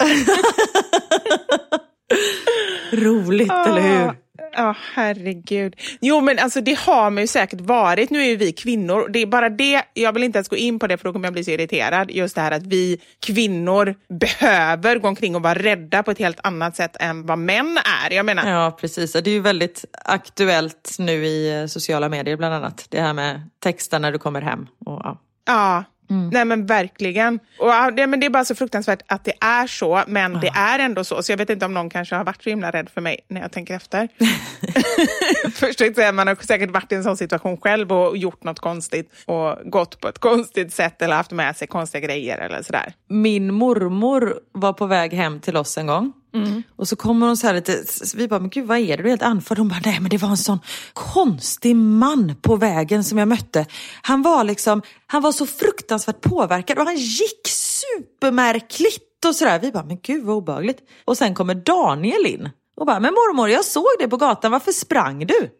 Roligt, 2.92 3.52
eller 3.52 3.80
hur? 3.80 4.14
Ja, 4.52 4.74
herregud. 4.94 5.76
Jo, 6.00 6.20
men 6.20 6.38
alltså 6.38 6.60
det 6.60 6.78
har 6.78 7.10
man 7.10 7.22
ju 7.22 7.26
säkert 7.26 7.60
varit. 7.60 8.10
Nu 8.10 8.20
är 8.20 8.24
ju 8.24 8.36
vi 8.36 8.52
kvinnor. 8.52 9.08
Det 9.08 9.18
är 9.18 9.26
bara 9.26 9.48
det, 9.48 9.82
jag 9.94 10.12
vill 10.12 10.22
inte 10.22 10.38
ens 10.38 10.48
gå 10.48 10.56
in 10.56 10.78
på 10.78 10.86
det 10.86 10.96
för 10.96 11.04
då 11.04 11.12
kommer 11.12 11.26
jag 11.26 11.32
bli 11.32 11.44
så 11.44 11.50
irriterad. 11.50 12.10
Just 12.10 12.34
det 12.34 12.40
här 12.40 12.50
att 12.50 12.66
vi 12.66 13.00
kvinnor 13.26 13.94
behöver 14.08 14.98
gå 14.98 15.08
omkring 15.08 15.36
och 15.36 15.42
vara 15.42 15.54
rädda 15.54 16.02
på 16.02 16.10
ett 16.10 16.18
helt 16.18 16.40
annat 16.42 16.76
sätt 16.76 16.96
än 17.00 17.26
vad 17.26 17.38
män 17.38 17.78
är. 18.04 18.12
Jag 18.12 18.26
menar, 18.26 18.50
Ja, 18.50 18.76
precis. 18.80 19.12
Det 19.12 19.26
är 19.30 19.34
ju 19.34 19.40
väldigt 19.40 19.84
aktuellt 20.04 20.96
nu 20.98 21.26
i 21.26 21.60
eh, 21.60 21.66
sociala 21.66 22.08
medier 22.08 22.36
bland 22.36 22.54
annat. 22.54 22.86
Det 22.88 23.00
här 23.00 23.12
med 23.12 23.50
texta 23.62 23.98
när 23.98 24.12
du 24.12 24.18
kommer 24.18 24.40
hem. 24.40 24.66
Och, 24.86 25.00
ja. 25.04 25.20
Ja, 25.46 25.84
nej 26.08 26.44
men 26.44 26.66
verkligen. 26.66 27.40
Och, 27.58 27.92
det, 27.96 28.06
men 28.06 28.20
det 28.20 28.26
är 28.26 28.30
bara 28.30 28.44
så 28.44 28.54
fruktansvärt 28.54 29.02
att 29.06 29.24
det 29.24 29.32
är 29.40 29.66
så, 29.66 30.02
men 30.06 30.40
det 30.40 30.48
är 30.48 30.78
ändå 30.78 31.04
så. 31.04 31.22
Så 31.22 31.32
jag 31.32 31.36
vet 31.36 31.50
inte 31.50 31.66
om 31.66 31.74
någon 31.74 31.90
kanske 31.90 32.14
har 32.14 32.24
varit 32.24 32.42
så 32.42 32.50
himla 32.50 32.70
rädd 32.70 32.88
för 32.94 33.00
mig 33.00 33.20
när 33.28 33.40
jag 33.40 33.52
tänker 33.52 33.74
efter. 33.74 34.08
Först 35.54 35.78
tänkte 35.78 36.02
jag 36.02 36.14
man 36.14 36.26
har 36.26 36.34
säkert 36.34 36.70
varit 36.70 36.92
i 36.92 36.94
en 36.94 37.04
sån 37.04 37.16
situation 37.16 37.56
själv 37.56 37.92
och 37.92 38.16
gjort 38.16 38.44
något 38.44 38.60
konstigt 38.60 39.12
och 39.26 39.56
gått 39.64 40.00
på 40.00 40.08
ett 40.08 40.18
konstigt 40.18 40.72
sätt 40.72 41.02
eller 41.02 41.16
haft 41.16 41.30
med 41.30 41.56
sig 41.56 41.68
konstiga 41.68 42.06
grejer 42.06 42.38
eller 42.38 42.62
sådär. 42.62 42.92
Min 43.08 43.54
mormor 43.54 44.34
var 44.52 44.72
på 44.72 44.86
väg 44.86 45.12
hem 45.12 45.40
till 45.40 45.56
oss 45.56 45.78
en 45.78 45.86
gång. 45.86 46.12
Mm. 46.34 46.62
Och 46.76 46.88
så 46.88 46.96
kommer 46.96 47.26
hon 47.26 47.36
så 47.36 47.46
här 47.46 47.54
lite, 47.54 47.84
vi 48.16 48.28
bara, 48.28 48.40
men 48.40 48.50
gud 48.50 48.66
vad 48.66 48.78
är 48.78 48.96
det? 48.96 49.02
Du 49.02 49.08
är 49.08 49.08
helt 49.08 49.22
andfådd. 49.22 49.58
Hon 49.58 49.68
bara, 49.68 49.80
nej 49.84 50.00
men 50.00 50.10
det 50.10 50.18
var 50.18 50.28
en 50.28 50.36
sån 50.36 50.58
konstig 50.92 51.76
man 51.76 52.34
på 52.42 52.56
vägen 52.56 53.04
som 53.04 53.18
jag 53.18 53.28
mötte. 53.28 53.66
Han 54.02 54.22
var 54.22 54.44
liksom, 54.44 54.82
han 55.06 55.22
var 55.22 55.32
så 55.32 55.46
fruktansvärt 55.46 56.20
påverkad 56.20 56.78
och 56.78 56.84
han 56.84 56.96
gick 56.96 57.48
supermärkligt. 57.48 59.24
och 59.24 59.34
sådär. 59.34 59.58
Vi 59.58 59.72
bara, 59.72 59.84
men 59.84 59.98
gud 60.02 60.24
vad 60.24 60.36
obehagligt. 60.36 60.78
Och 61.04 61.16
sen 61.16 61.34
kommer 61.34 61.54
Daniel 61.54 62.26
in 62.26 62.48
och 62.78 62.86
bara, 62.86 63.00
men 63.00 63.14
mormor 63.14 63.50
jag 63.50 63.64
såg 63.64 63.86
det 63.98 64.08
på 64.08 64.16
gatan, 64.16 64.52
varför 64.52 64.72
sprang 64.72 65.26
du? 65.26 65.50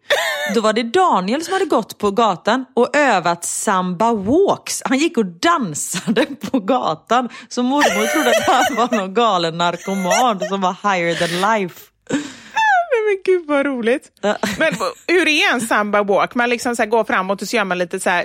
Då 0.55 0.61
var 0.61 0.73
det 0.73 0.83
Daniel 0.83 1.45
som 1.45 1.53
hade 1.53 1.65
gått 1.65 1.99
på 1.99 2.11
gatan 2.11 2.65
och 2.75 2.97
övat 2.97 3.45
samba 3.45 4.13
walks. 4.13 4.83
Han 4.85 4.99
gick 4.99 5.19
och 5.19 5.27
dansade 5.27 6.27
på 6.27 6.61
gatan. 6.61 7.29
Så 7.49 7.63
mormor 7.63 8.07
trodde 8.07 8.31
att 8.31 8.47
han 8.47 8.77
var 8.77 8.97
någon 8.97 9.15
galen 9.15 9.59
narkoman 9.59 10.41
som 10.49 10.61
var 10.61 10.95
higher 10.95 11.15
than 11.15 11.59
life. 11.59 11.81
Men 13.07 13.23
gud 13.25 13.47
vad 13.47 13.67
roligt. 13.67 14.13
Men 14.59 14.73
hur 15.07 15.29
är 15.29 15.53
en 15.53 15.61
samba 15.61 16.03
walk? 16.03 16.35
Man 16.35 16.51
liksom 16.51 16.77
så 16.77 16.87
går 16.87 17.05
framåt 17.05 17.43
och 17.43 17.49
så 17.49 17.57
gör 17.57 17.65
man 17.65 17.79
lite 17.79 18.01
så 18.01 18.11
här 18.11 18.25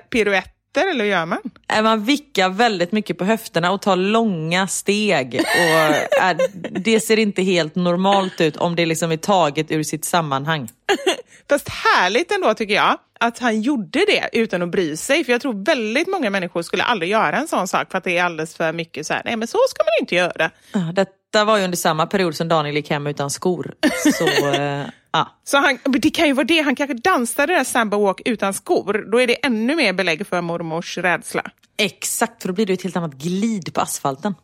piruetter 0.74 0.92
eller 0.92 1.04
hur 1.04 1.12
gör 1.12 1.26
man? 1.26 1.40
Man 1.84 2.04
vickar 2.04 2.50
väldigt 2.50 2.92
mycket 2.92 3.18
på 3.18 3.26
höfterna 3.26 3.72
och 3.72 3.82
tar 3.82 3.96
långa 3.96 4.68
steg. 4.68 5.42
Och, 5.42 6.24
äh, 6.24 6.38
det 6.72 7.00
ser 7.00 7.20
inte 7.20 7.42
helt 7.42 7.76
normalt 7.76 8.42
ut 8.42 8.58
om 8.58 8.76
det 8.76 8.86
liksom 8.86 9.12
är 9.12 9.18
taget 9.18 9.72
ur 9.72 9.84
sitt 9.84 10.06
sammanhang. 10.06 10.70
Fast 11.50 11.70
härligt 11.70 12.32
ändå 12.32 12.54
tycker 12.54 12.74
jag 12.74 12.98
att 13.20 13.40
han 13.40 13.62
gjorde 13.62 14.00
det 14.00 14.30
utan 14.34 14.62
att 14.62 14.70
bry 14.70 14.98
sig. 14.98 15.24
För 15.24 15.32
jag 15.32 15.42
tror 15.42 15.66
väldigt 15.66 16.08
många 16.08 16.30
människor 16.30 16.62
skulle 16.62 16.84
aldrig 16.84 17.12
göra 17.12 17.38
en 17.38 17.48
sån 17.48 17.68
sak 17.68 17.92
för 17.92 17.98
att 17.98 18.04
det 18.04 18.18
är 18.18 18.24
alldeles 18.24 18.56
för 18.56 18.74
mycket 18.74 19.08
så 19.08 19.14
här, 19.14 19.22
nej 19.26 19.36
men 19.36 19.48
så 19.48 19.58
ska 19.70 19.84
man 19.84 19.94
inte 20.00 20.16
göra. 20.16 20.52
Detta 20.94 21.46
var 21.46 21.58
ju 21.58 21.64
under 21.64 21.78
samma 21.78 22.06
period 22.06 22.36
som 22.36 22.48
Daniel 22.48 22.76
gick 22.76 22.90
hem 22.90 23.08
utan 23.08 23.30
skor. 23.30 23.74
Så, 24.14 24.26
ja. 25.14 25.30
så 25.44 25.58
han, 25.58 25.78
det 25.84 26.10
kan 26.10 26.28
ju 26.28 26.34
vara 26.34 26.46
det, 26.46 26.62
han 26.62 26.76
kanske 26.76 26.94
dansade 26.94 27.54
där 27.54 27.64
samba 27.64 27.98
walk 27.98 28.22
utan 28.26 28.54
skor. 28.54 29.12
Då 29.12 29.22
är 29.22 29.28
det 29.28 29.46
ännu 29.46 29.76
mer 29.76 29.94
belägg 29.94 30.28
för 30.28 30.42
mormors 30.42 30.98
rädsla. 30.98 31.52
Exakt, 31.78 32.42
för 32.42 32.48
då 32.48 32.54
blir 32.54 32.66
det 32.66 32.74
ett 32.74 32.84
helt 32.84 32.98
annat 32.98 33.14
glid 33.14 33.74
på 33.74 33.82
asfalten. 33.82 34.36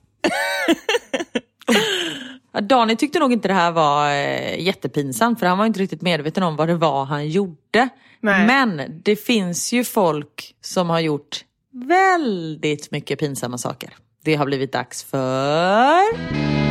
Daniel 2.61 2.97
tyckte 2.97 3.20
nog 3.20 3.34
inte 3.34 3.47
det 3.47 3.53
här 3.53 3.72
var 3.72 4.11
eh, 4.11 4.59
jättepinsamt 4.59 5.39
för 5.39 5.45
han 5.45 5.57
var 5.57 5.65
inte 5.65 5.80
riktigt 5.80 6.01
medveten 6.01 6.43
om 6.43 6.55
vad 6.55 6.67
det 6.67 6.76
var 6.76 7.05
han 7.05 7.28
gjorde. 7.28 7.89
Nej. 8.22 8.47
Men 8.47 9.01
det 9.03 9.15
finns 9.15 9.74
ju 9.74 9.84
folk 9.84 10.55
som 10.61 10.89
har 10.89 10.99
gjort 10.99 11.43
väldigt 11.72 12.91
mycket 12.91 13.20
pinsamma 13.20 13.57
saker. 13.57 13.89
Det 14.24 14.36
har 14.36 14.45
blivit 14.45 14.72
dags 14.72 15.03
för... 15.03 16.68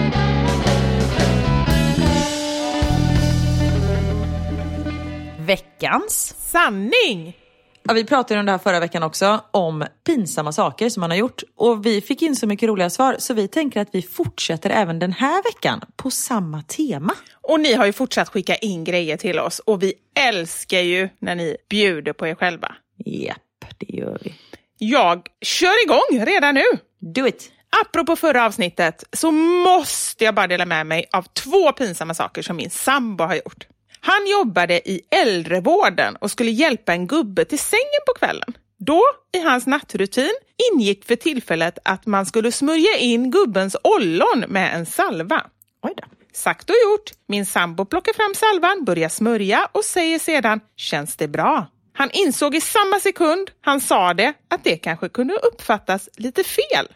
Veckans 5.48 6.34
Sanning! 6.38 7.36
Ja, 7.82 7.94
vi 7.94 8.04
pratade 8.04 8.40
om 8.40 8.46
det 8.46 8.52
här 8.52 8.58
förra 8.58 8.80
veckan 8.80 9.02
också, 9.02 9.40
om 9.50 9.84
pinsamma 10.06 10.52
saker 10.52 10.88
som 10.88 11.00
man 11.00 11.10
har 11.10 11.16
gjort. 11.16 11.42
Och 11.56 11.86
vi 11.86 12.00
fick 12.00 12.22
in 12.22 12.36
så 12.36 12.46
mycket 12.46 12.68
roliga 12.68 12.90
svar 12.90 13.16
så 13.18 13.34
vi 13.34 13.48
tänker 13.48 13.80
att 13.80 13.88
vi 13.92 14.02
fortsätter 14.02 14.70
även 14.70 14.98
den 14.98 15.12
här 15.12 15.42
veckan 15.42 15.80
på 15.96 16.10
samma 16.10 16.62
tema. 16.62 17.14
Och 17.32 17.60
ni 17.60 17.74
har 17.74 17.86
ju 17.86 17.92
fortsatt 17.92 18.28
skicka 18.28 18.54
in 18.54 18.84
grejer 18.84 19.16
till 19.16 19.38
oss 19.38 19.58
och 19.58 19.82
vi 19.82 19.94
älskar 20.18 20.80
ju 20.80 21.08
när 21.18 21.34
ni 21.34 21.56
bjuder 21.68 22.12
på 22.12 22.26
er 22.26 22.34
själva. 22.34 22.74
Japp, 23.04 23.64
det 23.78 23.96
gör 23.96 24.18
vi. 24.24 24.34
Jag 24.78 25.26
kör 25.40 25.84
igång 25.84 26.26
redan 26.26 26.54
nu! 26.54 26.64
Do 27.00 27.26
it! 27.26 27.50
Apropå 27.86 28.16
förra 28.16 28.46
avsnittet 28.46 29.04
så 29.12 29.30
måste 29.30 30.24
jag 30.24 30.34
bara 30.34 30.46
dela 30.46 30.66
med 30.66 30.86
mig 30.86 31.08
av 31.12 31.22
två 31.22 31.72
pinsamma 31.72 32.14
saker 32.14 32.42
som 32.42 32.56
min 32.56 32.70
sambo 32.70 33.24
har 33.24 33.34
gjort. 33.34 33.66
Han 34.00 34.26
jobbade 34.26 34.90
i 34.90 35.00
äldrevården 35.10 36.16
och 36.16 36.30
skulle 36.30 36.50
hjälpa 36.50 36.92
en 36.92 37.06
gubbe 37.06 37.44
till 37.44 37.58
sängen 37.58 38.02
på 38.06 38.18
kvällen. 38.18 38.54
Då, 38.78 39.02
i 39.32 39.40
hans 39.40 39.66
nattrutin, 39.66 40.32
ingick 40.72 41.04
för 41.04 41.16
tillfället 41.16 41.78
att 41.84 42.06
man 42.06 42.26
skulle 42.26 42.52
smörja 42.52 42.96
in 42.98 43.30
gubbens 43.30 43.76
ollon 43.82 44.44
med 44.48 44.74
en 44.74 44.86
salva. 44.86 45.46
Oj 45.82 45.92
då. 45.96 46.04
Sagt 46.32 46.70
och 46.70 46.76
gjort. 46.84 47.10
Min 47.28 47.46
sambo 47.46 47.84
plockar 47.84 48.12
fram 48.12 48.34
salvan, 48.34 48.84
börjar 48.84 49.08
smörja 49.08 49.68
och 49.72 49.84
säger 49.84 50.18
sedan 50.18 50.60
“Känns 50.76 51.16
det 51.16 51.28
bra?” 51.28 51.66
Han 51.98 52.10
insåg 52.12 52.54
i 52.54 52.60
samma 52.60 53.00
sekund 53.00 53.50
han 53.60 53.80
sa 53.80 54.14
det 54.14 54.34
att 54.48 54.64
det 54.64 54.76
kanske 54.76 55.08
kunde 55.08 55.34
uppfattas 55.34 56.08
lite 56.16 56.44
fel. 56.44 56.86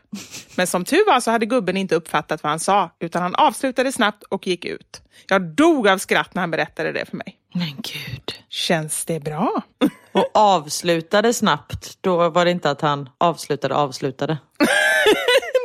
Men 0.56 0.66
som 0.66 0.84
tur 0.84 1.06
var 1.06 1.20
så 1.20 1.30
hade 1.30 1.46
gubben 1.46 1.76
inte 1.76 1.94
uppfattat 1.94 2.42
vad 2.42 2.50
han 2.50 2.60
sa 2.60 2.90
utan 3.00 3.22
han 3.22 3.34
avslutade 3.34 3.92
snabbt 3.92 4.22
och 4.22 4.46
gick 4.46 4.64
ut. 4.64 5.02
Jag 5.28 5.42
dog 5.42 5.88
av 5.88 5.98
skratt 5.98 6.34
när 6.34 6.42
han 6.42 6.50
berättade 6.50 6.92
det 6.92 7.06
för 7.06 7.16
mig. 7.16 7.36
Men 7.54 7.68
gud. 7.68 8.32
Känns 8.48 9.04
det 9.04 9.20
bra? 9.20 9.62
Och 10.12 10.30
avslutade 10.34 11.32
snabbt, 11.32 11.98
då 12.00 12.28
var 12.28 12.44
det 12.44 12.50
inte 12.50 12.70
att 12.70 12.80
han 12.80 13.08
avslutade 13.18 13.74
avslutade. 13.74 14.38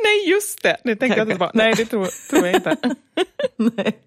Nej, 0.04 0.30
just 0.30 0.62
det. 0.62 0.76
Det 0.84 0.96
tänkte 0.96 1.18
jag 1.20 1.28
inte 1.28 1.38
på. 1.38 1.50
Nej, 1.54 1.74
det 1.74 1.84
tror, 1.84 2.08
tror 2.30 2.46
jag 2.46 2.54
inte. 2.56 2.76
Nej. 3.56 3.98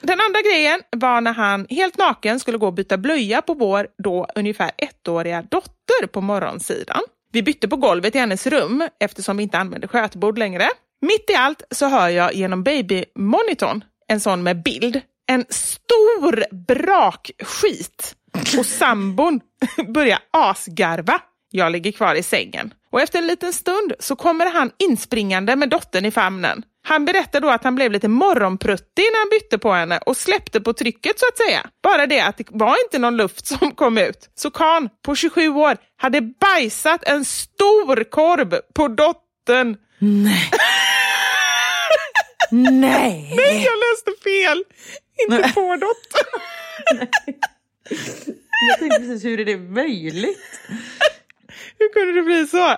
Den 0.00 0.20
andra 0.20 0.40
grejen 0.42 0.80
var 0.96 1.20
när 1.20 1.32
han 1.32 1.66
helt 1.70 1.98
naken 1.98 2.40
skulle 2.40 2.58
gå 2.58 2.66
och 2.66 2.74
byta 2.74 2.96
blöja 2.96 3.42
på 3.42 3.54
vår 3.54 3.86
då 4.02 4.26
ungefär 4.34 4.70
ettåriga 4.78 5.42
dotter 5.42 6.06
på 6.06 6.20
morgonsidan. 6.20 7.00
Vi 7.32 7.42
bytte 7.42 7.68
på 7.68 7.76
golvet 7.76 8.14
i 8.14 8.18
hennes 8.18 8.46
rum 8.46 8.88
eftersom 9.00 9.36
vi 9.36 9.42
inte 9.42 9.58
använde 9.58 9.88
skötbord 9.88 10.38
längre. 10.38 10.68
Mitt 11.00 11.30
i 11.30 11.34
allt 11.34 11.62
så 11.70 11.86
hör 11.86 12.08
jag 12.08 12.34
genom 12.34 12.62
babymonitorn, 12.62 13.84
en 14.08 14.20
sån 14.20 14.42
med 14.42 14.62
bild, 14.62 15.00
en 15.26 15.44
stor 15.48 16.54
brakskit 16.66 18.14
och 18.58 18.66
sambon 18.66 19.40
börjar 19.94 20.18
asgarva. 20.30 21.20
Jag 21.50 21.72
ligger 21.72 21.92
kvar 21.92 22.14
i 22.14 22.22
sängen 22.22 22.74
och 22.90 23.00
efter 23.00 23.18
en 23.18 23.26
liten 23.26 23.52
stund 23.52 23.92
så 23.98 24.16
kommer 24.16 24.46
han 24.50 24.70
inspringande 24.78 25.56
med 25.56 25.68
dottern 25.68 26.04
i 26.04 26.10
famnen. 26.10 26.62
Han 26.88 27.04
berättar 27.04 27.40
då 27.40 27.50
att 27.50 27.64
han 27.64 27.74
blev 27.74 27.92
lite 27.92 28.08
morgonpruttig 28.08 29.04
när 29.12 29.18
han 29.18 29.28
bytte 29.30 29.58
på 29.58 29.72
henne 29.72 29.98
och 30.06 30.16
släppte 30.16 30.60
på 30.60 30.72
trycket 30.72 31.18
så 31.18 31.26
att 31.26 31.38
säga. 31.38 31.70
Bara 31.82 32.06
det 32.06 32.20
att 32.20 32.36
det 32.36 32.44
var 32.50 32.76
inte 32.84 32.98
någon 32.98 33.16
luft 33.16 33.46
som 33.58 33.74
kom 33.74 33.98
ut. 33.98 34.30
Så 34.34 34.50
Kan 34.50 34.88
på 35.04 35.14
27 35.14 35.48
år 35.48 35.76
hade 35.96 36.20
bajsat 36.20 37.04
en 37.04 37.24
stor 37.24 38.04
korv 38.04 38.60
på 38.74 38.88
dottern. 38.88 39.76
Nej. 39.98 40.50
Nej. 42.50 43.34
Nej, 43.36 43.64
jag 43.64 43.78
läste 43.78 44.22
fel! 44.24 44.64
Inte 45.22 45.38
Nej. 45.38 45.52
på 45.54 45.76
dottern. 45.76 47.08
Jag 48.68 48.78
tänkte 48.78 48.98
precis, 49.00 49.24
hur 49.24 49.40
är 49.40 49.44
det 49.44 49.56
möjligt? 49.56 50.60
Hur 51.78 51.92
kunde 51.92 52.12
det 52.12 52.22
bli 52.22 52.46
så? 52.46 52.76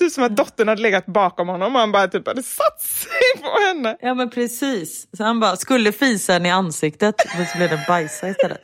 Typ 0.00 0.12
som 0.12 0.24
att 0.24 0.36
dottern 0.36 0.68
hade 0.68 0.82
legat 0.82 1.06
bakom 1.06 1.48
honom 1.48 1.74
och 1.74 1.80
han 1.80 1.92
bara 1.92 2.08
typ 2.08 2.26
hade 2.26 2.42
satt 2.42 2.80
sig 2.80 3.42
på 3.42 3.66
henne. 3.66 3.96
Ja 4.00 4.14
men 4.14 4.30
precis. 4.30 5.08
Så 5.16 5.24
han 5.24 5.40
bara 5.40 5.56
skulle 5.56 5.92
fisa 5.92 6.32
henne 6.32 6.48
i 6.48 6.50
ansiktet 6.50 7.14
men 7.36 7.46
så 7.46 7.56
blev 7.56 7.70
det 7.70 7.84
bajsa 7.88 8.28
istället. 8.28 8.60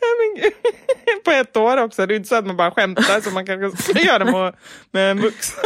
Nej, 0.00 0.10
men 0.18 0.42
gud. 0.42 0.52
På 1.24 1.30
ett 1.30 1.56
år 1.56 1.76
också. 1.76 2.06
Det 2.06 2.14
är 2.14 2.16
inte 2.16 2.28
så 2.28 2.34
att 2.34 2.46
man 2.46 2.56
bara 2.56 2.70
skämtar 2.70 3.20
så 3.20 3.30
man 3.30 3.46
kanske 3.46 3.82
ska 3.82 4.00
göra 4.00 4.24
det 4.24 4.32
med, 4.32 4.54
med 4.90 5.10
en 5.10 5.20
vuxen. 5.20 5.64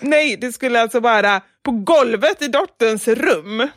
Nej, 0.00 0.36
det 0.36 0.52
skulle 0.52 0.80
alltså 0.80 1.00
vara 1.00 1.40
på 1.62 1.70
golvet 1.70 2.42
i 2.42 2.48
dotterns 2.48 3.08
rum. 3.08 3.68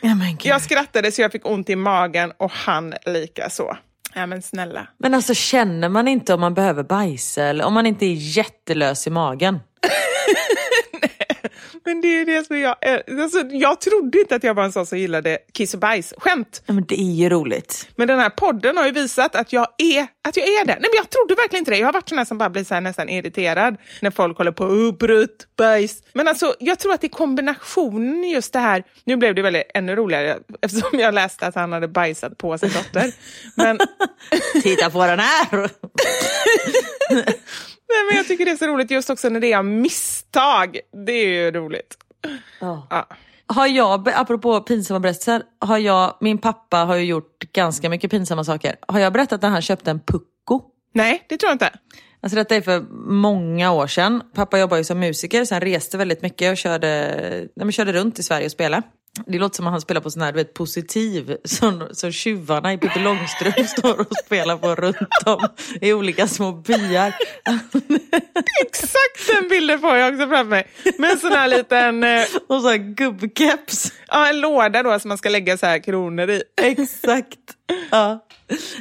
Ja, 0.00 0.14
men, 0.14 0.36
gud. 0.36 0.46
Jag 0.46 0.62
skrattade 0.62 1.12
så 1.12 1.22
jag 1.22 1.32
fick 1.32 1.46
ont 1.46 1.70
i 1.70 1.76
magen 1.76 2.32
och 2.36 2.52
han 2.52 2.94
lika 3.06 3.50
så. 3.50 3.76
Ja 4.14 4.26
men 4.26 4.42
snälla. 4.42 4.86
men 4.98 5.14
alltså 5.14 5.34
känner 5.34 5.88
man 5.88 6.08
inte 6.08 6.34
om 6.34 6.40
man 6.40 6.54
behöver 6.54 6.82
bajsa 6.82 7.42
eller 7.42 7.64
om 7.64 7.74
man 7.74 7.86
inte 7.86 8.06
är 8.06 8.36
jättelös 8.36 9.06
i 9.06 9.10
magen? 9.10 9.58
Men 11.84 12.00
det 12.00 12.08
är 12.08 12.26
det 12.26 12.46
som 12.46 12.58
jag 12.58 12.76
är. 12.80 13.20
Alltså, 13.22 13.38
jag 13.50 13.80
trodde 13.80 14.20
inte 14.20 14.34
att 14.34 14.44
jag 14.44 14.54
var 14.54 14.64
en 14.64 14.72
sån 14.72 14.86
som 14.86 14.98
gillade 14.98 15.38
kiss 15.52 15.74
och 15.74 15.80
bajs. 15.80 16.14
Skämt. 16.18 16.62
Ja, 16.66 16.72
men 16.72 16.84
det 16.84 17.00
är 17.00 17.12
ju 17.12 17.28
roligt. 17.28 17.88
Men 17.96 18.08
den 18.08 18.18
här 18.18 18.30
podden 18.30 18.76
har 18.76 18.86
ju 18.86 18.92
visat 18.92 19.36
att 19.36 19.52
jag 19.52 19.66
är, 19.78 20.06
att 20.28 20.36
jag 20.36 20.48
är 20.48 20.64
det. 20.64 20.72
Nej, 20.72 20.80
men 20.80 20.96
jag 20.96 21.10
trodde 21.10 21.34
verkligen 21.34 21.60
inte 21.60 21.70
det. 21.70 21.78
Jag 21.78 21.86
har 21.86 21.92
varit 21.92 22.08
sån 22.08 22.18
här 22.18 22.24
som 22.24 22.38
bara 22.38 22.50
blir 22.50 22.64
så 22.64 22.80
nästan 22.80 23.08
irriterad 23.08 23.76
när 24.00 24.10
folk 24.10 24.38
håller 24.38 24.52
på 24.52 24.64
oh, 24.64 24.96
prutt, 24.96 25.46
bajs. 25.56 26.02
Men 26.12 26.28
alltså, 26.28 26.54
jag 26.58 26.78
tror 26.78 26.92
att 26.94 27.00
det 27.00 27.06
är 27.06 27.08
kombinationen 27.08 28.30
just 28.30 28.52
det 28.52 28.58
här. 28.58 28.84
Nu 29.04 29.16
blev 29.16 29.34
det 29.34 29.42
väldigt 29.42 29.70
ännu 29.74 29.96
roligare 29.96 30.38
eftersom 30.62 30.98
jag 30.98 31.14
läste 31.14 31.46
att 31.46 31.54
han 31.54 31.72
hade 31.72 31.88
bajsat 31.88 32.38
på 32.38 32.58
sin 32.58 32.70
dotter. 32.70 33.12
Men, 33.54 33.78
Titta 34.62 34.90
på 34.90 35.06
den 35.06 35.18
här! 35.18 35.70
nej, 37.90 38.06
men 38.08 38.16
jag 38.16 38.26
tycker 38.26 38.44
det 38.44 38.50
är 38.50 38.56
så 38.56 38.66
roligt 38.66 38.90
just 38.90 39.10
också 39.10 39.28
när 39.28 39.40
det 39.40 39.52
är 39.52 39.62
misstag. 39.62 40.78
Det 41.06 41.12
är 41.12 41.28
ju 41.28 41.50
roligt. 41.50 41.96
Ja. 42.60 42.86
Ja. 42.90 43.08
Har 43.46 43.66
jag, 43.66 44.08
apropå 44.08 44.60
pinsamma 44.60 45.00
berättelser, 45.00 45.42
har 45.58 45.78
jag, 45.78 46.16
min 46.20 46.38
pappa 46.38 46.76
har 46.76 46.96
ju 46.96 47.04
gjort 47.04 47.52
ganska 47.52 47.88
mycket 47.88 48.10
pinsamma 48.10 48.44
saker. 48.44 48.76
Har 48.88 49.00
jag 49.00 49.12
berättat 49.12 49.42
när 49.42 49.48
han 49.48 49.62
köpte 49.62 49.90
en 49.90 50.00
pucko? 50.00 50.60
Nej, 50.94 51.24
det 51.28 51.36
tror 51.36 51.48
jag 51.48 51.54
inte. 51.54 51.70
Alltså 52.22 52.36
detta 52.36 52.56
är 52.56 52.60
för 52.60 52.80
många 53.10 53.72
år 53.72 53.86
sedan. 53.86 54.22
Pappa 54.34 54.58
jobbar 54.58 54.76
ju 54.76 54.84
som 54.84 54.98
musiker 54.98 55.44
så 55.44 55.54
han 55.54 55.62
reste 55.62 55.98
väldigt 55.98 56.22
mycket 56.22 56.50
och 56.50 56.56
körde, 56.56 56.88
nej, 57.56 57.64
men 57.64 57.72
körde 57.72 57.92
runt 57.92 58.18
i 58.18 58.22
Sverige 58.22 58.46
och 58.46 58.52
spelade. 58.52 58.82
Det 59.26 59.38
låter 59.38 59.56
som 59.56 59.66
att 59.66 59.72
han 59.72 59.80
spelar 59.80 60.00
på 60.00 60.10
sån 60.10 60.22
här, 60.22 60.32
du 60.32 60.36
vet, 60.36 60.54
positiv 60.54 61.36
som, 61.44 61.88
som 61.92 62.12
tjuvarna 62.12 62.72
i 62.72 62.78
Pippi 62.78 63.00
Långstrump 63.00 63.68
står 63.78 64.00
och 64.00 64.16
spelar 64.24 64.56
på 64.56 64.74
runt 64.74 64.96
om 65.26 65.48
i 65.80 65.92
olika 65.92 66.28
små 66.28 66.52
byar. 66.52 67.14
Exakt 68.66 69.26
den 69.26 69.48
bilden 69.48 69.80
får 69.80 69.96
jag 69.96 70.14
också 70.14 70.28
framför 70.28 70.50
mig. 70.50 70.66
Med 70.98 71.10
en 71.10 71.18
sån 71.18 71.32
här 71.32 71.48
liten... 71.48 72.04
Eh, 72.04 72.22
och 72.48 72.62
så 72.62 72.68
här 72.68 72.76
gubbkeps. 72.76 73.92
Ja, 74.08 74.28
en 74.28 74.40
låda 74.40 74.82
då 74.82 74.98
som 74.98 75.08
man 75.08 75.18
ska 75.18 75.28
lägga 75.28 75.58
så 75.58 75.66
här 75.66 75.78
kronor 75.78 76.30
i. 76.30 76.42
Exakt. 76.62 77.38
Ja. 77.90 78.26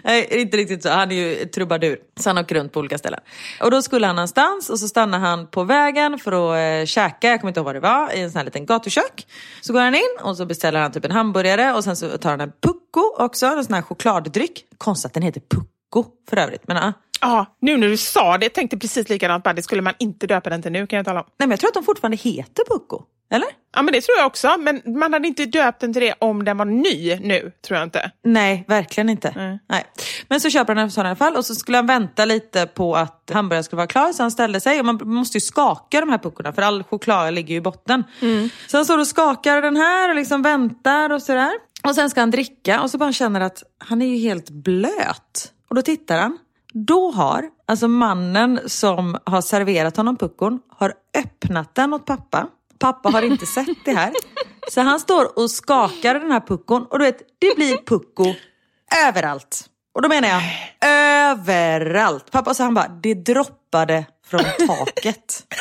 Nej, 0.04 0.42
inte 0.42 0.58
riktigt 0.58 0.84
så. 0.84 0.90
Han 0.90 1.12
är 1.12 1.16
ju 1.16 1.46
trubadur. 1.46 1.98
Så 2.20 2.30
han 2.30 2.38
åker 2.38 2.56
runt 2.56 2.74
på 2.74 2.80
olika 2.80 2.98
ställen. 2.98 3.20
Och 3.62 3.72
då 3.72 3.82
skulle 3.82 4.08
han 4.08 4.16
någonstans 4.16 4.70
och 4.70 4.80
så 4.80 4.88
stannar 4.88 5.20
han 5.20 5.48
på 5.48 5.64
vägen 5.64 6.20
för 6.20 6.32
att 6.32 6.82
eh, 6.82 6.86
käka. 6.86 7.28
Jag 7.28 7.42
kommer 7.42 7.50
inte 7.50 7.60
ihåg 7.60 7.66
vad 7.66 7.76
det 7.76 7.80
var. 7.80 8.16
I 8.16 8.22
en 8.22 8.32
sån 8.32 8.38
här 8.38 8.46
liten 8.46 8.66
gatukök. 8.66 9.28
Så 9.62 9.74
går 9.74 9.80
han 9.80 9.96
in 9.96 10.18
och 10.22 10.38
så 10.38 10.46
beställer 10.46 10.80
han 10.80 10.92
typ 10.92 11.06
en 11.06 11.12
hamburgare 11.12 11.74
och 11.74 11.84
sen 11.84 11.96
så 11.96 12.18
tar 12.18 12.30
han 12.30 12.42
en 12.42 12.52
pucko 12.62 13.16
också. 13.18 13.46
En 13.46 13.66
sån 13.66 13.74
här 13.74 13.82
chokladdryck. 13.82 14.66
Konstigt 14.78 15.06
att 15.06 15.14
den 15.14 15.24
heter 15.24 15.42
pucko 15.42 16.06
för 16.30 16.38
övrigt. 16.38 16.68
Men, 16.68 16.78
uh. 16.78 16.92
Ja, 17.22 17.58
nu 17.62 17.78
när 17.78 17.88
du 17.88 17.98
sa 17.98 18.38
det, 18.38 18.50
tänkte 18.50 18.78
precis 18.78 19.10
likadant. 19.10 19.44
Bara, 19.44 19.54
det 19.54 19.64
skulle 19.64 19.82
man 19.82 19.94
inte 20.00 20.28
döpa 20.28 20.50
den 20.50 20.62
till 20.62 20.72
nu 20.72 20.88
kan 20.88 20.98
jag 20.98 21.06
tala 21.06 21.20
om. 21.20 21.26
Nej, 21.40 21.48
men 21.48 21.52
jag 21.52 21.60
tror 21.60 21.68
att 21.68 21.74
de 21.74 21.84
fortfarande 21.84 22.18
heter 22.18 22.64
pucko. 22.70 23.04
Eller? 23.32 23.48
Ja, 23.76 23.82
men 23.82 23.94
det 23.94 24.02
tror 24.02 24.18
jag 24.18 24.28
också. 24.28 24.58
Men 24.60 24.82
man 24.86 25.14
hade 25.14 25.28
inte 25.28 25.46
döpt 25.46 25.82
den 25.82 25.94
till 25.94 26.02
det 26.02 26.14
om 26.20 26.46
den 26.46 26.58
var 26.58 26.66
ny 26.66 27.16
nu, 27.20 27.52
tror 27.68 27.80
jag 27.80 27.88
inte. 27.88 28.12
Nej, 28.24 28.66
verkligen 28.68 29.10
inte. 29.10 29.28
Mm. 29.28 29.58
Nej. 29.70 29.86
Men 30.28 30.42
så 30.42 30.50
köper 30.50 30.76
han 30.76 30.84
en 30.84 30.92
sån 30.92 31.06
i 31.06 31.10
alla 31.10 31.16
fall 31.16 31.36
och 31.36 31.46
så 31.46 31.56
skulle 31.56 31.78
han 31.78 31.86
vänta 31.86 32.26
lite 32.26 32.68
på 32.68 32.96
att 32.96 33.32
hamburgaren 33.34 33.64
skulle 33.64 33.78
vara 33.78 33.88
klar. 33.88 34.12
Så 34.14 34.24
han 34.24 34.32
ställde 34.32 34.60
sig 34.60 34.80
och 34.80 34.86
man 34.86 35.00
måste 35.04 35.38
ju 35.38 35.42
skaka 35.42 36.00
de 36.00 36.10
här 36.10 36.18
puckorna 36.18 36.54
för 36.54 36.62
all 36.62 36.84
choklad 36.84 37.34
ligger 37.34 37.50
ju 37.50 37.58
i 37.58 37.62
botten. 37.62 38.04
Mm. 38.22 38.50
Så 38.68 38.78
han 38.78 38.86
står 38.86 38.98
och 38.98 39.08
skakar 39.08 39.62
den 39.62 39.76
här 39.76 40.10
och 40.10 40.16
liksom 40.16 40.42
väntar 40.42 41.10
och 41.10 41.22
sådär. 41.22 41.52
Och 41.84 41.96
sen 41.96 42.10
ska 42.10 42.20
han 42.20 42.32
dricka 42.32 42.82
och 42.82 42.92
så 42.92 42.98
bara 42.98 43.14
känner 43.14 43.42
att 43.42 43.64
han 43.78 44.02
är 44.02 44.06
ju 44.06 44.18
helt 44.18 44.50
blöt. 44.50 45.54
Och 45.70 45.76
då 45.76 45.82
tittar 45.82 46.20
han. 46.20 46.38
Då 46.74 47.12
har 47.12 47.44
alltså 47.68 47.88
mannen 47.88 48.60
som 48.66 49.18
har 49.26 49.42
serverat 49.42 49.98
honom 49.98 50.18
puckon 50.18 50.60
har 50.70 50.94
öppnat 51.18 51.76
den 51.76 51.94
åt 51.94 52.06
pappa 52.06 52.48
Pappa 52.80 53.10
har 53.10 53.22
inte 53.22 53.46
sett 53.56 53.86
det 53.86 53.94
här. 53.94 54.14
Så 54.72 54.82
han 54.82 55.00
står 55.00 55.40
och 55.40 55.52
skakar 55.52 56.14
den 56.14 56.32
här 56.32 56.40
puckon 56.40 56.86
och 56.86 57.00
du 57.00 57.06
vet, 57.06 57.20
det 57.40 57.56
blir 57.56 57.78
pucko 57.78 58.34
överallt. 59.08 59.66
Och 59.94 60.02
då 60.02 60.10
menar 60.10 60.30
jag 60.30 60.42
överallt. 61.32 62.32
Pappa 62.32 62.54
sa 62.54 62.64
han 62.64 62.74
bara, 62.74 62.88
det 62.88 63.14
droppade 63.14 64.06
från 64.28 64.44
taket. 64.68 65.44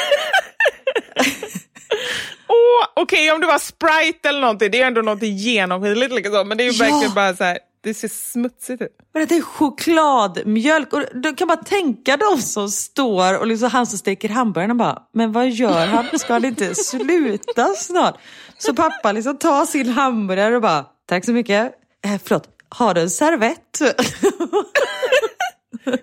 oh, 2.48 2.86
Okej, 2.94 3.02
okay, 3.02 3.30
om 3.30 3.40
det 3.40 3.46
var 3.46 3.59
Sprite 3.59 4.28
eller 4.28 4.40
någonting, 4.40 4.70
det 4.70 4.82
är 4.82 4.86
ändå 4.86 5.02
något 5.02 5.22
genomskinligt 5.22 6.14
liksom, 6.14 6.48
men 6.48 6.59
det 6.59 6.64
är 6.64 6.72
ju 6.72 6.84
ja. 6.84 6.84
verkligen 6.84 7.14
bara 7.14 7.36
så 7.36 7.44
här, 7.44 7.59
det 7.81 7.95
ser 7.95 8.09
smutsigt 8.09 8.83
ut. 8.83 8.97
Men 9.14 9.26
det 9.26 9.37
är 9.37 9.43
chokladmjölk. 9.43 10.93
Och 10.93 11.03
du 11.14 11.35
kan 11.35 11.49
bara 11.49 11.64
tänka 11.64 12.16
de 12.16 12.43
som 12.43 12.68
står 12.68 13.39
och 13.39 13.47
liksom 13.47 13.70
han 13.70 13.87
som 13.87 13.99
steker 13.99 14.29
hamburgarna 14.29 14.74
bara, 14.74 15.03
men 15.12 15.33
vad 15.33 15.51
gör 15.51 15.87
han? 15.87 16.18
Ska 16.18 16.33
han 16.33 16.45
inte 16.45 16.74
sluta 16.74 17.66
snart? 17.76 18.18
Så 18.59 18.74
pappa 18.74 19.12
liksom 19.12 19.37
tar 19.39 19.66
sin 19.66 19.89
hamburgare 19.89 20.57
och 20.57 20.62
bara, 20.62 20.87
tack 21.07 21.24
så 21.24 21.33
mycket. 21.33 21.72
Eh, 22.05 22.20
förlåt, 22.24 22.49
har 22.68 22.95
du 22.95 23.01
en 23.01 23.11
servett? 23.11 23.81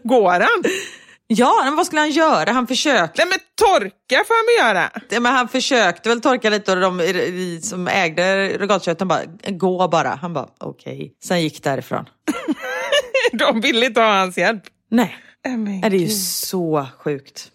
Går 0.04 0.40
han? 0.40 0.64
Ja, 1.28 1.62
men 1.66 1.76
vad 1.76 1.86
skulle 1.86 2.02
han 2.02 2.12
göra? 2.12 2.52
Han 2.52 2.68
försökte. 2.68 3.26
Nej 3.26 3.28
men 3.30 3.40
torka 3.56 4.24
får 4.28 4.36
han 4.36 4.70
väl 4.70 4.76
göra? 4.76 4.90
Ja, 5.10 5.20
men 5.20 5.34
han 5.34 5.48
försökte 5.48 6.10
väl 6.10 6.22
torka 6.22 6.50
lite 6.50 6.72
och 6.72 6.80
de 6.80 7.60
som 7.62 7.88
ägde 7.88 8.48
regalköttet 8.58 9.08
bara, 9.08 9.26
gå 9.50 9.88
bara. 9.88 10.10
Han 10.10 10.34
bara, 10.34 10.50
okej. 10.60 10.96
Okay. 10.96 11.12
Sen 11.24 11.42
gick 11.42 11.64
därifrån. 11.64 12.10
de 13.32 13.62
ville 13.62 13.86
inte 13.86 14.02
ha 14.02 14.20
hans 14.20 14.38
hjälp. 14.38 14.64
Nej. 14.90 15.18
Oh 15.48 15.90
det 15.90 15.98
är 15.98 16.00
ju 16.00 16.10
så 16.10 16.88
sjukt. 17.00 17.52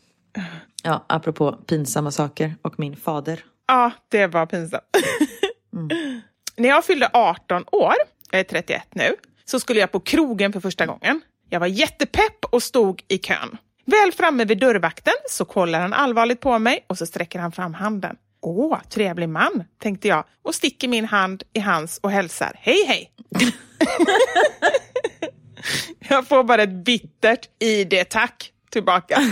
Ja, 0.83 1.05
apropå 1.09 1.53
pinsamma 1.53 2.11
saker 2.11 2.55
och 2.63 2.79
min 2.79 2.97
fader. 2.97 3.45
Ja, 3.69 3.91
det 4.09 4.27
var 4.27 4.47
pinsamt. 4.47 4.85
mm. 5.77 6.21
När 6.57 6.69
jag 6.69 6.85
fyllde 6.85 7.11
18 7.13 7.65
år, 7.73 7.95
jag 8.31 8.41
är 8.41 8.45
31 8.45 8.83
nu, 8.91 9.15
så 9.45 9.61
skulle 9.61 9.81
jag 9.81 9.93
på 9.93 10.01
krogen 10.01 10.53
för 10.53 10.61
första 10.61 10.87
gången. 10.87 11.21
Jag 11.53 11.61
var 11.61 11.67
jättepepp 11.67 12.45
och 12.51 12.63
stod 12.63 13.03
i 13.09 13.19
kön. 13.19 13.57
Väl 13.85 14.13
framme 14.13 14.45
vid 14.45 14.59
dörrvakten 14.59 15.15
så 15.31 15.45
kollar 15.45 15.81
han 15.81 15.93
allvarligt 15.93 16.41
på 16.41 16.59
mig 16.59 16.85
och 16.87 16.99
så 16.99 17.07
sträcker 17.07 17.39
han 17.39 17.53
fram 17.53 17.75
handen. 17.75 18.17
Åh, 18.43 18.79
trevlig 18.89 19.29
man, 19.29 19.65
tänkte 19.83 20.09
jag 20.09 20.25
och 20.43 20.55
sticker 20.55 20.89
min 20.89 21.05
hand 21.05 21.43
i 21.53 21.61
hans 21.61 21.99
och 22.03 22.11
hälsar 22.11 22.53
hej 22.59 22.85
hej. 22.87 23.13
jag 26.09 26.29
får 26.29 26.45
bara 26.45 26.63
ett 26.63 26.85
bittert 26.85 27.49
ID 27.59 28.05
tack 28.11 28.53
tillbaka. 28.71 29.21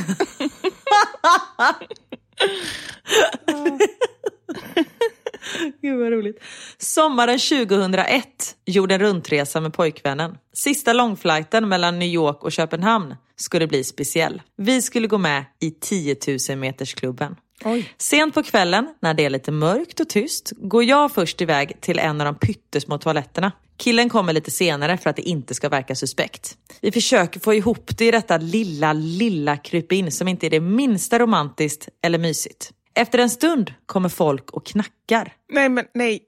Gud 5.82 5.98
vad 5.98 6.12
roligt. 6.12 6.42
Sommaren 6.78 7.38
2001 7.38 8.24
gjorde 8.66 8.94
en 8.94 9.00
runtresa 9.00 9.60
med 9.60 9.72
pojkvännen. 9.72 10.38
Sista 10.52 10.92
långflighten 10.92 11.68
mellan 11.68 11.98
New 11.98 12.08
York 12.08 12.44
och 12.44 12.52
Köpenhamn 12.52 13.14
skulle 13.36 13.66
bli 13.66 13.84
speciell. 13.84 14.42
Vi 14.56 14.82
skulle 14.82 15.06
gå 15.06 15.18
med 15.18 15.44
i 15.60 15.70
10 15.70 16.16
000 16.48 16.58
metersklubben. 16.58 17.36
Oj. 17.64 17.94
Sent 17.98 18.34
på 18.34 18.42
kvällen, 18.42 18.94
när 19.00 19.14
det 19.14 19.24
är 19.24 19.30
lite 19.30 19.52
mörkt 19.52 20.00
och 20.00 20.08
tyst, 20.08 20.52
går 20.56 20.84
jag 20.84 21.12
först 21.12 21.40
iväg 21.40 21.80
till 21.80 21.98
en 21.98 22.20
av 22.20 22.24
de 22.24 22.34
pyttesmå 22.34 22.98
toaletterna. 22.98 23.52
Killen 23.76 24.08
kommer 24.08 24.32
lite 24.32 24.50
senare 24.50 24.98
för 24.98 25.10
att 25.10 25.16
det 25.16 25.22
inte 25.22 25.54
ska 25.54 25.68
verka 25.68 25.94
suspekt. 25.94 26.56
Vi 26.80 26.92
försöker 26.92 27.40
få 27.40 27.54
ihop 27.54 27.98
det 27.98 28.08
i 28.08 28.10
detta 28.10 28.38
lilla, 28.38 28.92
lilla 28.92 29.56
krypin 29.56 30.12
som 30.12 30.28
inte 30.28 30.46
är 30.46 30.50
det 30.50 30.60
minsta 30.60 31.18
romantiskt 31.18 31.88
eller 32.02 32.18
mysigt. 32.18 32.70
Efter 32.98 33.18
en 33.18 33.30
stund 33.30 33.74
kommer 33.86 34.08
folk 34.08 34.50
och 34.50 34.66
knackar. 34.66 35.32
Nej, 35.52 35.68
men 35.68 35.84
nej. 35.94 36.20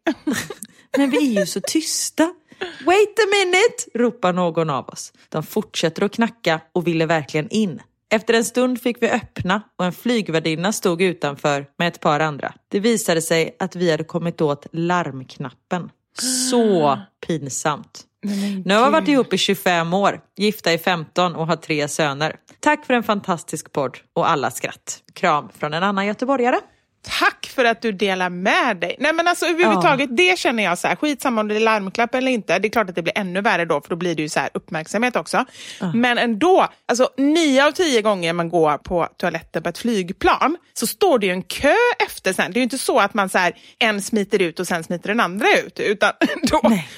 men 0.96 1.10
vi 1.10 1.36
är 1.36 1.40
ju 1.40 1.46
så 1.46 1.60
tysta. 1.60 2.34
Wait 2.86 3.18
a 3.18 3.26
minute, 3.30 3.84
ropar 3.94 4.32
någon 4.32 4.70
av 4.70 4.88
oss. 4.88 5.12
De 5.28 5.42
fortsätter 5.42 6.02
att 6.02 6.12
knacka 6.12 6.60
och 6.72 6.86
ville 6.86 7.06
verkligen 7.06 7.48
in. 7.48 7.82
Efter 8.10 8.34
en 8.34 8.44
stund 8.44 8.80
fick 8.80 9.02
vi 9.02 9.10
öppna 9.10 9.62
och 9.78 9.84
en 9.84 9.92
flygvärdinna 9.92 10.72
stod 10.72 11.02
utanför 11.02 11.66
med 11.78 11.88
ett 11.88 12.00
par 12.00 12.20
andra. 12.20 12.54
Det 12.68 12.80
visade 12.80 13.22
sig 13.22 13.56
att 13.58 13.76
vi 13.76 13.90
hade 13.90 14.04
kommit 14.04 14.40
åt 14.40 14.66
larmknappen. 14.72 15.90
Så 16.18 16.98
pinsamt. 17.26 18.06
nu 18.64 18.74
har 18.74 18.84
vi 18.84 18.92
varit 18.92 19.08
ihop 19.08 19.32
i 19.32 19.38
25 19.38 19.94
år, 19.94 20.20
gifta 20.36 20.72
i 20.72 20.78
15 20.78 21.34
och 21.34 21.46
har 21.46 21.56
tre 21.56 21.88
söner. 21.88 22.36
Tack 22.60 22.86
för 22.86 22.94
en 22.94 23.02
fantastisk 23.02 23.72
podd 23.72 23.98
och 24.12 24.30
alla 24.30 24.50
skratt. 24.50 25.02
Kram 25.14 25.48
från 25.58 25.74
en 25.74 25.82
annan 25.82 26.06
göteborgare. 26.06 26.56
Tack 27.02 27.46
för 27.54 27.64
att 27.64 27.82
du 27.82 27.92
delar 27.92 28.30
med 28.30 28.76
dig. 28.76 28.96
Nej 28.98 29.12
men 29.12 29.28
alltså 29.28 29.46
överhuvudtaget, 29.46 30.10
ja. 30.10 30.16
det 30.16 30.38
känner 30.38 30.62
jag 30.62 30.78
så 30.78 30.88
här, 30.88 30.96
skitsamma 30.96 31.40
om 31.40 31.48
det 31.48 31.56
är 31.56 31.60
larmklapp 31.60 32.14
eller 32.14 32.32
inte. 32.32 32.58
Det 32.58 32.68
är 32.68 32.70
klart 32.70 32.88
att 32.88 32.94
det 32.94 33.02
blir 33.02 33.18
ännu 33.18 33.40
värre 33.40 33.64
då, 33.64 33.80
för 33.80 33.88
då 33.90 33.96
blir 33.96 34.14
det 34.14 34.22
ju 34.22 34.28
så 34.28 34.40
här 34.40 34.50
uppmärksamhet 34.54 35.16
också. 35.16 35.44
Ja. 35.80 35.92
Men 35.94 36.18
ändå, 36.18 36.68
alltså 36.88 37.08
nio 37.16 37.66
av 37.66 37.72
tio 37.72 38.02
gånger 38.02 38.32
man 38.32 38.48
går 38.48 38.78
på 38.78 39.08
toaletten 39.16 39.62
på 39.62 39.68
ett 39.68 39.78
flygplan 39.78 40.56
så 40.74 40.86
står 40.86 41.18
det 41.18 41.26
ju 41.26 41.32
en 41.32 41.42
kö 41.42 41.74
efter 42.06 42.32
sen. 42.32 42.52
Det 42.52 42.56
är 42.56 42.60
ju 42.60 42.64
inte 42.64 42.78
så 42.78 42.98
att 42.98 43.14
man 43.14 43.28
så 43.28 43.38
här, 43.38 43.54
en 43.78 44.02
smiter 44.02 44.42
ut 44.42 44.60
och 44.60 44.66
sen 44.66 44.84
smiter 44.84 45.08
den 45.08 45.20
andra 45.20 45.46
ut. 45.64 45.80
Utan 45.80 46.12
då, 46.42 46.60
Nej, 46.62 46.88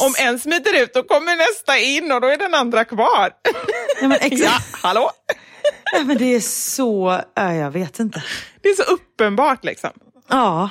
om 0.00 0.14
en 0.18 0.38
smiter 0.38 0.82
ut 0.82 0.94
då 0.94 1.02
kommer 1.02 1.36
nästa 1.36 1.78
in 1.78 2.12
och 2.12 2.20
då 2.20 2.28
är 2.28 2.36
den 2.36 2.54
andra 2.54 2.84
kvar. 2.84 3.30
Ja, 4.00 4.08
men 4.08 4.12
exakt. 4.20 4.42
ja 4.42 4.58
hallå? 4.82 5.10
Nej, 5.92 6.04
men 6.04 6.18
det 6.18 6.34
är 6.34 6.40
så, 6.40 7.20
jag 7.34 7.70
vet 7.70 7.98
inte. 8.00 8.22
Det 8.60 8.68
är 8.68 8.74
så 8.74 8.92
uppenbart 8.92 9.64
liksom. 9.64 9.90
Ja. 10.28 10.70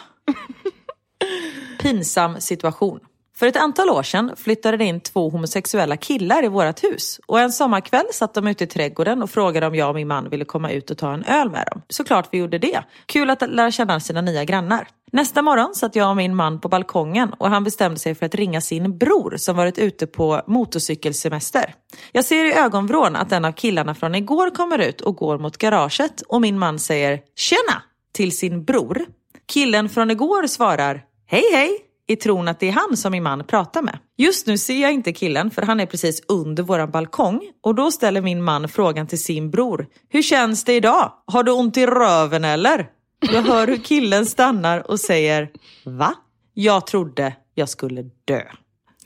Pinsam 1.79 2.41
situation. 2.41 2.99
För 3.39 3.47
ett 3.47 3.55
antal 3.55 3.89
år 3.89 4.03
sedan 4.03 4.31
flyttade 4.35 4.77
det 4.77 4.85
in 4.85 4.99
två 4.99 5.29
homosexuella 5.29 5.97
killar 5.97 6.43
i 6.43 6.47
vårt 6.47 6.83
hus. 6.83 7.19
Och 7.25 7.39
en 7.39 7.51
sommarkväll 7.51 8.05
satt 8.11 8.33
de 8.33 8.47
ute 8.47 8.63
i 8.63 8.67
trädgården 8.67 9.23
och 9.23 9.29
frågade 9.29 9.67
om 9.67 9.75
jag 9.75 9.89
och 9.89 9.95
min 9.95 10.07
man 10.07 10.29
ville 10.29 10.45
komma 10.45 10.71
ut 10.71 10.91
och 10.91 10.97
ta 10.97 11.13
en 11.13 11.23
öl 11.23 11.49
med 11.49 11.67
dem. 11.71 11.81
Såklart 11.89 12.27
vi 12.31 12.37
gjorde 12.37 12.57
det. 12.57 12.83
Kul 13.05 13.29
att 13.29 13.41
lära 13.49 13.71
känna 13.71 13.99
sina 13.99 14.21
nya 14.21 14.43
grannar. 14.43 14.87
Nästa 15.11 15.41
morgon 15.41 15.75
satt 15.75 15.95
jag 15.95 16.09
och 16.09 16.15
min 16.15 16.35
man 16.35 16.61
på 16.61 16.69
balkongen 16.69 17.33
och 17.37 17.49
han 17.49 17.63
bestämde 17.63 17.99
sig 17.99 18.15
för 18.15 18.25
att 18.25 18.35
ringa 18.35 18.61
sin 18.61 18.97
bror 18.97 19.33
som 19.37 19.55
varit 19.55 19.77
ute 19.77 20.07
på 20.07 20.41
motorcykelsemester. 20.47 21.73
Jag 22.11 22.25
ser 22.25 22.45
i 22.45 22.53
ögonvrån 22.53 23.15
att 23.15 23.31
en 23.31 23.45
av 23.45 23.51
killarna 23.51 23.95
från 23.95 24.15
igår 24.15 24.49
kommer 24.49 24.79
ut 24.79 25.01
och 25.01 25.15
går 25.15 25.37
mot 25.37 25.57
garaget 25.57 26.21
och 26.21 26.41
min 26.41 26.59
man 26.59 26.79
säger 26.79 27.19
“Tjena!” 27.35 27.81
till 28.13 28.37
sin 28.37 28.65
bror. 28.65 29.05
Killen 29.53 29.89
från 29.89 30.11
igår 30.11 30.47
svarar 30.47 31.03
“Hej 31.27 31.43
hej!” 31.53 31.84
I 32.07 32.15
tron 32.15 32.47
att 32.47 32.59
det 32.59 32.67
är 32.67 32.71
han 32.71 32.97
som 32.97 33.11
min 33.11 33.23
man 33.23 33.43
pratar 33.43 33.81
med. 33.81 33.99
Just 34.17 34.47
nu 34.47 34.57
ser 34.57 34.81
jag 34.81 34.93
inte 34.93 35.13
killen 35.13 35.51
för 35.51 35.61
han 35.61 35.79
är 35.79 35.85
precis 35.85 36.21
under 36.27 36.63
våran 36.63 36.91
balkong 36.91 37.41
och 37.63 37.75
då 37.75 37.91
ställer 37.91 38.21
min 38.21 38.43
man 38.43 38.69
frågan 38.69 39.07
till 39.07 39.23
sin 39.23 39.51
bror. 39.51 39.87
Hur 40.09 40.21
känns 40.21 40.63
det 40.63 40.73
idag? 40.73 41.11
Har 41.25 41.43
du 41.43 41.51
ont 41.51 41.77
i 41.77 41.85
röven 41.85 42.45
eller? 42.45 42.89
Jag 43.33 43.41
hör 43.41 43.67
hur 43.67 43.77
killen 43.77 44.25
stannar 44.25 44.91
och 44.91 44.99
säger 44.99 45.49
Va? 45.85 46.13
Jag 46.53 46.87
trodde 46.87 47.33
jag 47.53 47.69
skulle 47.69 48.03
dö. 48.25 48.41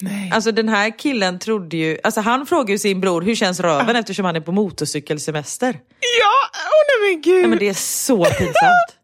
Nej. 0.02 0.32
Alltså 0.34 0.52
den 0.52 0.70
här 0.70 1.00
killen 1.00 1.40
trodde 1.40 1.78
ju, 1.78 1.98
alltså 2.04 2.22
han 2.22 2.46
frågade 2.46 2.72
ju 2.72 2.78
sin 2.78 3.02
bror 3.02 3.22
hur 3.22 3.36
känns 3.36 3.60
röven 3.60 3.96
eftersom 3.96 4.26
han 4.26 4.36
är 4.36 4.42
på 4.42 4.52
motorcykelsemester. 4.52 5.80
Ja, 6.20 6.50
åh 6.54 6.84
nej 6.88 7.14
men 7.14 7.22
gud. 7.22 7.42
Nej 7.42 7.50
men 7.50 7.60
det 7.60 7.68
är 7.70 7.74
så 7.74 8.26
pinsamt. 8.26 8.99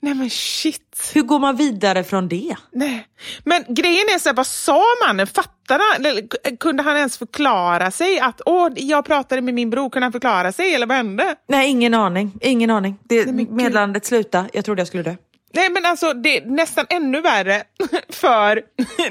Nej 0.00 0.14
men 0.14 0.30
shit. 0.30 1.10
Hur 1.14 1.22
går 1.22 1.38
man 1.38 1.56
vidare 1.56 2.04
från 2.04 2.28
det? 2.28 2.56
Nej. 2.72 3.06
Men 3.44 3.64
grejen 3.68 4.06
är 4.14 4.18
så 4.18 4.28
här, 4.28 4.36
vad 4.36 4.46
sa 4.46 4.82
mannen? 5.06 5.26
Fattade 5.26 5.84
han? 5.92 6.06
Eller, 6.06 6.56
kunde 6.56 6.82
han 6.82 6.96
ens 6.96 7.18
förklara 7.18 7.90
sig? 7.90 8.20
Att 8.20 8.40
åh, 8.46 8.68
jag 8.76 9.04
pratade 9.04 9.42
med 9.42 9.54
min 9.54 9.70
bror, 9.70 9.90
kunde 9.90 10.04
han 10.04 10.12
förklara 10.12 10.52
sig 10.52 10.74
eller 10.74 10.86
vad 10.86 10.96
hände? 10.96 11.34
Nej 11.48 11.70
ingen 11.70 11.94
aning, 11.94 12.32
ingen 12.40 12.70
aning. 12.70 12.98
Det, 13.02 13.24
gud. 13.24 13.50
meddelandet 13.50 14.06
slutade, 14.06 14.48
jag 14.52 14.64
trodde 14.64 14.80
jag 14.80 14.88
skulle 14.88 15.02
dö. 15.02 15.14
Nej 15.52 15.70
men 15.70 15.86
alltså 15.86 16.12
det 16.12 16.36
är 16.36 16.46
nästan 16.46 16.86
ännu 16.88 17.20
värre 17.20 17.62
för 18.08 18.62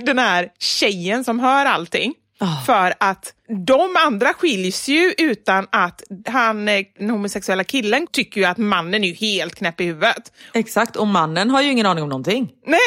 den 0.01 0.19
här 0.19 0.49
tjejen 0.59 1.23
som 1.23 1.39
hör 1.39 1.65
allting. 1.65 2.13
Ah. 2.39 2.61
För 2.65 2.93
att 2.99 3.33
de 3.65 3.95
andra 4.05 4.33
skiljs 4.33 4.87
ju 4.87 5.13
utan 5.17 5.67
att 5.69 6.03
han, 6.27 6.67
eh, 6.67 6.85
den 6.99 7.09
homosexuella 7.09 7.63
killen 7.63 8.07
tycker 8.11 8.41
ju 8.41 8.47
att 8.47 8.57
mannen 8.57 9.03
är 9.03 9.13
helt 9.13 9.55
knäpp 9.55 9.81
i 9.81 9.83
huvudet. 9.83 10.31
Exakt, 10.53 10.95
och 10.95 11.07
mannen 11.07 11.49
har 11.49 11.61
ju 11.61 11.71
ingen 11.71 11.85
aning 11.85 12.03
om 12.03 12.09
någonting. 12.09 12.51
Nej, 12.65 12.79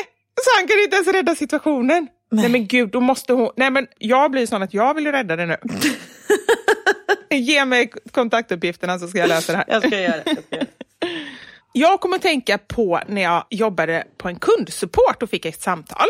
så 0.43 0.51
han 0.59 0.69
kan 0.69 0.79
inte 0.79 0.97
ens 0.97 1.09
rädda 1.09 1.35
situationen. 1.35 2.09
Nej, 2.31 2.49
men 2.49 2.67
gud, 2.67 2.91
då 2.91 3.01
måste 3.01 3.33
hon... 3.33 3.51
Nej 3.57 3.71
men 3.71 3.87
jag 3.99 4.31
blir 4.31 4.47
sån 4.47 4.63
att 4.63 4.75
jag 4.75 4.95
vill 4.95 5.07
rädda 5.07 5.37
det 5.37 5.47
nu. 5.47 5.57
Ge 7.37 7.65
mig 7.65 7.93
kontaktuppgifterna 8.13 8.99
så 8.99 9.09
ska 9.09 9.19
jag 9.19 9.29
lösa 9.29 9.53
det 9.53 9.59
här. 9.59 9.65
Jag 9.69 9.83
ska 9.87 10.01
göra 10.01 10.17
det. 10.17 10.23
Jag 10.27 10.45
ska 10.45 10.57
göra 10.57 10.65
det. 10.65 11.07
Jag 11.73 12.01
kommer 12.01 12.17
att 12.17 12.23
tänka 12.23 12.59
på 12.59 13.01
när 13.09 13.23
jag 13.23 13.45
jobbade 13.51 14.05
på 14.19 14.29
en 14.29 14.39
kundsupport 14.39 15.23
och 15.23 15.31
fick 15.31 15.45
ett 15.45 15.61
samtal. 15.61 16.07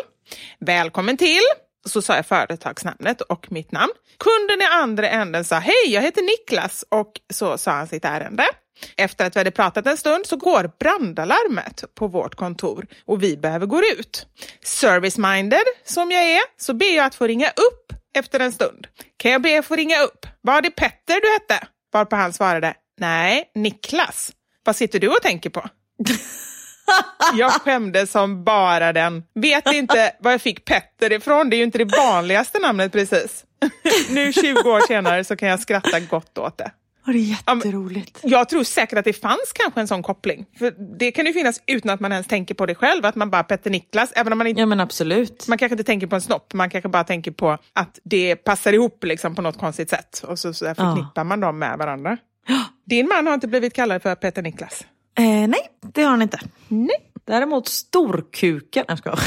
Välkommen 0.59 1.17
till! 1.17 1.43
Så 1.87 2.03
sa 2.03 2.17
jag 2.17 2.27
företagsnamnet 2.27 3.21
och 3.21 3.53
mitt 3.53 3.73
namn. 3.73 3.93
Kunden 4.19 4.63
i 4.63 4.65
andra 4.65 5.09
änden 5.09 5.45
sa 5.45 5.59
hej, 5.59 5.87
jag 5.87 6.03
heter 6.03 6.23
Niklas 6.23 6.85
och 6.89 7.13
så 7.33 7.59
sa 7.59 7.71
han 7.71 7.87
sitt 7.87 8.05
ärende. 8.05 8.45
Efter 8.97 9.27
att 9.27 9.37
vi 9.37 9.41
hade 9.41 9.51
pratat 9.51 9.87
en 9.87 9.97
stund 9.97 10.27
så 10.27 10.37
går 10.37 10.71
brandalarmet 10.79 11.85
på 11.95 12.07
vårt 12.07 12.35
kontor 12.35 12.87
och 13.05 13.23
vi 13.23 13.37
behöver 13.37 13.67
gå 13.67 13.83
ut. 13.99 14.27
Service-minded 14.65 15.65
som 15.85 16.11
jag 16.11 16.23
är 16.25 16.43
så 16.57 16.75
ber 16.75 16.97
jag 16.97 17.07
att 17.07 17.15
få 17.15 17.27
ringa 17.27 17.49
upp 17.49 17.93
efter 18.15 18.41
en 18.41 18.53
stund. 18.53 18.87
Kan 19.17 19.31
jag 19.31 19.43
be 19.43 19.59
att 19.59 19.67
få 19.67 19.77
ringa 19.77 20.03
upp? 20.03 20.27
Var 20.41 20.63
det 20.63 20.71
Petter 20.71 21.21
du 21.21 21.33
hette? 21.33 21.67
Varpå 21.93 22.17
han 22.17 22.33
svarade 22.33 22.75
nej, 23.01 23.51
Niklas. 23.55 24.33
Vad 24.65 24.77
sitter 24.77 24.99
du 25.01 25.09
och 25.09 25.23
tänker 25.23 25.51
på? 25.51 25.69
Jag 27.35 27.53
skämdes 27.53 28.11
som 28.11 28.45
bara 28.45 28.93
den. 28.93 29.23
Vet 29.35 29.73
inte 29.73 30.13
var 30.21 30.31
jag 30.31 30.41
fick 30.41 30.65
Petter 30.65 31.13
ifrån. 31.13 31.51
Det 31.51 31.57
är 31.57 31.59
ju 31.59 31.65
inte 31.65 31.79
det 31.79 31.97
vanligaste 31.97 32.59
namnet 32.59 32.93
precis. 32.93 33.45
Nu 34.11 34.33
20 34.33 34.59
år 34.71 34.87
senare 34.87 35.25
så 35.25 35.37
kan 35.37 35.49
jag 35.49 35.61
skratta 35.61 36.01
gott 36.01 36.39
åt 36.39 36.59
det. 36.59 36.71
Och 37.07 37.13
det 37.13 37.19
är 37.19 37.23
jätteroligt. 37.23 38.19
Jag 38.23 38.49
tror 38.49 38.65
säkert 38.65 38.99
att 38.99 39.05
det 39.05 39.13
fanns 39.13 39.53
kanske 39.55 39.81
en 39.81 39.89
sån 39.89 40.03
koppling. 40.03 40.47
För 40.59 40.99
Det 40.99 41.13
kan 41.13 41.27
ju 41.27 41.33
finnas 41.33 41.63
utan 41.67 41.91
att 41.91 42.01
man 42.01 42.13
ens 42.13 42.27
tänker 42.27 42.55
på 42.55 42.67
det 42.67 42.75
själv. 42.75 43.07
Att 43.07 43.15
man 43.15 43.31
bara 43.31 43.43
Petter 43.43 43.71
Niklas, 43.71 44.13
även 44.15 44.33
om 44.33 44.39
man 44.39 44.47
inte 44.47 44.61
Ja 44.61 44.67
men 44.67 44.81
absolut. 44.81 45.49
man 45.49 45.59
kanske 45.59 45.75
inte 45.75 45.85
tänker 45.85 46.07
på 46.07 46.15
en 46.15 46.21
snopp, 46.23 46.53
man 46.53 46.71
kanske 46.71 46.89
bara 46.89 47.05
tänker 47.05 47.31
på 47.31 47.59
att 47.73 47.99
det 48.05 48.37
passar 48.37 48.73
ihop 48.73 49.05
liksom 49.05 49.35
på 49.35 49.43
något 49.43 49.59
konstigt 49.59 49.91
sätt. 49.91 50.25
Och 50.27 50.39
så, 50.39 50.53
så 50.55 50.65
förknippar 50.75 51.25
man 51.25 51.41
dem 51.41 51.59
med 51.59 51.79
varandra. 51.79 52.17
Din 52.87 53.09
man 53.09 53.27
har 53.27 53.35
inte 53.35 53.49
blivit 53.49 53.75
kallad 53.75 54.03
för 54.03 54.15
Petter 54.15 54.43
Niklas? 54.43 54.85
Eh, 55.21 55.49
nej, 55.49 55.71
det 55.81 56.03
har 56.03 56.11
han 56.11 56.23
inte. 56.23 56.39
Nej. 56.69 56.97
Däremot 57.25 57.69
storkuken... 57.69 58.85
Jag 58.89 58.99
ska. 58.99 59.17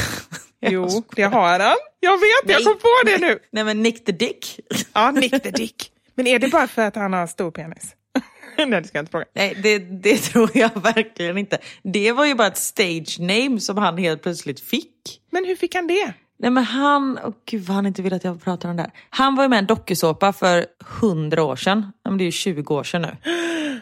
Jo, 0.66 1.02
det 1.16 1.22
har 1.22 1.60
han. 1.60 1.76
Jag 2.00 2.12
vet, 2.12 2.50
jag 2.50 2.56
Nej. 2.56 2.64
kom 2.64 2.74
på 2.74 2.88
det 3.04 3.18
nu. 3.18 3.38
Nej 3.50 3.64
men 3.64 3.82
Nick 3.82 4.04
the 4.04 4.12
Dick. 4.12 4.60
Ja, 4.92 5.10
Nick 5.10 5.42
the 5.42 5.50
Dick. 5.50 5.90
Men 6.14 6.26
är 6.26 6.38
det 6.38 6.48
bara 6.48 6.66
för 6.66 6.82
att 6.82 6.96
han 6.96 7.12
har 7.12 7.26
stor 7.26 7.50
penis? 7.50 7.94
Nej, 8.58 8.66
det 8.66 8.88
ska 8.88 8.98
jag 8.98 9.02
inte 9.02 9.10
fråga. 9.10 9.24
Nej, 9.34 9.58
det, 9.62 9.78
det 9.78 10.18
tror 10.18 10.50
jag 10.54 10.82
verkligen 10.82 11.38
inte. 11.38 11.58
Det 11.82 12.12
var 12.12 12.24
ju 12.24 12.34
bara 12.34 12.48
ett 12.48 12.56
stage 12.56 13.16
name 13.20 13.60
som 13.60 13.78
han 13.78 13.98
helt 13.98 14.22
plötsligt 14.22 14.60
fick. 14.60 15.20
Men 15.30 15.44
hur 15.44 15.56
fick 15.56 15.74
han 15.74 15.86
det? 15.86 16.14
Nej 16.38 16.50
men 16.50 16.64
han, 16.64 17.18
oh 17.18 17.34
gud 17.50 17.62
vad 17.62 17.74
han 17.74 17.86
inte 17.86 18.02
vill 18.02 18.14
att 18.14 18.24
jag 18.24 18.42
pratar 18.44 18.68
om 18.70 18.76
det 18.76 18.82
här. 18.82 18.92
Han 19.10 19.36
var 19.36 19.44
ju 19.44 19.48
med 19.48 19.56
i 19.56 19.58
en 19.58 19.66
dokusåpa 19.66 20.32
för 20.32 20.66
hundra 21.00 21.42
år 21.42 21.56
sedan. 21.56 21.92
Ja, 22.02 22.10
men 22.10 22.18
det 22.18 22.24
är 22.24 22.26
ju 22.26 22.32
20 22.32 22.74
år 22.74 22.84
sedan 22.84 23.02
nu. 23.02 23.16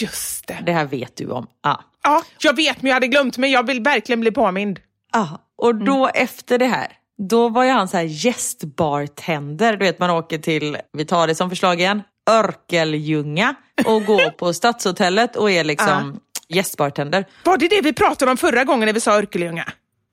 Just 0.00 0.35
det. 0.46 0.62
Det 0.66 0.72
här 0.72 0.84
vet 0.84 1.16
du 1.16 1.30
om. 1.30 1.46
Ja. 1.62 1.84
Ja, 2.02 2.22
jag 2.40 2.56
vet, 2.56 2.82
men 2.82 2.88
jag 2.88 2.94
hade 2.96 3.06
glömt. 3.08 3.38
Men 3.38 3.50
jag 3.50 3.66
vill 3.66 3.82
verkligen 3.82 4.20
bli 4.20 4.30
påmind. 4.30 4.80
Ja, 5.12 5.40
och 5.56 5.74
då 5.74 6.08
efter 6.14 6.58
det 6.58 6.66
här, 6.66 6.86
då 7.18 7.48
var 7.48 7.64
ju 7.64 7.70
han 7.70 7.88
så 7.88 7.96
här 7.96 8.04
gästbartender. 8.04 9.72
Du 9.76 9.84
vet 9.84 9.98
man 9.98 10.10
åker 10.10 10.38
till, 10.38 10.78
vi 10.92 11.04
tar 11.04 11.26
det 11.26 11.34
som 11.34 11.50
förslag 11.50 11.80
igen, 11.80 12.02
Örkeljunga 12.30 13.54
och 13.86 14.04
går 14.04 14.30
på 14.38 14.52
Stadshotellet 14.54 15.36
och 15.36 15.50
är 15.50 15.64
liksom 15.64 16.20
gästbartender. 16.48 17.24
Var 17.44 17.56
det 17.58 17.68
det 17.68 17.80
vi 17.80 17.92
pratade 17.92 18.30
om 18.30 18.36
förra 18.36 18.64
gången 18.64 18.86
när 18.86 18.92
vi 18.92 19.00
sa 19.00 19.18
Örkelljunga? 19.18 19.64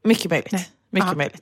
Mycket 0.04 0.32
möjligt. 0.32 0.54
Mycket 0.92 1.10
Ja. 1.10 1.16
möjligt. 1.16 1.42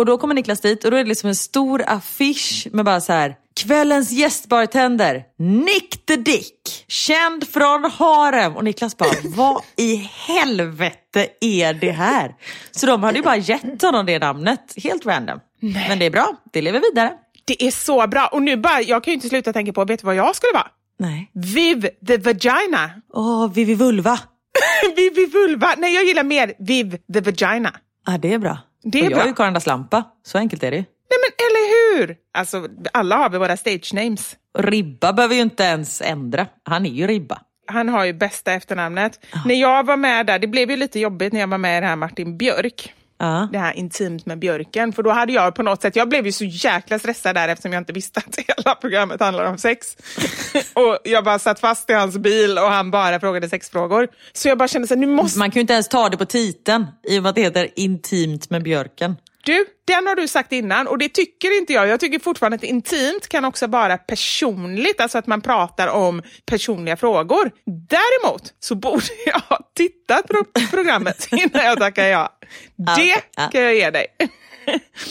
Och 0.00 0.06
då 0.06 0.18
kommer 0.18 0.34
Niklas 0.34 0.60
dit 0.60 0.84
och 0.84 0.90
då 0.90 0.96
är 0.96 1.02
det 1.04 1.08
liksom 1.08 1.28
en 1.28 1.34
stor 1.34 1.82
affisch 1.86 2.68
med 2.72 2.84
bara 2.84 3.00
så 3.00 3.12
här 3.12 3.34
Kvällens 3.60 4.10
gästbartender, 4.12 5.22
Nick 5.38 6.06
the 6.06 6.16
Dick, 6.16 6.84
känd 6.88 7.48
från 7.48 7.84
Harem. 7.84 8.56
Och 8.56 8.64
Niklas 8.64 8.96
bara, 8.96 9.10
vad 9.24 9.62
i 9.76 9.96
helvete 9.96 11.28
är 11.40 11.74
det 11.74 11.90
här? 11.90 12.34
Så 12.70 12.86
de 12.86 13.02
hade 13.02 13.18
ju 13.18 13.24
bara 13.24 13.36
gett 13.36 13.82
honom 13.82 14.06
det 14.06 14.18
namnet, 14.18 14.74
helt 14.76 15.06
random. 15.06 15.40
Men 15.60 15.98
det 15.98 16.06
är 16.06 16.10
bra, 16.10 16.36
det 16.52 16.62
lever 16.62 16.80
vidare. 16.80 17.12
Det 17.44 17.64
är 17.64 17.70
så 17.70 18.06
bra. 18.06 18.26
Och 18.26 18.42
nu 18.42 18.56
bara, 18.56 18.82
jag 18.82 19.04
kan 19.04 19.10
ju 19.10 19.14
inte 19.14 19.28
sluta 19.28 19.52
tänka 19.52 19.72
på, 19.72 19.84
vet 19.84 20.00
du 20.00 20.06
vad 20.06 20.14
jag 20.14 20.36
skulle 20.36 20.52
vara? 20.52 20.68
Nej. 20.98 21.30
Viv 21.34 21.88
the 22.06 22.16
Vagina. 22.16 22.90
Åh, 23.12 23.52
Vivi 23.52 23.74
Vulva. 23.74 24.18
Vivi 24.96 25.26
Vulva. 25.26 25.74
Nej, 25.78 25.94
jag 25.94 26.04
gillar 26.04 26.24
mer 26.24 26.52
Viv 26.58 26.98
the 27.14 27.20
Vagina. 27.20 27.74
Ja, 28.06 28.18
det 28.18 28.32
är 28.34 28.38
bra. 28.38 28.58
Det 28.82 28.98
är 28.98 29.02
och 29.02 29.10
jag 29.10 29.12
bra. 29.12 29.22
är 29.22 29.26
ju 29.28 29.34
Karin 29.34 29.60
Lampa, 29.66 30.04
så 30.26 30.38
enkelt 30.38 30.62
är 30.62 30.70
det 30.70 30.76
ju. 30.76 30.82
Nej 30.82 31.18
men 31.22 31.46
eller 31.46 31.98
hur? 31.98 32.16
Alltså, 32.34 32.68
alla 32.92 33.16
har 33.16 33.30
vi 33.30 33.38
våra 33.38 33.56
stage 33.56 33.94
names. 33.94 34.36
Ribba 34.58 35.12
behöver 35.12 35.34
ju 35.34 35.40
inte 35.40 35.62
ens 35.62 36.00
ändra. 36.00 36.46
Han 36.64 36.86
är 36.86 36.90
ju 36.90 37.06
Ribba. 37.06 37.38
Han 37.66 37.88
har 37.88 38.04
ju 38.04 38.12
bästa 38.12 38.52
efternamnet. 38.52 39.26
När 39.44 39.54
jag 39.54 39.86
var 39.86 39.96
med 39.96 40.26
där, 40.26 40.38
det 40.38 40.46
blev 40.46 40.70
ju 40.70 40.76
lite 40.76 41.00
jobbigt 41.00 41.32
när 41.32 41.40
jag 41.40 41.46
var 41.48 41.58
med 41.58 41.78
i 41.78 41.80
det 41.80 41.86
här 41.86 41.96
Martin 41.96 42.38
Björk. 42.38 42.94
Ja. 43.20 43.48
Det 43.52 43.58
här 43.58 43.76
intimt 43.76 44.26
med 44.26 44.38
björken. 44.38 44.92
För 44.92 45.02
då 45.02 45.10
hade 45.10 45.32
jag 45.32 45.54
på 45.54 45.62
något 45.62 45.82
sätt, 45.82 45.96
jag 45.96 46.08
blev 46.08 46.26
ju 46.26 46.32
så 46.32 46.44
jäkla 46.44 46.98
stressad 46.98 47.34
där 47.34 47.48
eftersom 47.48 47.72
jag 47.72 47.80
inte 47.80 47.92
visste 47.92 48.20
att 48.26 48.38
hela 48.38 48.74
programmet 48.74 49.20
handlar 49.20 49.44
om 49.44 49.58
sex. 49.58 49.96
och 50.74 50.98
jag 51.04 51.24
bara 51.24 51.38
satt 51.38 51.60
fast 51.60 51.90
i 51.90 51.92
hans 51.92 52.18
bil 52.18 52.58
och 52.58 52.70
han 52.70 52.90
bara 52.90 53.20
frågade 53.20 53.48
sexfrågor. 53.48 54.08
Så 54.32 54.48
jag 54.48 54.58
bara 54.58 54.68
kände 54.68 54.88
så 54.88 54.94
här, 54.94 55.00
nu 55.00 55.06
måste 55.06 55.38
Man 55.38 55.50
kan 55.50 55.54
ju 55.54 55.60
inte 55.60 55.72
ens 55.72 55.88
ta 55.88 56.08
det 56.08 56.16
på 56.16 56.24
titeln 56.24 56.86
i 57.08 57.18
och 57.18 57.22
med 57.22 57.30
att 57.30 57.34
det 57.34 57.42
heter 57.42 57.68
Intimt 57.76 58.50
med 58.50 58.62
björken. 58.62 59.16
Du, 59.44 59.66
den 59.84 60.06
har 60.06 60.16
du 60.16 60.28
sagt 60.28 60.52
innan 60.52 60.86
och 60.88 60.98
det 60.98 61.08
tycker 61.08 61.58
inte 61.58 61.72
jag. 61.72 61.88
Jag 61.88 62.00
tycker 62.00 62.18
fortfarande 62.18 62.54
att 62.54 62.62
intimt 62.62 63.28
kan 63.28 63.44
också 63.44 63.66
vara 63.66 63.98
personligt, 63.98 65.00
alltså 65.00 65.18
att 65.18 65.26
man 65.26 65.40
pratar 65.40 65.88
om 65.88 66.22
personliga 66.46 66.96
frågor. 66.96 67.50
Däremot 67.66 68.42
så 68.60 68.74
borde 68.74 69.04
jag 69.26 69.40
ha 69.40 69.58
tittat 69.76 70.26
på 70.26 70.44
programmet 70.70 71.28
innan 71.32 71.64
jag 71.64 71.78
tackar 71.78 72.06
ja. 72.06 72.38
Det 72.76 72.92
okej, 72.92 73.14
ja. 73.36 73.48
kan 73.52 73.62
jag 73.62 73.74
ge 73.74 73.90
dig. 73.90 74.06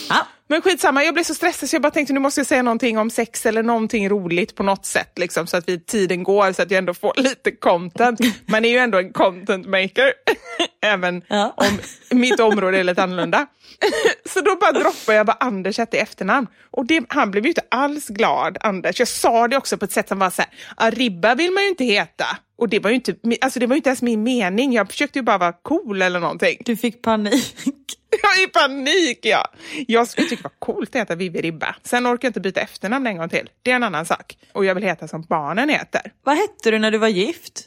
Ja. 0.08 0.26
Men 0.48 0.62
skitsamma, 0.62 1.04
jag 1.04 1.14
blev 1.14 1.24
så 1.24 1.34
stressad 1.34 1.68
så 1.68 1.74
jag 1.76 1.82
bara 1.82 1.90
tänkte 1.90 2.12
nu 2.14 2.20
måste 2.20 2.40
jag 2.40 2.46
säga 2.46 2.62
någonting 2.62 2.98
om 2.98 3.10
sex 3.10 3.46
eller 3.46 3.62
någonting 3.62 4.08
roligt 4.08 4.54
på 4.54 4.62
något 4.62 4.86
sätt. 4.86 5.18
Liksom, 5.18 5.46
så 5.46 5.56
att 5.56 5.68
vi, 5.68 5.80
tiden 5.80 6.22
går 6.22 6.52
så 6.52 6.62
att 6.62 6.70
jag 6.70 6.78
ändå 6.78 6.94
får 6.94 7.12
lite 7.16 7.50
content. 7.50 8.20
Man 8.48 8.64
är 8.64 8.68
ju 8.68 8.76
ändå 8.78 8.98
en 8.98 9.12
content 9.12 9.66
maker. 9.66 10.12
Även 10.82 11.22
Ja. 11.28 11.54
om 11.56 11.78
mitt 12.18 12.40
område 12.40 12.78
är 12.78 12.84
lite 12.84 13.02
annorlunda. 13.02 13.46
så 14.32 14.40
då 14.40 14.56
bara 14.56 14.72
droppade 14.72 15.16
jag 15.18 15.26
bara 15.26 15.36
Anders 15.40 15.78
hette 15.78 15.96
i 15.96 16.00
efternamn. 16.00 16.46
Och 16.70 16.86
det, 16.86 17.04
han 17.08 17.30
blev 17.30 17.44
ju 17.44 17.48
inte 17.50 17.62
alls 17.70 18.08
glad, 18.08 18.58
Anders. 18.60 18.98
Jag 18.98 19.08
sa 19.08 19.48
det 19.48 19.56
också 19.56 19.78
på 19.78 19.84
ett 19.84 19.92
sätt 19.92 20.08
som 20.08 20.18
var 20.18 20.30
så 20.30 20.42
här, 20.42 20.50
"Ah, 20.76 20.90
Ribba 20.90 21.34
vill 21.34 21.50
man 21.52 21.62
ju 21.62 21.68
inte 21.68 21.84
heta. 21.84 22.24
Och 22.60 22.68
det 22.68 22.78
var 22.78 22.90
ju 22.90 22.96
inte, 22.96 23.14
alltså 23.40 23.60
det 23.60 23.66
var 23.66 23.76
inte 23.76 23.88
ens 23.88 24.02
min 24.02 24.22
mening. 24.22 24.72
Jag 24.72 24.88
försökte 24.88 25.18
ju 25.18 25.22
bara 25.22 25.38
vara 25.38 25.52
cool 25.52 26.02
eller 26.02 26.20
någonting. 26.20 26.56
Du 26.64 26.76
fick 26.76 27.02
panik. 27.02 27.54
Jag 28.22 28.38
är 28.38 28.44
i 28.44 28.46
panik, 28.46 29.18
ja. 29.22 29.48
Jag 29.88 30.08
skulle 30.08 30.28
tycka 30.28 30.42
det 30.42 30.48
var 30.48 30.74
coolt 30.74 30.88
att 30.88 31.00
heta 31.00 31.14
Vivi 31.14 31.40
Ribba. 31.40 31.76
Sen 31.82 32.06
orkar 32.06 32.26
jag 32.26 32.30
inte 32.30 32.40
byta 32.40 32.60
efternamn 32.60 33.06
en 33.06 33.16
gång 33.16 33.28
till. 33.28 33.50
Det 33.62 33.70
är 33.70 33.76
en 33.76 33.82
annan 33.82 34.06
sak. 34.06 34.38
Och 34.52 34.64
jag 34.64 34.74
vill 34.74 34.84
heta 34.84 35.08
som 35.08 35.22
barnen 35.22 35.68
heter. 35.68 36.12
Vad 36.24 36.36
hette 36.36 36.70
du 36.70 36.78
när 36.78 36.90
du 36.90 36.98
var 36.98 37.08
gift? 37.08 37.62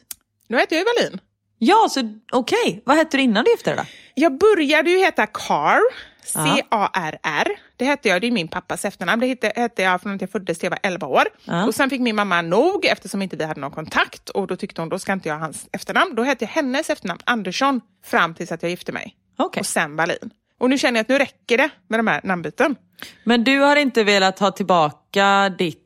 Nu 0.48 0.58
heter 0.58 0.76
jag 0.76 0.80
ju 0.82 0.86
Wallin. 0.86 1.20
Ja, 1.58 1.88
så 1.90 2.20
okej. 2.32 2.82
Vad 2.86 2.98
hette 2.98 3.18
du 3.18 3.24
innan 3.24 3.44
du 3.44 3.52
gifte 3.52 3.70
dig 3.70 3.78
då? 3.78 3.86
Jag 4.16 4.38
började 4.38 4.90
ju 4.90 4.98
heta 4.98 5.28
Carr. 5.28 5.82
C-A-R-R. 6.26 7.48
Det 7.84 7.88
hette 7.88 8.10
jag, 8.10 8.22
det 8.22 8.28
är 8.28 8.32
min 8.32 8.48
pappas 8.48 8.86
efternamn. 8.86 9.20
Det 9.20 9.28
hette, 9.28 9.54
hette 9.56 9.82
jag 9.82 10.02
från 10.02 10.16
att 10.16 10.22
jag 10.22 10.30
föddes 10.30 10.60
till 10.60 10.66
jag 10.66 10.72
var 10.72 10.80
11 10.84 11.08
år. 11.08 11.24
Ja. 11.46 11.66
Och 11.66 11.76
sen 11.76 11.90
fick 11.90 12.02
min 12.02 12.16
mamma 12.16 12.42
nog 12.42 12.86
eftersom 12.86 13.22
inte 13.22 13.38
vi 13.38 13.44
hade 13.44 13.62
någon 13.62 13.72
kontakt. 13.72 14.30
Och 14.30 14.48
då 14.48 14.56
tyckte 14.56 14.82
hon, 14.82 14.90
då 14.90 15.00
ska 15.00 15.14
inte 15.14 15.30
jag 15.30 15.36
ha 15.36 15.42
hans 15.42 15.68
efternamn. 15.72 16.16
Då 16.16 16.24
hette 16.24 16.46
jag 16.46 16.50
hennes 16.50 16.90
efternamn, 16.90 17.20
Andersson, 17.26 17.82
fram 18.06 18.34
tills 18.34 18.52
att 18.52 18.64
jag 18.64 18.70
gifte 18.70 18.92
mig. 18.92 19.16
Okej. 19.38 19.60
Och 19.60 19.66
sen 19.66 19.96
Wallin. 19.96 20.30
Och 20.60 20.70
nu 20.70 20.78
känner 20.78 21.00
jag 21.00 21.02
att 21.02 21.10
nu 21.10 21.18
räcker 21.18 21.58
det 21.58 21.70
med 21.88 22.00
de 22.00 22.08
här 22.08 22.22
namnbyten. 22.24 22.76
Men 23.24 23.44
du 23.44 23.60
har 23.60 23.76
inte 23.76 24.04
velat 24.04 24.40
ha 24.40 24.52
tillbaka 24.52 25.50
ditt 25.58 25.83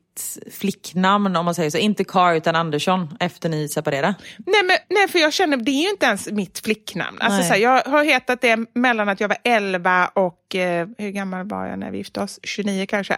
flicknamn 0.52 1.36
om 1.36 1.46
man 1.46 1.56
säger 1.56 1.70
så, 1.70 1.78
inte 1.78 2.04
Carr 2.04 2.36
utan 2.36 2.56
Andersson 2.56 3.18
efter 3.20 3.50
ni 3.50 3.68
separerade? 3.68 4.16
Nej, 4.38 4.64
men, 4.64 4.78
nej, 4.90 5.08
för 5.08 5.20
jag 5.20 5.34
känner, 5.34 5.58
det 5.58 5.72
är 5.72 5.84
ju 5.84 5.90
inte 5.90 6.06
ens 6.06 6.32
mitt 6.32 6.60
flicknamn. 6.60 7.18
Alltså, 7.20 7.38
Nej. 7.38 7.48
så 7.48 7.54
här, 7.54 7.62
jag 7.62 7.82
har 7.84 8.04
hetat 8.04 8.42
det 8.42 8.60
mellan 8.74 9.10
att 9.10 9.20
jag 9.20 9.28
var 9.28 9.38
11 9.44 10.08
och, 10.14 10.56
eh, 10.56 10.88
hur 10.98 11.10
gammal 11.10 11.48
var 11.48 11.66
jag 11.66 11.80
när 11.80 11.92
vi 11.92 11.98
gifte 11.98 12.20
oss? 12.20 12.40
29 12.44 12.86
kanske. 12.86 13.18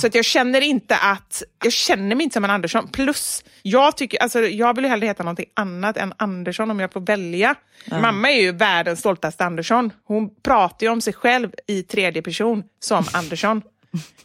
Så 0.00 0.06
att 0.06 0.14
jag 0.14 0.24
känner 0.24 0.60
inte 0.60 0.96
att, 0.96 1.42
jag 1.64 1.72
känner 1.72 2.16
mig 2.16 2.24
inte 2.24 2.34
som 2.34 2.44
en 2.44 2.50
Andersson. 2.50 2.88
Plus, 2.88 3.44
jag, 3.62 3.96
tycker, 3.96 4.22
alltså, 4.22 4.40
jag 4.40 4.76
vill 4.76 4.84
ju 4.84 4.90
hellre 4.90 5.06
heta 5.06 5.22
någonting 5.22 5.46
annat 5.54 5.96
än 5.96 6.12
Andersson 6.16 6.70
om 6.70 6.80
jag 6.80 6.92
får 6.92 7.00
välja. 7.00 7.54
Mamma 7.90 8.30
är 8.30 8.40
ju 8.40 8.52
världens 8.52 8.98
stoltaste 8.98 9.44
Andersson. 9.44 9.92
Hon 10.04 10.30
pratar 10.42 10.86
ju 10.86 10.92
om 10.92 11.00
sig 11.00 11.12
själv 11.12 11.50
i 11.66 11.82
tredje 11.82 12.22
person 12.22 12.62
som 12.80 13.04
Andersson. 13.12 13.62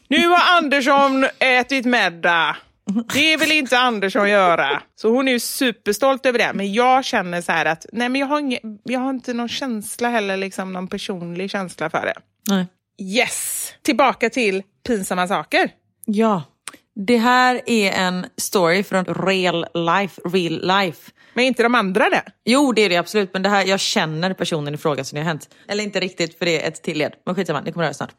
Nu 0.07 0.27
har 0.27 0.57
Andersson 0.57 1.25
ätit 1.39 1.85
middag. 1.85 2.57
Det 3.13 3.37
vill 3.37 3.51
inte 3.51 3.77
Andersson 3.77 4.29
göra. 4.29 4.81
Så 4.95 5.09
hon 5.09 5.27
är 5.27 5.31
ju 5.31 5.39
superstolt 5.39 6.25
över 6.25 6.39
det. 6.39 6.51
Men 6.53 6.73
jag 6.73 7.05
känner 7.05 7.41
så 7.41 7.51
här 7.51 7.65
att 7.65 7.85
nej, 7.91 8.09
men 8.09 8.21
jag, 8.21 8.27
har 8.27 8.39
inge, 8.39 8.59
jag 8.83 8.99
har 8.99 9.09
inte 9.09 9.33
någon 9.33 9.49
känsla 9.49 10.09
heller, 10.09 10.37
liksom 10.37 10.73
någon 10.73 10.87
personlig 10.87 11.51
känsla 11.51 11.89
för 11.89 12.01
det. 12.01 12.15
Nej. 12.49 12.67
Yes! 13.17 13.73
Tillbaka 13.81 14.29
till 14.29 14.63
pinsamma 14.87 15.27
saker. 15.27 15.69
Ja. 16.05 16.43
Det 16.95 17.17
här 17.17 17.61
är 17.65 17.91
en 17.91 18.25
story 18.37 18.83
från 18.83 19.05
real 19.05 19.65
life, 19.73 20.21
real 20.25 20.67
life. 20.67 21.11
Men 21.33 21.45
inte 21.45 21.63
de 21.63 21.75
andra 21.75 22.09
det? 22.09 22.23
Jo, 22.45 22.71
det 22.71 22.81
är 22.81 22.89
det 22.89 22.97
absolut. 22.97 23.33
Men 23.33 23.41
det 23.43 23.49
här, 23.49 23.65
jag 23.65 23.79
känner 23.79 24.33
personen 24.33 24.73
i 24.73 24.77
fråga 24.77 25.03
som 25.03 25.15
det 25.15 25.21
har 25.21 25.27
hänt. 25.27 25.49
Eller 25.67 25.83
inte 25.83 25.99
riktigt, 25.99 26.37
för 26.37 26.45
det 26.45 26.63
är 26.63 26.67
ett 26.67 26.83
till 26.83 26.97
led. 26.97 27.13
Men 27.25 27.35
skitsamma, 27.35 27.61
det 27.61 27.71
kommer 27.71 27.83
höra 27.83 27.93
snart. 27.93 28.11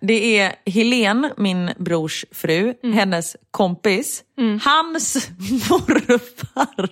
Det 0.00 0.38
är 0.38 0.54
Helen, 0.66 1.30
min 1.36 1.70
brors 1.78 2.24
fru, 2.32 2.74
hennes 2.94 3.36
kompis, 3.50 4.22
hans 4.64 5.30
morfar. 5.70 6.88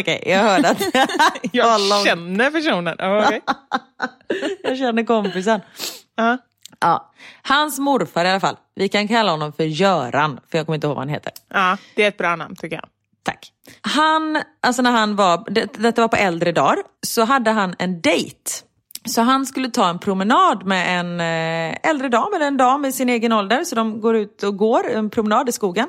Okej, 0.00 0.22
jag 0.26 0.38
hörde 0.38 0.68
att 0.68 0.82
Jag 1.52 1.80
känner 2.06 2.50
personen. 2.50 2.96
Ja, 2.98 3.26
okej. 3.26 3.40
Jag 4.62 4.78
känner 4.78 5.04
kompisen. 5.04 5.60
Ja. 6.16 6.38
Ja. 6.80 7.12
Hans 7.42 7.78
morfar 7.78 8.24
i 8.24 8.28
alla 8.28 8.40
fall. 8.40 8.56
Vi 8.74 8.88
kan 8.88 9.08
kalla 9.08 9.30
honom 9.30 9.52
för 9.52 9.64
Göran, 9.64 10.40
för 10.50 10.58
jag 10.58 10.66
kommer 10.66 10.74
inte 10.74 10.86
ihåg 10.86 10.96
vad 10.96 11.02
han 11.04 11.14
heter. 11.14 11.32
ja, 11.54 11.76
det 11.94 12.04
är 12.04 12.08
ett 12.08 12.18
bra 12.18 12.36
namn 12.36 12.56
tycker 12.56 12.76
jag. 12.76 12.88
Tack. 13.28 13.52
Han, 13.80 14.42
alltså 14.62 14.82
när 14.82 14.90
han 14.90 15.16
var, 15.16 15.50
det, 15.50 15.72
detta 15.72 16.00
var 16.00 16.08
på 16.08 16.16
äldre 16.16 16.52
dagar, 16.52 16.78
så 17.06 17.24
hade 17.24 17.50
han 17.50 17.74
en 17.78 18.00
dejt. 18.00 18.50
Så 19.04 19.22
han 19.22 19.46
skulle 19.46 19.70
ta 19.70 19.88
en 19.88 19.98
promenad 19.98 20.66
med 20.66 21.00
en 21.00 21.20
eh, 21.20 21.90
äldre 21.90 22.08
dam, 22.08 22.34
eller 22.34 22.46
en 22.46 22.56
dam 22.56 22.84
i 22.84 22.92
sin 22.92 23.08
egen 23.08 23.32
ålder. 23.32 23.64
Så 23.64 23.74
de 23.74 24.00
går 24.00 24.16
ut 24.16 24.42
och 24.42 24.56
går 24.56 24.90
en 24.90 25.10
promenad 25.10 25.48
i 25.48 25.52
skogen. 25.52 25.88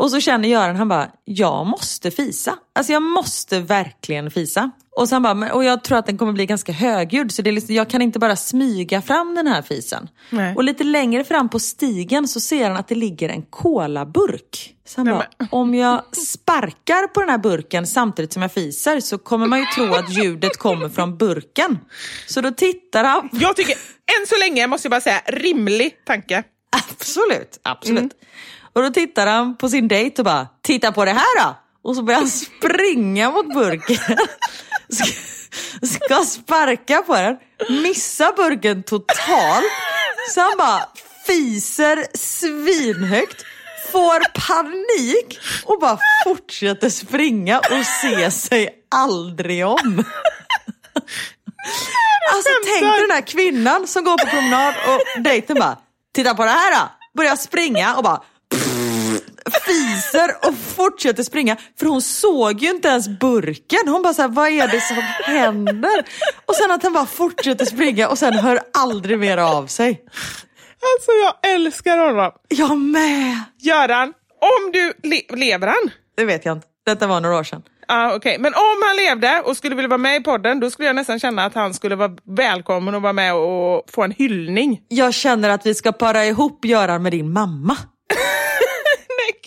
Och 0.00 0.10
så 0.10 0.20
känner 0.20 0.48
Göran, 0.48 0.76
han 0.76 0.88
bara, 0.88 1.10
jag 1.24 1.66
måste 1.66 2.10
fisa. 2.10 2.56
Alltså 2.74 2.92
jag 2.92 3.02
måste 3.02 3.60
verkligen 3.60 4.30
fisa. 4.30 4.70
Och, 4.96 5.08
så 5.08 5.14
han 5.14 5.22
bara, 5.22 5.34
"Men- 5.34 5.50
och 5.50 5.64
jag 5.64 5.84
tror 5.84 5.98
att 5.98 6.06
den 6.06 6.18
kommer 6.18 6.32
bli 6.32 6.46
ganska 6.46 6.72
högljudd 6.72 7.32
så 7.32 7.42
det 7.42 7.50
är 7.50 7.52
liksom, 7.52 7.74
jag 7.74 7.90
kan 7.90 8.02
inte 8.02 8.18
bara 8.18 8.36
smyga 8.36 9.02
fram 9.02 9.34
den 9.34 9.46
här 9.46 9.62
fisen. 9.62 10.08
Nej. 10.30 10.54
Och 10.56 10.64
lite 10.64 10.84
längre 10.84 11.24
fram 11.24 11.48
på 11.48 11.58
stigen 11.58 12.28
så 12.28 12.40
ser 12.40 12.68
han 12.68 12.76
att 12.76 12.88
det 12.88 12.94
ligger 12.94 13.28
en 13.28 13.42
kolaburk. 13.42 14.74
Så 14.86 15.00
han 15.00 15.06
Nej, 15.06 15.14
bara, 15.14 15.48
om 15.50 15.74
jag 15.74 16.16
sparkar 16.16 17.06
på 17.06 17.20
den 17.20 17.28
här 17.30 17.38
burken 17.38 17.86
samtidigt 17.86 18.32
som 18.32 18.42
jag 18.42 18.52
fiser 18.52 19.00
så 19.00 19.18
kommer 19.18 19.46
man 19.46 19.58
ju 19.58 19.66
tro 19.66 19.94
att 19.94 20.10
ljudet 20.16 20.56
kommer 20.58 20.88
från 20.88 21.16
burken. 21.18 21.78
Så 22.26 22.40
då 22.40 22.50
tittar 22.50 23.04
han 23.04 23.28
Jag 23.32 23.56
tycker, 23.56 23.72
än 24.20 24.26
så 24.28 24.38
länge, 24.38 24.66
måste 24.66 24.86
jag 24.86 24.90
bara 24.90 25.00
säga, 25.00 25.20
rimlig 25.26 25.92
tanke. 26.06 26.42
Absolut, 26.76 27.60
absolut. 27.62 28.12
Och 28.72 28.82
då 28.82 28.90
tittar 28.90 29.26
han 29.26 29.56
på 29.56 29.68
sin 29.68 29.88
dejt 29.88 30.22
och 30.22 30.24
bara, 30.24 30.48
titta 30.62 30.92
på 30.92 31.04
det 31.04 31.12
här 31.12 31.44
då! 31.44 31.56
Och 31.82 31.96
så 31.96 32.02
börjar 32.02 32.20
han 32.20 32.28
springa 32.28 33.30
mot 33.30 33.54
burken. 33.54 33.96
Ska, 34.92 35.04
ska 35.86 36.24
sparka 36.24 37.02
på 37.02 37.14
den, 37.14 37.38
missa 37.82 38.32
burken 38.32 38.82
totalt. 38.82 39.64
Så 40.34 40.40
han 40.40 40.58
bara 40.58 40.88
fiser 41.26 42.06
svinhögt, 42.14 43.44
får 43.92 44.20
panik 44.46 45.38
och 45.64 45.80
bara 45.80 45.98
fortsätter 46.24 46.90
springa 46.90 47.58
och 47.58 47.86
ser 48.02 48.30
sig 48.30 48.68
aldrig 48.88 49.66
om. 49.66 50.04
Alltså 52.32 52.50
tänk 52.64 52.80
dig 52.80 53.00
den 53.00 53.10
här 53.10 53.26
kvinnan 53.26 53.86
som 53.86 54.04
går 54.04 54.18
på 54.18 54.26
promenad 54.26 54.74
och 54.86 55.22
dejten 55.22 55.58
bara, 55.58 55.76
titta 56.14 56.34
på 56.34 56.44
det 56.44 56.50
här 56.50 56.72
då! 56.72 56.90
Börjar 57.16 57.36
springa 57.36 57.96
och 57.96 58.02
bara 58.02 58.22
fiser 59.70 60.48
och 60.48 60.54
fortsätter 60.76 61.22
springa. 61.22 61.56
För 61.78 61.86
hon 61.86 62.02
såg 62.02 62.62
ju 62.62 62.70
inte 62.70 62.88
ens 62.88 63.08
burken. 63.08 63.80
Hon 63.86 64.02
bara 64.02 64.14
såhär, 64.14 64.28
vad 64.28 64.48
är 64.48 64.68
det 64.68 64.80
som 64.80 64.96
händer? 65.34 66.04
Och 66.46 66.54
sen 66.54 66.70
att 66.70 66.82
han 66.82 66.92
bara 66.92 67.06
fortsätter 67.06 67.64
springa 67.64 68.08
och 68.08 68.18
sen 68.18 68.34
hör 68.34 68.60
aldrig 68.78 69.18
mer 69.18 69.36
av 69.38 69.66
sig. 69.66 70.02
Alltså 70.82 71.10
jag 71.24 71.54
älskar 71.54 71.98
honom. 71.98 72.30
Jag 72.48 72.78
med! 72.78 73.38
Göran, 73.58 74.08
om 74.40 74.72
du, 74.72 74.92
le- 75.02 75.36
lever 75.36 75.66
han? 75.66 75.90
Det 76.16 76.24
vet 76.24 76.44
jag 76.44 76.56
inte. 76.56 76.66
Detta 76.86 77.06
var 77.06 77.20
några 77.20 77.38
år 77.38 77.44
sedan. 77.44 77.62
Ja, 77.88 78.14
okej. 78.16 78.36
Men 78.38 78.54
om 78.54 78.82
han 78.86 78.96
levde 78.96 79.40
och 79.44 79.56
skulle 79.56 79.74
vilja 79.74 79.88
vara 79.88 79.98
med 79.98 80.16
i 80.20 80.24
podden, 80.24 80.60
då 80.60 80.70
skulle 80.70 80.86
jag 80.86 80.96
nästan 80.96 81.20
känna 81.20 81.44
att 81.44 81.54
han 81.54 81.74
skulle 81.74 81.96
vara 81.96 82.10
välkommen 82.36 82.94
och 82.94 83.02
vara 83.02 83.12
med 83.12 83.34
och 83.34 83.84
få 83.90 84.02
en 84.02 84.10
hyllning. 84.12 84.80
Jag 84.88 85.14
känner 85.14 85.48
att 85.48 85.66
vi 85.66 85.74
ska 85.74 85.92
para 85.92 86.24
ihop 86.24 86.64
Göran 86.64 87.02
med 87.02 87.12
din 87.12 87.32
mamma. 87.32 87.76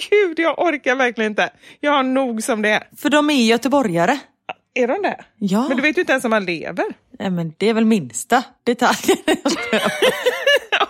Gud, 0.09 0.39
jag 0.39 0.59
orkar 0.59 0.95
verkligen 0.95 1.31
inte. 1.31 1.49
Jag 1.79 1.91
har 1.91 2.03
nog 2.03 2.43
som 2.43 2.61
det 2.61 2.69
är. 2.69 2.83
För 2.97 3.09
de 3.09 3.29
är 3.29 3.45
göteborgare. 3.45 4.19
Är 4.75 4.87
de 4.87 5.01
det? 5.01 5.23
Ja. 5.37 5.67
Men 5.67 5.77
du 5.77 5.83
vet 5.83 5.97
ju 5.97 6.01
inte 6.01 6.11
ens 6.13 6.25
om 6.25 6.31
han 6.31 6.45
lever. 6.45 6.85
Nej, 7.19 7.29
men 7.29 7.53
det 7.57 7.69
är 7.69 7.73
väl 7.73 7.85
minsta 7.85 8.43
detaljen. 8.63 9.17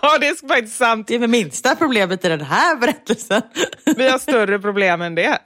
Ja, 0.01 0.18
det 0.18 0.28
är 0.28 0.47
faktiskt 0.47 0.76
sant. 0.78 1.08
Det 1.08 1.16
är 1.16 1.20
väl 1.20 1.30
minsta 1.30 1.76
problemet 1.76 2.26
i 2.26 2.30
den 2.30 2.41
här 2.41 2.76
berättelsen. 2.76 3.41
Vi 3.97 4.10
har 4.10 4.20
större 4.20 4.60
problem 4.60 5.01
än 5.01 5.16
det. 5.16 5.39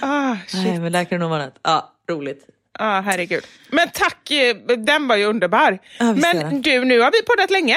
ah, 0.00 0.36
shit. 0.46 0.64
Nej, 0.64 0.78
men 0.80 0.92
där 0.92 1.04
kan 1.04 1.18
det 1.18 1.22
nog 1.24 1.30
vara 1.30 1.46
rätt. 1.46 1.54
Ja, 1.62 1.94
roligt. 2.10 2.46
Ah, 2.78 3.00
herregud. 3.00 3.44
Men 3.70 3.88
tack, 3.94 4.30
eh, 4.30 4.56
den 4.78 5.08
var 5.08 5.16
ju 5.16 5.24
underbar. 5.24 5.78
Ja, 5.98 6.12
Men 6.12 6.62
du, 6.62 6.84
nu 6.84 7.00
har 7.00 7.10
vi 7.12 7.22
poddat 7.22 7.50
länge. 7.50 7.76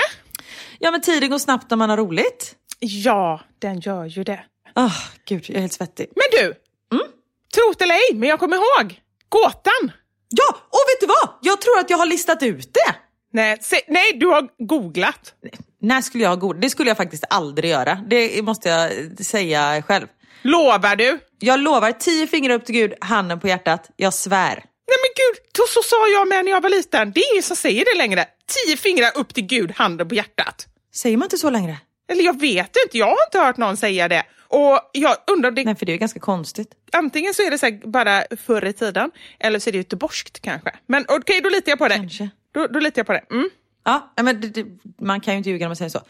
Ja, 0.80 0.92
men 0.92 1.02
tiden 1.02 1.30
går 1.30 1.38
snabbt 1.40 1.70
när 1.70 1.78
man 1.78 1.90
har 1.90 1.98
roligt. 1.98 2.56
Ja, 2.80 3.42
den 3.60 3.80
gör 3.80 4.06
ju 4.06 4.24
det. 4.24 4.40
Ah, 4.74 4.92
gud, 5.26 5.46
jag 5.48 5.56
är 5.56 5.62
helt 5.62 5.74
svettig. 5.74 6.08
Men 6.16 6.26
du, 6.42 6.54
Mm? 6.96 7.08
trot 7.56 7.82
eller 7.82 7.96
ej, 7.96 8.10
men 8.16 8.30
jag 8.30 8.40
kommer 8.40 8.56
ihåg. 8.58 9.02
Gåtan. 9.30 9.92
Ja, 10.30 10.50
och 10.50 10.80
vet 10.90 11.00
du 11.00 11.08
vad? 11.08 11.30
Jag 11.42 11.62
tror 11.62 11.80
att 11.80 11.90
jag 11.90 11.98
har 11.98 12.06
listat 12.06 12.44
ut 12.44 12.74
det. 12.74 12.96
Nej, 13.34 13.58
se, 13.62 13.82
nej, 13.88 14.14
du 14.14 14.26
har 14.28 14.48
googlat. 14.58 15.34
När 15.82 16.02
skulle 16.02 16.24
jag 16.24 16.30
ha 16.32 16.36
god? 16.36 16.62
Det 16.62 16.70
skulle 16.70 16.90
jag 16.90 16.98
faktiskt 16.98 17.24
aldrig 17.30 17.72
göra. 17.72 17.96
Det 18.08 18.42
måste 18.46 18.70
jag 18.70 18.92
säga 19.26 19.82
själv. 19.88 20.08
Lovar 20.42 20.96
du? 20.96 21.20
Jag 21.40 21.60
lovar, 21.60 21.92
tio 21.92 22.28
fingrar 22.28 22.54
upp 22.54 22.66
till 22.66 22.76
Gud, 22.76 22.94
handen 23.02 23.40
på 23.40 23.48
hjärtat. 23.48 23.90
Jag 23.96 24.14
svär. 24.14 24.56
Nej 24.56 24.98
men 25.04 25.10
gud, 25.16 25.66
så 25.74 25.82
sa 25.84 26.08
jag 26.08 26.28
med 26.28 26.46
när 26.46 26.52
jag 26.52 26.62
var 26.62 26.70
liten. 26.70 27.12
Det 27.12 27.20
är 27.20 27.34
ingen 27.34 27.44
som 27.44 27.56
säger 27.56 27.86
det 27.86 27.98
längre. 27.98 28.26
Tio 28.66 28.78
fingrar 28.78 29.12
upp 29.16 29.34
till 29.34 29.46
Gud, 29.46 29.72
handen 29.76 30.10
på 30.10 30.16
hjärtat. 30.16 30.68
Säger 30.96 31.18
man 31.18 31.26
inte 31.26 31.38
så 31.38 31.50
längre? 31.50 31.78
Eller 32.10 32.24
jag 32.24 32.40
vet 32.40 32.76
inte, 32.86 32.98
jag 32.98 33.06
har 33.06 33.18
inte 33.28 33.40
hört 33.40 33.58
någon 33.58 33.78
säga 33.78 34.08
det. 34.08 34.24
Och 34.48 34.80
jag 34.92 35.16
undrar, 35.32 35.52
det, 35.52 35.64
Nej, 35.64 35.76
för 35.76 35.86
det 35.86 35.94
är 35.94 35.98
ganska 35.98 36.20
konstigt. 36.20 36.72
antingen 36.92 37.34
så 37.34 37.42
är 37.42 37.52
det 37.52 37.58
så 37.58 37.90
bara 37.90 38.24
förr 38.46 38.66
i 38.66 38.74
tiden, 38.74 39.12
eller 39.40 39.60
så 39.60 39.70
är 39.70 39.72
det 39.72 39.78
göteborgskt 39.78 40.40
kanske. 40.42 40.72
Men 40.86 41.06
okej, 41.08 41.42
då 41.42 41.50
litar 41.50 41.72
jag 41.72 41.80
på 41.80 41.88
det. 41.88 41.96
Kanske. 41.96 42.30
Då, 42.52 42.68
då 42.68 42.80
litar 42.80 43.00
jag 43.00 43.08
på 43.08 43.14
det. 43.14 43.24
Mm. 43.32 43.50
Ja, 43.86 44.14
men 44.22 44.42
det, 44.42 44.48
det, 44.48 44.66
man 45.02 45.22
kan 45.22 45.34
ju 45.34 45.38
inte 45.38 45.50
ljuga 45.50 45.66
när 45.66 45.70
man 45.70 45.76
säger 45.76 45.90
så. 45.90 46.02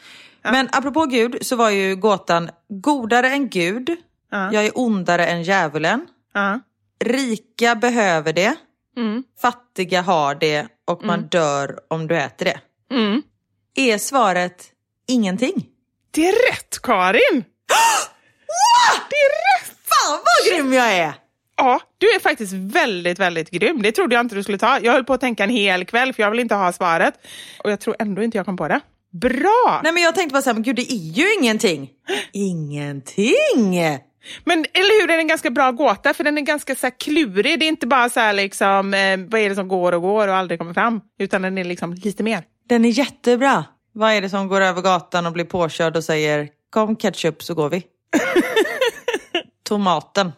Men 0.44 0.70
apropå 0.72 1.06
Gud 1.06 1.38
så 1.42 1.56
var 1.56 1.70
ju 1.70 1.96
gåtan 1.96 2.50
godare 2.70 3.30
än 3.30 3.50
Gud, 3.50 3.90
Ja. 4.32 4.54
jag 4.54 4.66
är 4.66 4.72
ondare 4.76 5.28
än 5.28 5.44
djävulen, 5.44 6.08
Ja. 6.34 6.60
rika 7.04 7.76
behöver 7.76 8.34
det, 8.34 8.56
Mm. 8.98 9.24
fattiga 9.42 10.02
har 10.02 10.36
det 10.36 10.68
och 10.88 11.04
man 11.06 11.22
dör 11.28 11.80
om 11.88 12.08
du 12.08 12.18
äter 12.18 12.46
det. 12.46 12.60
Mm. 12.96 13.22
Är 13.76 13.98
svaret 13.98 14.66
ingenting? 15.08 15.68
Det 16.12 16.28
är 16.28 16.52
rätt 16.52 16.82
Karin! 16.84 17.44
Det 19.10 19.16
är 19.16 19.60
rätt! 19.60 19.76
Fan 19.86 20.20
vad 20.26 20.54
grym 20.54 20.74
jag 20.74 20.94
är! 20.94 21.14
Ja, 21.58 21.82
du 21.98 22.08
är 22.08 22.20
faktiskt 22.20 22.54
väldigt, 22.54 23.20
väldigt 23.20 23.50
grym. 23.50 23.82
Det 23.82 23.92
trodde 23.92 24.16
jag 24.16 24.26
inte 24.26 24.36
du 24.36 24.44
skulle 24.44 24.58
ta. 24.58 24.80
Jag 24.80 24.94
höll 24.94 25.04
på 25.04 25.14
att 25.14 25.22
tänka 25.22 25.44
en 25.44 25.50
hel 25.50 25.86
kväll 25.86 26.14
för 26.14 26.24
jag 26.24 26.32
vill 26.32 26.40
inte 26.40 26.56
ha 26.56 26.72
svaret. 26.72 27.14
Och 27.64 27.72
jag 27.72 27.80
tror 27.80 27.96
ändå 28.00 28.24
inte 28.24 28.38
jag 28.38 28.46
kom 28.46 28.58
på 28.58 28.68
det. 28.68 28.80
Bra! 29.12 29.82
Nej 29.84 29.94
men 29.94 30.04
jag 30.04 30.16
tänkte 30.16 30.34
bara 30.34 30.42
såhär, 30.42 30.54
men 30.54 30.64
gud 30.64 30.76
det 30.76 30.92
är 30.92 31.14
ju 31.14 31.34
ingenting. 31.34 31.90
Ingenting! 32.34 33.80
Men 34.44 34.66
eller 34.74 35.02
hur, 35.02 35.08
den 35.08 35.16
är 35.16 35.22
en 35.22 35.28
ganska 35.28 35.50
bra 35.50 35.72
gåta 35.72 36.14
för 36.14 36.24
den 36.24 36.38
är 36.38 36.42
ganska 36.42 36.76
så 36.76 36.92
klurig. 36.92 37.60
Det 37.60 37.66
är 37.66 37.68
inte 37.68 37.88
bara 37.88 38.10
så 38.10 38.20
här, 38.20 38.34
liksom, 38.34 38.94
eh, 38.94 39.18
vad 39.28 39.42
är 39.42 39.50
det 39.50 39.56
som 39.56 39.68
går 39.68 39.92
och 39.92 40.02
går 40.02 40.28
och 40.28 40.36
aldrig 40.36 40.60
kommer 40.60 40.74
fram, 40.74 41.02
utan 41.20 41.42
den 41.42 41.58
är 41.58 41.64
liksom 41.64 41.94
lite 41.94 42.24
mer. 42.24 42.44
Den 42.70 42.86
är 42.86 42.90
jättebra. 42.90 43.66
Vad 43.94 44.12
är 44.12 44.22
det 44.22 44.30
som 44.30 44.48
går 44.48 44.62
över 44.62 44.82
gatan 44.82 45.26
och 45.26 45.34
blir 45.34 45.46
påkörd 45.46 45.98
och 45.98 46.04
säger 46.04 46.50
kom 46.70 46.96
ketchup 46.96 47.44
så 47.44 47.54
går 47.54 47.70
vi? 47.70 47.84
Tomaten. 49.64 50.32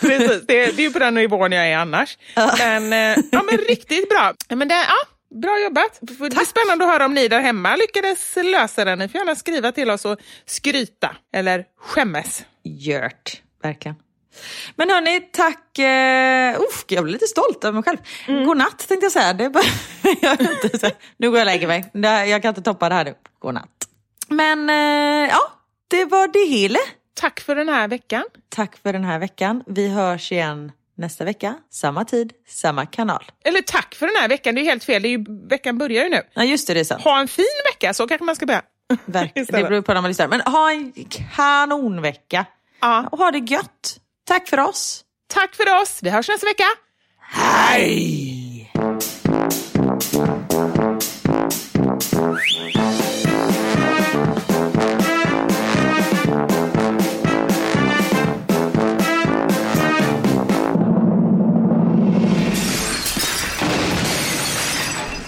Precis, 0.00 0.46
det, 0.46 0.76
det 0.76 0.82
är 0.82 0.86
ju 0.86 0.92
på 0.92 0.98
den 0.98 1.14
nivån 1.14 1.52
jag 1.52 1.68
är 1.68 1.76
annars. 1.76 2.18
Men, 2.58 2.92
eh, 2.92 3.24
ja, 3.32 3.42
men 3.42 3.58
riktigt 3.58 4.08
bra. 4.08 4.34
Men 4.48 4.68
det, 4.68 4.74
ja, 4.74 5.38
bra 5.40 5.60
jobbat. 5.60 5.98
Det 6.00 6.24
är 6.24 6.44
spännande 6.44 6.84
att 6.84 6.90
höra 6.90 7.04
om 7.04 7.14
ni 7.14 7.28
där 7.28 7.40
hemma 7.40 7.76
lyckades 7.76 8.36
lösa 8.36 8.84
den. 8.84 8.98
Ni 8.98 9.08
får 9.08 9.18
gärna 9.18 9.34
skriva 9.34 9.72
till 9.72 9.90
oss 9.90 10.04
och 10.04 10.18
skryta 10.46 11.16
eller 11.34 11.64
skämmes. 11.78 12.44
Gjort, 12.64 13.42
verkligen. 13.62 13.96
Men 14.76 14.90
hörni, 14.90 15.20
tack. 15.20 15.78
Uh, 15.78 15.84
jag 16.88 17.04
blir 17.04 17.12
lite 17.12 17.26
stolt 17.26 17.64
över 17.64 17.72
mig 17.72 17.82
själv. 17.82 17.98
Mm. 18.28 18.46
Godnatt 18.46 18.88
tänkte 18.88 19.04
jag 19.04 19.12
säga. 19.12 19.32
Det 19.32 19.50
bara, 19.50 19.64
jag 20.22 20.40
inte, 20.40 20.78
så, 20.78 20.90
nu 21.16 21.30
går 21.30 21.38
jag 21.38 21.42
och 21.42 21.52
lägger 21.52 21.66
mig. 21.66 21.90
Jag 22.30 22.42
kan 22.42 22.48
inte 22.48 22.62
toppa 22.62 22.88
det 22.88 22.94
här 22.94 23.04
nu. 23.04 23.14
Godnatt. 23.38 23.88
Men 24.28 24.70
uh, 24.70 25.28
ja, 25.30 25.52
det 25.88 26.04
var 26.04 26.28
det 26.28 26.56
hela. 26.56 26.78
Tack 27.14 27.40
för 27.40 27.56
den 27.56 27.68
här 27.68 27.88
veckan. 27.88 28.24
Tack 28.48 28.76
för 28.82 28.92
den 28.92 29.04
här 29.04 29.18
veckan. 29.18 29.62
Vi 29.66 29.88
hörs 29.88 30.32
igen 30.32 30.72
nästa 30.96 31.24
vecka. 31.24 31.54
Samma 31.70 32.04
tid, 32.04 32.32
samma 32.48 32.86
kanal. 32.86 33.24
Eller 33.44 33.62
tack 33.62 33.94
för 33.94 34.06
den 34.06 34.16
här 34.16 34.28
veckan. 34.28 34.54
Det 34.54 34.60
är 34.60 34.64
helt 34.64 34.84
fel. 34.84 35.02
Det 35.02 35.08
är 35.08 35.10
ju, 35.10 35.24
veckan 35.48 35.78
börjar 35.78 36.04
ju 36.04 36.10
nu. 36.10 36.22
Ja, 36.34 36.44
just 36.44 36.66
det. 36.66 36.74
Det 36.74 36.80
är 36.80 36.84
sant. 36.84 37.02
Ha 37.02 37.20
en 37.20 37.28
fin 37.28 37.44
vecka. 37.72 37.94
Så 37.94 38.06
kanske 38.06 38.24
man 38.24 38.36
ska 38.36 38.46
börja. 38.46 38.62
Verkligen. 39.04 39.46
det 39.50 39.62
beror 39.62 39.82
på 39.82 39.94
när 39.94 40.00
man 40.00 40.10
lyssnar. 40.10 40.28
Men 40.28 40.40
ha 40.40 40.70
en 40.70 40.92
kanonvecka. 41.36 42.46
Ja. 42.80 43.08
Och 43.12 43.18
ha 43.18 43.30
det 43.30 43.38
gött. 43.38 44.00
Tack 44.26 44.48
för 44.48 44.60
oss. 44.60 45.04
Tack 45.34 45.54
för 45.54 45.82
oss. 45.82 46.00
Vi 46.02 46.10
hörs 46.10 46.28
nästa 46.28 46.46
vecka. 46.46 46.64
Hej! 47.20 48.72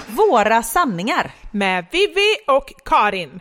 Våra 0.07 0.63
sanningar. 0.63 1.35
Med 1.53 1.87
Vivi 1.93 2.37
och 2.47 2.73
Karin. 2.85 3.41